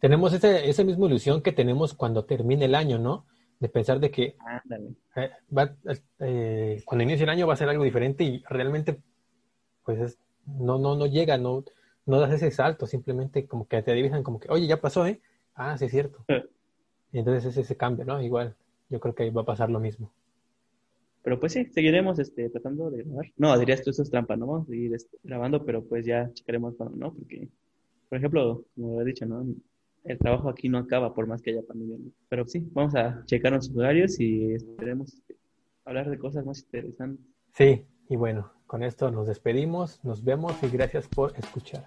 Tenemos 0.00 0.32
ese, 0.32 0.68
esa 0.68 0.84
misma 0.84 1.06
ilusión 1.06 1.42
que 1.42 1.52
tenemos 1.52 1.94
cuando 1.94 2.24
termine 2.24 2.66
el 2.66 2.74
año, 2.74 2.98
¿no? 2.98 3.26
De 3.58 3.68
pensar 3.68 3.98
de 3.98 4.10
que 4.10 4.36
eh, 5.16 5.30
va, 5.56 5.76
eh, 6.20 6.82
cuando 6.84 7.02
inicie 7.02 7.24
el 7.24 7.30
año 7.30 7.46
va 7.46 7.54
a 7.54 7.56
ser 7.56 7.68
algo 7.68 7.82
diferente 7.82 8.22
y 8.22 8.42
realmente, 8.48 9.00
pues 9.84 10.18
no, 10.46 10.78
no, 10.78 10.96
no 10.96 11.06
llega, 11.06 11.38
no, 11.38 11.64
no 12.08 12.18
das 12.18 12.32
ese 12.32 12.50
salto, 12.50 12.86
simplemente 12.86 13.46
como 13.46 13.68
que 13.68 13.82
te 13.82 13.92
divisan 13.92 14.22
como 14.22 14.40
que, 14.40 14.48
oye, 14.50 14.66
ya 14.66 14.80
pasó, 14.80 15.06
¿eh? 15.06 15.20
Ah, 15.54 15.76
sí 15.76 15.84
es 15.84 15.90
cierto. 15.90 16.24
Y 17.12 17.18
entonces 17.18 17.44
es 17.44 17.56
ese 17.58 17.76
cambio, 17.76 18.04
¿no? 18.04 18.20
Igual, 18.22 18.56
yo 18.88 18.98
creo 18.98 19.14
que 19.14 19.30
va 19.30 19.42
a 19.42 19.46
pasar 19.46 19.70
lo 19.70 19.78
mismo. 19.78 20.10
Pero 21.22 21.38
pues 21.38 21.52
sí, 21.52 21.66
seguiremos 21.66 22.18
este, 22.18 22.48
tratando 22.48 22.90
de 22.90 23.02
grabar. 23.02 23.26
No, 23.36 23.58
dirías 23.58 23.82
tú, 23.82 23.90
eso 23.90 24.02
es 24.02 24.10
trampa, 24.10 24.36
¿no? 24.36 24.46
Vamos 24.46 24.68
a 24.68 24.70
seguir 24.70 24.94
este, 24.94 25.18
grabando, 25.22 25.64
pero 25.64 25.84
pues 25.84 26.06
ya 26.06 26.32
checaremos 26.32 26.76
cuando, 26.76 26.96
¿no? 26.96 27.12
Porque, 27.12 27.48
por 28.08 28.18
ejemplo, 28.18 28.64
como 28.74 29.02
he 29.02 29.04
dicho, 29.04 29.26
¿no? 29.26 29.46
El 30.04 30.18
trabajo 30.18 30.48
aquí 30.48 30.68
no 30.68 30.78
acaba 30.78 31.12
por 31.12 31.26
más 31.26 31.42
que 31.42 31.50
haya 31.50 31.62
pandemia. 31.62 31.98
Pero 32.30 32.46
sí, 32.46 32.66
vamos 32.72 32.94
a 32.94 33.22
checar 33.26 33.52
nuestros 33.52 33.76
horarios 33.76 34.18
y 34.20 34.54
esperemos 34.54 35.12
este, 35.12 35.36
hablar 35.84 36.08
de 36.08 36.18
cosas 36.18 36.46
más 36.46 36.60
interesantes. 36.60 37.26
Sí, 37.52 37.84
y 38.08 38.16
bueno, 38.16 38.50
con 38.68 38.84
esto 38.84 39.10
nos 39.10 39.26
despedimos, 39.26 39.98
nos 40.04 40.22
vemos 40.22 40.52
y 40.62 40.68
gracias 40.68 41.08
por 41.08 41.34
escuchar. 41.36 41.86